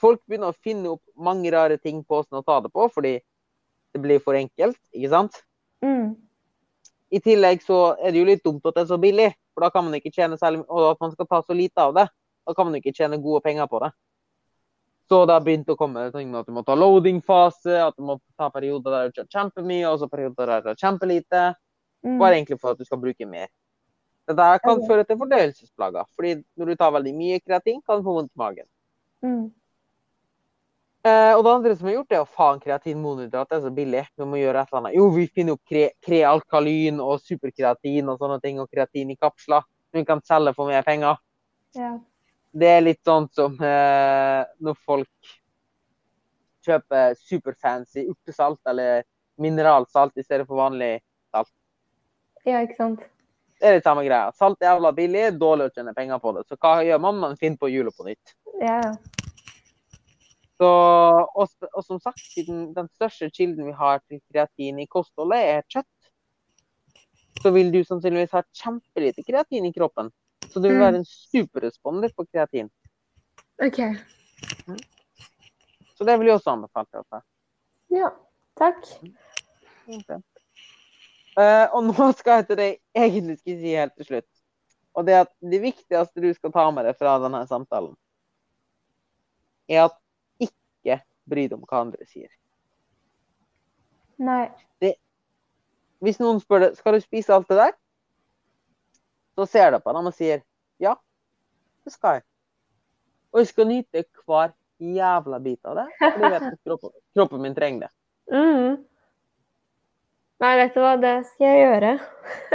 Folk 0.00 0.22
begynner 0.24 0.54
å 0.54 0.60
finne 0.64 0.94
opp 0.94 1.04
mange 1.20 1.52
rare 1.52 1.76
ting 1.76 2.00
på 2.00 2.16
hvordan 2.16 2.40
å 2.40 2.46
ta 2.46 2.60
det 2.64 2.72
på, 2.72 2.88
fordi 2.94 3.18
det 3.92 4.00
blir 4.00 4.22
for 4.24 4.38
enkelt, 4.38 4.78
ikke 4.94 5.12
sant? 5.12 5.40
Mm. 5.84 6.14
I 7.10 7.20
tillegg 7.24 7.64
så 7.64 7.96
er 7.98 8.12
det 8.12 8.20
jo 8.20 8.28
litt 8.28 8.44
dumt 8.44 8.66
at 8.68 8.76
det 8.76 8.84
er 8.84 8.92
så 8.92 8.98
billig, 9.02 9.30
for 9.54 9.66
da 9.66 9.70
kan 9.74 9.86
man 9.86 9.96
ikke 9.98 10.12
tjene 10.14 10.38
særlig 10.38 10.62
Og 10.68 10.92
at 10.92 11.00
man 11.02 11.10
skal 11.14 11.26
ta 11.26 11.40
så 11.42 11.56
lite 11.56 11.82
av 11.82 11.96
det. 11.96 12.06
Da 12.46 12.54
kan 12.54 12.68
man 12.68 12.78
ikke 12.78 12.94
tjene 12.94 13.18
gode 13.22 13.42
penger 13.44 13.66
på 13.70 13.80
det. 13.82 13.90
Så 15.10 15.24
det 15.26 15.34
har 15.34 15.42
begynt 15.42 15.70
å 15.72 15.74
komme 15.74 16.04
ting 16.14 16.28
med 16.30 16.38
at 16.40 16.46
du 16.46 16.54
må 16.54 16.62
ta 16.62 16.76
loading-fase, 16.78 17.80
at 17.82 17.96
du 17.98 18.04
må 18.06 18.20
ta 18.38 18.46
perioder 18.54 18.94
der 18.94 19.08
du 19.08 19.16
kjører 19.18 19.32
kjempemye, 19.34 19.88
og 19.90 19.96
så 19.98 20.08
perioder 20.10 20.46
der 20.46 20.60
du 20.62 20.68
kjører 20.68 20.78
kjempelite. 20.84 21.40
Mm. 22.06 22.20
Bare 22.20 22.36
egentlig 22.36 22.60
for 22.60 22.72
at 22.72 22.78
du 22.78 22.86
skal 22.86 23.00
bruke 23.02 23.26
mer. 23.26 23.50
Dette 24.30 24.46
kan 24.62 24.76
okay. 24.76 24.86
føre 24.86 25.06
til 25.08 25.18
fordøyelsesplager, 25.18 26.06
fordi 26.14 26.36
når 26.54 26.70
du 26.70 26.78
tar 26.78 26.94
veldig 26.94 27.14
mye 27.16 27.40
kreatin, 27.42 27.80
kan 27.82 27.98
du 27.98 28.06
få 28.06 28.14
vondt 28.20 28.30
i 28.30 28.38
magen. 28.38 28.68
Mm. 29.26 29.48
Eh, 31.00 31.32
og 31.32 31.44
det 31.44 31.52
andre 31.52 31.76
som 31.76 31.86
har 31.88 31.94
gjort, 31.94 32.08
det 32.10 32.16
er 32.18 32.26
å 32.26 32.28
faen 32.28 32.58
kreatin 32.60 32.98
monohydrat 33.00 33.54
er 33.56 33.62
så 33.64 33.70
billig. 33.72 34.02
Vi 34.20 34.26
må 34.28 34.36
gjøre 34.36 34.60
et 34.60 34.68
eller 34.68 34.82
annet. 34.82 34.96
Jo, 34.98 35.06
vi 35.14 35.26
finner 35.32 35.56
opp 35.56 35.62
kre 36.04 36.20
og 36.28 37.22
superkreatin 37.24 38.10
og 38.12 38.20
sånne 38.20 38.40
ting, 38.42 38.60
og 38.60 38.68
kreatin 38.68 39.12
i 39.14 39.16
kapsler 39.16 39.64
som 39.64 40.00
vi 40.00 40.04
kan 40.04 40.20
selge 40.28 40.52
for 40.54 40.68
mer 40.68 40.84
penger. 40.84 41.16
Ja. 41.74 41.94
Det 42.52 42.68
er 42.68 42.82
litt 42.82 43.00
sånn 43.06 43.30
som 43.32 43.54
eh, 43.64 44.42
når 44.60 44.76
folk 44.84 45.32
kjøper 46.66 47.14
superfancy 47.16 48.04
urtesalt 48.10 48.60
eller 48.68 49.06
mineralsalt 49.40 50.18
i 50.20 50.26
stedet 50.26 50.44
for 50.44 50.60
vanlig 50.60 50.98
salt. 51.32 51.52
ja, 52.44 52.60
ikke 52.60 52.76
sant. 52.76 53.06
Det 53.60 53.68
er 53.68 53.78
litt 53.78 53.84
samme 53.84 54.04
greia. 54.04 54.32
Salt 54.36 54.60
er 54.60 54.74
jævla 54.74 54.92
billig, 54.96 55.24
dårlig 55.40 55.68
å 55.68 55.72
tjene 55.72 55.92
penger 55.96 56.20
på 56.20 56.32
det. 56.36 56.46
Så 56.48 56.56
hva 56.60 56.78
gjør 56.84 57.00
man? 57.04 57.18
Man 57.20 57.40
finner 57.40 57.60
på 57.60 57.68
hjulet 57.68 57.96
på 57.96 58.08
nytt. 58.08 58.36
Ja, 58.60 58.78
ja. 58.84 58.92
Så, 60.60 60.66
og, 60.68 61.48
og 61.72 61.84
som 61.86 62.00
sagt, 62.04 62.20
siden 62.34 62.74
den 62.76 62.88
største 62.92 63.30
kilden 63.32 63.64
vi 63.70 63.72
har 63.72 64.02
til 64.10 64.20
kreatin 64.28 64.82
i 64.82 64.84
kostholdet 64.92 65.38
er 65.54 65.62
kjøtt, 65.72 66.10
så 67.40 67.52
vil 67.54 67.70
du 67.72 67.78
sannsynligvis 67.88 68.34
ha 68.36 68.42
kjempelite 68.60 69.24
kreatin 69.24 69.64
i 69.64 69.72
kroppen. 69.72 70.10
Så 70.50 70.60
du 70.60 70.66
vil 70.68 70.76
Mm. 70.76 70.82
være 70.84 70.98
en 71.00 71.06
superresponder 71.08 72.12
på 72.16 72.26
kreatin. 72.28 72.68
OK. 73.64 73.78
Så 75.96 76.04
det 76.04 76.18
vil 76.20 76.28
jeg 76.28 76.36
også 76.36 76.52
anbefale 76.52 76.86
deg. 76.92 77.00
å 77.00 77.08
ta. 77.08 77.22
Ja. 77.96 78.10
Takk. 78.60 78.84
Uh, 81.38 81.66
og 81.72 81.84
nå 81.88 82.10
skal 82.18 82.40
jeg 82.40 82.46
til 82.50 82.60
det 82.60 82.68
jeg 82.68 83.08
egentlig 83.08 83.38
skulle 83.40 83.60
si 83.62 83.74
helt 83.78 83.96
til 83.96 84.08
slutt. 84.10 84.28
Og 84.98 85.06
det 85.06 85.16
at 85.22 85.32
det 85.40 85.62
viktigste 85.62 86.20
du 86.20 86.28
skal 86.34 86.52
ta 86.52 86.66
med 86.74 86.84
deg 86.88 86.98
fra 86.98 87.16
denne 87.22 87.46
samtalen, 87.48 87.94
er 89.70 89.86
at 89.86 89.96
bry 91.30 91.46
deg 91.48 91.58
om 91.58 91.66
hva 91.68 91.84
andre 91.84 92.06
sier. 92.10 92.30
Nei. 94.20 94.50
Hvis 96.00 96.20
noen 96.20 96.40
spør 96.40 96.64
deg 96.64 96.78
skal 96.78 96.96
du 96.96 97.02
spise 97.04 97.34
alt 97.34 97.48
det 97.50 97.58
der, 97.60 97.74
så 99.36 99.46
ser 99.48 99.72
du 99.72 99.80
på 99.84 99.92
dem 99.96 100.08
og 100.08 100.16
sier 100.16 100.42
ja, 100.80 100.94
det 101.84 101.92
skal 101.92 102.18
jeg. 102.18 102.26
Og 103.30 103.42
jeg 103.42 103.50
skal 103.52 103.68
nyte 103.68 104.04
hver 104.24 104.54
jævla 104.80 105.38
bit 105.44 105.60
av 105.68 105.76
det, 105.82 105.86
for 106.00 106.24
jeg 106.24 106.32
vet 106.32 106.46
at 106.48 106.62
kroppen, 106.64 106.94
kroppen 107.14 107.44
min 107.44 107.56
trenger 107.56 107.86
det. 107.86 107.92
Mm. 108.32 108.78
Nei, 110.40 110.52
vet 110.56 110.74
du 110.74 110.80
hva, 110.80 110.94
det 110.96 111.14
skal 111.28 111.46
jeg 111.46 111.60
gjøre. 111.66 111.92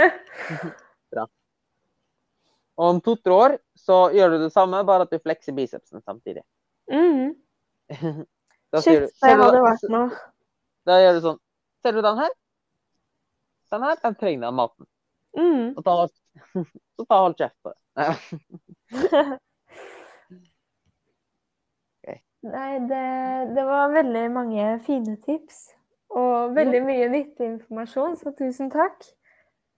Bra. 1.14 1.26
Og 2.76 2.88
om 2.90 3.00
to-tre 3.00 3.36
år 3.46 3.58
så 3.78 4.00
gjør 4.12 4.34
du 4.34 4.38
det 4.42 4.52
samme, 4.52 4.82
bare 4.88 5.06
at 5.06 5.14
du 5.14 5.22
flekser 5.22 5.54
bicepsen 5.56 6.02
samtidig. 6.02 6.42
Mm. 6.90 7.36
Da 8.72 8.80
Shit, 8.82 9.00
du- 9.00 9.06
det 9.22 9.30
hadde 9.36 9.52
da- 9.52 9.62
vært 9.64 9.88
noe. 9.92 10.10
Da 10.86 10.98
gjør 11.02 11.18
du 11.18 11.20
sånn 11.28 11.38
Ser 11.82 11.92
du 11.94 12.02
den 12.02 12.18
her? 12.18 12.30
Den 13.70 13.82
her, 13.82 13.96
den 14.02 14.14
trenger 14.18 14.46
den 14.48 14.54
maten. 14.58 14.86
Mm. 15.36 15.74
Og 15.76 15.84
ta, 15.84 15.94
så 16.96 17.04
ta 17.06 17.18
halv 17.22 17.36
kjeft 17.38 17.58
på 17.62 17.72
det. 17.72 17.78
Nei, 22.46 22.78
det, 22.86 23.04
det 23.56 23.62
var 23.66 23.90
veldig 23.90 24.20
mange 24.30 24.66
fine 24.86 25.16
tips. 25.24 25.72
Og 26.14 26.52
veldig 26.54 26.80
mye 26.86 27.08
nyttig 27.10 27.46
informasjon, 27.48 28.14
så 28.20 28.30
tusen 28.38 28.68
takk. 28.70 29.02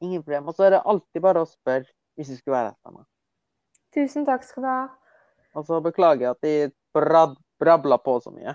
Ingen 0.04 0.22
problem. 0.22 0.50
Og 0.50 0.56
så 0.58 0.66
er 0.66 0.74
det 0.76 0.82
alltid 0.84 1.24
bare 1.24 1.42
å 1.42 1.48
spørre 1.48 1.88
hvis 2.18 2.28
du 2.28 2.36
skulle 2.36 2.58
være 2.58 2.74
etter 2.74 2.92
meg. 2.92 3.06
Tusen 3.96 4.26
takk 4.28 4.44
skal 4.44 4.66
du 4.66 4.68
ha. 4.68 4.82
Og 5.56 5.64
så 5.66 5.78
beklager 5.82 6.26
jeg 6.26 6.34
at 6.36 6.44
de 6.44 6.54
brab 6.94 7.38
brabla 7.58 7.96
på 8.04 8.18
så 8.22 8.30
mye. 8.34 8.52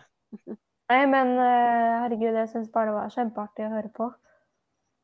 Nei, 0.92 1.04
men 1.10 1.34
eh, 1.40 1.92
herregud, 2.04 2.36
jeg 2.36 2.50
syns 2.52 2.72
bare 2.74 2.92
det 2.92 2.98
var 2.98 3.14
kjempeartig 3.14 3.66
å 3.66 3.74
høre 3.74 3.92
på. 3.94 4.10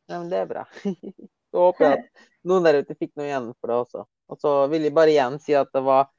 Ja, 0.10 0.18
men 0.18 0.30
det 0.32 0.42
er 0.44 0.50
bra. 0.50 0.66
Så 1.50 1.64
håper 1.64 1.86
jeg 1.86 2.00
at 2.00 2.26
noen 2.50 2.66
der 2.66 2.82
ute 2.82 2.98
fikk 2.98 3.16
noe 3.18 3.30
igjen 3.30 3.48
for 3.58 3.72
det 3.72 3.78
også. 3.84 4.04
Og 4.30 4.38
så 4.38 4.52
vil 4.70 4.84
jeg 4.86 4.94
bare 4.94 5.14
igjen 5.16 5.40
si 5.42 5.56
at 5.58 5.72
det 5.74 5.82
var 5.82 6.12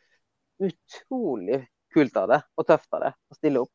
utrolig 0.61 1.61
kult 1.95 2.17
av 2.19 2.33
deg 2.33 2.49
og 2.59 2.67
tøft 2.67 2.97
av 2.97 3.05
deg 3.05 3.15
å 3.15 3.39
stille 3.39 3.63
opp. 3.63 3.71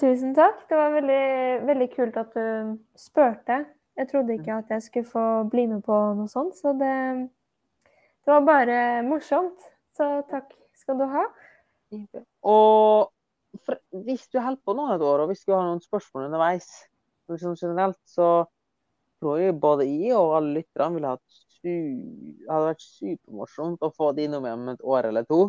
Tusen 0.00 0.34
takk. 0.36 0.66
Det 0.68 0.76
var 0.76 0.92
veldig, 0.92 1.24
veldig 1.70 1.88
kult 1.94 2.20
at 2.20 2.36
du 2.36 2.76
spurte. 3.00 3.62
Jeg 3.96 4.10
trodde 4.10 4.36
ikke 4.36 4.58
at 4.58 4.70
jeg 4.74 4.84
skulle 4.84 5.08
få 5.08 5.24
bli 5.48 5.66
med 5.70 5.84
på 5.86 5.96
noe 6.18 6.28
sånt, 6.28 6.56
så 6.58 6.72
det, 6.74 6.94
det 7.86 8.32
var 8.32 8.46
bare 8.48 8.78
morsomt. 9.06 9.68
Så 9.94 10.08
takk 10.30 10.50
skal 10.74 10.98
du 10.98 11.04
ha. 11.12 11.24
Og 12.50 13.13
for, 13.62 13.78
hvis 14.06 14.26
du 14.32 14.40
holder 14.40 14.60
på 14.64 14.74
nå 14.76 14.88
et 14.94 15.04
år, 15.04 15.24
og 15.24 15.30
hvis 15.30 15.44
du 15.46 15.54
har 15.54 15.64
noen 15.66 15.82
spørsmål 15.82 16.28
underveis, 16.28 16.68
liksom 17.30 17.56
generelt, 17.60 18.00
så 18.08 18.44
tror 19.22 19.40
jeg 19.40 19.56
både 19.60 19.86
jeg 19.88 20.16
og 20.18 20.36
alle 20.38 20.58
lytterne 20.60 20.98
ville 20.98 21.14
hatt 21.14 21.42
hadde 21.64 22.66
vært 22.66 22.82
supermorsomt 22.84 23.84
å 23.84 23.88
få 23.94 24.10
de 24.16 24.26
innom 24.26 24.44
om 24.44 24.70
et 24.74 24.82
år 24.84 25.08
eller 25.08 25.24
to 25.28 25.46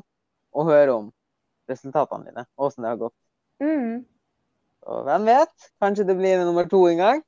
og 0.56 0.70
høre 0.70 0.94
om 0.94 1.10
resultatene 1.68 2.30
dine, 2.30 2.46
åssen 2.56 2.86
det 2.86 2.94
har 2.94 3.02
gått. 3.02 3.16
Mm. 3.60 4.06
Og 4.86 5.02
hvem 5.08 5.28
vet, 5.28 5.70
kanskje 5.82 6.06
det 6.08 6.16
blir 6.20 6.44
nummer 6.46 6.70
to 6.72 6.86
en 6.88 7.02
gang. 7.02 7.24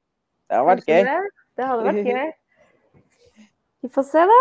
Det 0.47 0.55
har 0.55 0.67
vært 0.69 0.87
gøy. 0.87 1.03
Det. 1.09 1.17
det 1.57 1.67
hadde 1.67 1.87
vært 1.89 2.11
gøy. 2.13 2.29
Vi 3.83 3.91
får 3.93 4.07
se, 4.07 4.23
da. 4.31 4.39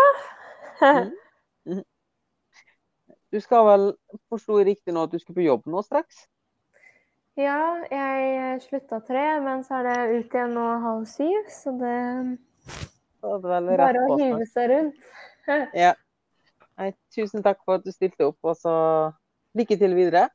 Du 3.33 3.39
skal 3.43 3.65
vel, 3.67 3.85
forstå 4.31 4.61
riktig 4.63 4.95
nå, 4.95 5.03
at 5.03 5.11
du 5.11 5.19
skal 5.19 5.35
på 5.35 5.43
jobb 5.43 5.67
nå 5.67 5.83
straks? 5.83 6.25
Ja, 7.37 7.83
jeg 7.91 8.61
slutta 8.63 9.01
tre, 9.05 9.25
men 9.43 9.61
så 9.67 9.81
er 9.81 9.89
det 9.89 9.97
ut 10.15 10.37
igjen 10.37 10.55
nå 10.57 10.65
halv 10.81 11.03
syv, 11.11 11.51
så 11.53 11.73
det 11.77 11.93
er 11.93 13.43
det 13.43 13.77
Bare 13.77 14.05
å 14.07 14.17
hive 14.17 14.47
seg 14.49 14.71
rundt. 14.73 15.07
Ja. 15.77 15.93
Nei, 16.77 16.89
tusen 17.15 17.43
takk 17.45 17.61
for 17.63 17.79
at 17.79 17.85
du 17.85 17.93
stilte 17.93 18.27
opp, 18.27 18.37
og 18.43 18.57
så 18.59 18.73
lykke 19.57 19.77
til 19.79 19.95
videre. 19.95 20.25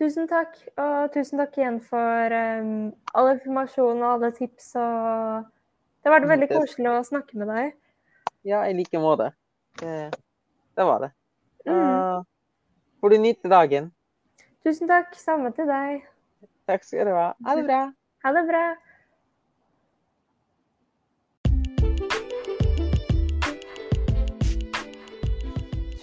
Tusen 0.00 0.24
takk, 0.28 0.56
og 0.80 1.12
tusen 1.12 1.40
takk 1.40 1.58
igjen 1.60 1.76
for 1.84 2.32
um, 2.32 2.88
all 3.16 3.30
informasjon 3.34 4.00
og 4.00 4.08
alle 4.14 4.30
tips. 4.36 4.72
Og 4.80 5.44
det 5.44 6.08
har 6.08 6.16
vært 6.16 6.30
veldig 6.32 6.48
koselig 6.54 6.90
å 6.92 7.04
snakke 7.06 7.38
med 7.40 7.52
deg. 7.52 7.76
Ja, 8.48 8.64
i 8.64 8.74
like 8.76 9.00
måte. 9.02 9.30
Det, 9.80 9.94
det 10.76 10.88
var 10.88 11.04
det. 11.04 11.12
Mm. 11.66 12.24
Får 13.00 13.10
du 13.10 13.18
nyte 13.18 13.48
dagen. 13.48 13.92
Tusen 14.64 14.88
takk. 14.88 15.14
Samme 15.18 15.52
til 15.54 15.68
deg. 15.70 16.06
Takk 16.66 16.84
skal 16.86 17.06
du 17.06 17.14
ha. 17.14 17.30
Ha 17.46 17.56
det 17.58 17.64
bra. 17.68 17.80
Ha 18.24 18.32
det 18.34 18.44
bra. 18.48 18.64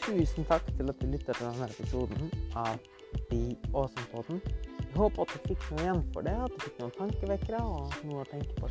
Tusen 0.04 0.46
takk 0.46 0.68
til 0.78 0.90
at 0.92 1.00
du 1.02 1.08
lytter 1.10 1.34
til 1.34 1.48
denne 1.48 1.68
episoden 1.72 2.32
av 2.56 2.78
Be 3.32 3.56
Awesome-podden. 3.74 4.42
Jeg 4.80 5.00
håper 5.00 5.26
at 5.26 5.34
du 5.34 5.48
fikk 5.48 5.64
noe 5.72 5.86
igjen 5.88 6.02
for 6.14 6.28
det, 6.28 6.34
at 6.46 6.54
du 6.54 6.66
fikk 6.68 6.82
noen 6.84 6.92
tankevekkere 7.00 7.62
og 7.66 7.96
noe 8.06 8.22
å 8.22 8.28
tenke 8.30 8.54
på. 8.60 8.70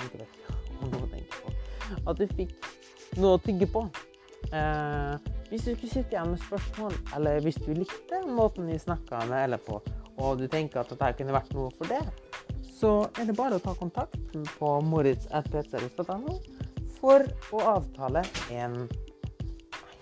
Tankevekkere 0.00 0.56
og 0.80 0.88
noe 0.88 1.04
å 1.06 1.10
tenke 1.12 1.44
på. 1.44 1.54
At 2.00 2.18
du 2.18 2.26
fikk 2.34 2.56
noe 3.22 3.36
å 3.36 3.42
tygge 3.44 3.70
på. 3.70 3.84
Eh, 4.50 5.30
hvis 5.50 5.64
du 5.66 5.72
skulle 5.74 5.92
sitte 5.92 6.14
igjen 6.14 6.30
med 6.30 6.42
spørsmål, 6.44 6.94
eller 7.16 7.40
hvis 7.42 7.58
du 7.58 7.72
likte 7.74 8.22
måten 8.30 8.70
vi 8.70 8.78
snakka 8.78 9.24
med 9.30 9.48
eller 9.48 9.62
på, 9.66 9.80
og 10.20 10.38
du 10.38 10.46
tenker 10.50 10.82
at 10.82 10.92
dette 10.92 11.12
kunne 11.18 11.34
vært 11.34 11.52
noe 11.56 11.72
for 11.74 11.90
det, 11.90 12.00
så 12.80 12.92
er 13.18 13.28
det 13.28 13.36
bare 13.36 13.58
å 13.58 13.62
ta 13.62 13.74
kontakt 13.76 14.16
på 14.56 14.72
moritz.pcrus.no 14.86 16.38
for 17.00 17.26
å 17.56 17.62
avtale 17.74 18.22
en 18.54 18.84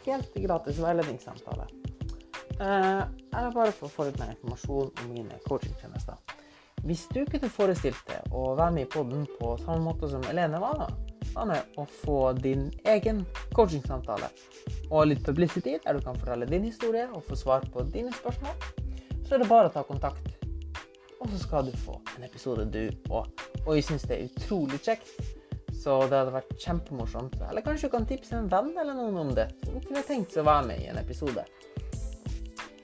helt 0.05 0.37
gratis 0.37 0.81
veiledningssamtale. 0.83 1.67
Eh, 2.59 3.03
eller 3.39 3.55
bare 3.55 3.73
for 3.73 3.89
å 3.89 3.93
få 3.93 4.09
litt 4.09 4.19
mer 4.21 4.35
informasjon 4.35 4.91
om 4.91 5.13
mine 5.15 5.41
coachingtjenester. 5.47 6.19
Hvis 6.87 7.07
du 7.11 7.25
kunne 7.27 7.51
forestilt 7.51 8.01
deg 8.07 8.35
å 8.35 8.53
være 8.59 8.75
med 8.77 8.87
i 8.87 8.91
podden 8.91 9.27
på 9.39 9.57
samme 9.65 9.81
måte 9.89 10.11
som 10.11 10.25
Elene 10.31 10.61
var, 10.63 10.89
med 11.47 11.79
å 11.79 11.85
få 12.03 12.33
din 12.39 12.67
egen 12.89 13.23
coachingsamtale 13.55 14.31
og 14.91 15.07
litt 15.11 15.25
publicity 15.27 15.77
der 15.85 15.99
du 15.99 16.05
kan 16.05 16.19
fortelle 16.19 16.49
din 16.49 16.67
historie 16.67 17.07
og 17.13 17.25
få 17.29 17.39
svar 17.39 17.67
på 17.73 17.85
dine 17.93 18.13
spørsmål, 18.17 18.55
så 19.29 19.37
er 19.37 19.43
det 19.43 19.51
bare 19.51 19.69
å 19.71 19.75
ta 19.75 19.85
kontakt. 19.87 20.35
Og 21.19 21.29
så 21.33 21.41
skal 21.43 21.67
du 21.67 21.75
få 21.83 21.99
en 22.17 22.25
episode, 22.25 22.65
du 22.73 22.89
òg. 23.11 23.29
Og 23.67 23.75
jeg 23.77 23.89
syns 23.89 24.07
det 24.09 24.17
er 24.17 24.29
utrolig 24.31 24.79
kjekt. 24.85 25.11
Så 25.79 25.95
det 26.11 26.17
hadde 26.17 26.35
vært 26.35 26.55
kjempemorsomt. 26.63 27.37
Eller 27.49 27.63
kanskje 27.67 27.91
du 27.91 27.95
kan 27.95 28.07
tipse 28.09 28.35
en 28.39 28.49
venn 28.51 28.71
eller 28.75 28.97
noen 28.97 29.19
om 29.27 29.35
det. 29.35 29.49
Som 29.65 29.81
kunne 29.83 30.05
tenkt 30.07 30.35
seg 30.35 30.45
å 30.45 30.49
være 30.49 30.71
med 30.71 30.83
i 30.83 30.89
en 30.93 31.01
episode. 31.01 31.45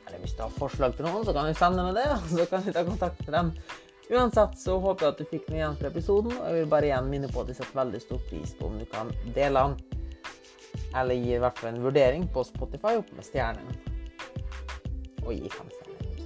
Eller 0.05 0.21
hvis 0.23 0.37
du 0.37 0.45
har 0.45 0.53
forslag 0.59 0.95
til 0.99 1.09
noen, 1.09 1.25
så 1.27 1.35
kan 1.35 1.49
du 1.49 1.59
sende 1.59 1.87
meg 1.87 1.97
det, 1.99 2.07
og 2.15 2.29
så 2.31 2.47
kan 2.51 2.67
du 2.67 2.71
ta 2.75 2.85
kontakt 2.87 3.25
med 3.27 3.35
dem. 3.39 3.51
Uansett 4.11 4.59
så 4.59 4.77
håper 4.79 5.07
jeg 5.07 5.15
at 5.15 5.21
du 5.21 5.29
fikk 5.31 5.47
noe 5.49 5.59
igjen 5.59 5.77
fra 5.81 5.89
episoden, 5.89 6.35
og 6.37 6.45
jeg 6.45 6.59
vil 6.59 6.71
bare 6.75 6.89
igjen 6.91 7.09
minne 7.09 7.31
på 7.33 7.41
at 7.41 7.53
jeg 7.53 7.61
setter 7.61 7.79
veldig 7.79 8.01
stor 8.03 8.21
pris 8.29 8.53
på 8.59 8.69
om 8.69 8.77
du 8.81 8.85
kan 8.91 9.13
dele 9.37 9.63
den. 9.65 10.03
Eller 10.95 11.17
gi 11.17 11.33
i 11.35 11.41
hvert 11.41 11.59
fall 11.59 11.73
en 11.73 11.83
vurdering 11.87 12.27
på 12.35 12.45
Spotify 12.45 12.99
opp 13.01 13.09
med 13.17 13.27
stjernene. 13.27 13.79
Og 15.25 15.33
gi 15.33 15.49
fem 15.49 15.73
stjerner. 15.73 16.21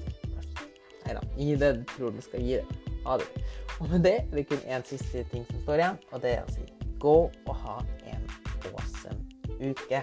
Nei 1.06 1.16
da, 1.16 1.22
gi 1.38 1.54
det 1.62 1.70
du 1.78 1.86
tror 1.94 2.18
du 2.18 2.20
skal 2.24 2.44
gi 2.44 2.58
det. 2.58 2.82
Ha 3.06 3.16
det. 3.22 3.30
Og 3.78 3.86
med 3.92 4.04
det 4.04 4.16
er 4.24 4.34
det 4.34 4.48
kun 4.50 4.66
én 4.66 4.84
siste 4.88 5.22
ting 5.30 5.46
som 5.46 5.62
står 5.62 5.84
igjen, 5.84 6.02
og 6.10 6.22
det 6.24 6.34
er 6.34 6.42
å 6.42 6.52
si 6.56 6.66
gå 6.98 7.16
og 7.30 7.54
ha 7.62 7.78
en 8.10 8.26
awesome 8.72 9.22
uke. 9.62 10.02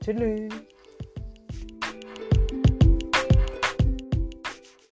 Tullu! 0.00 0.48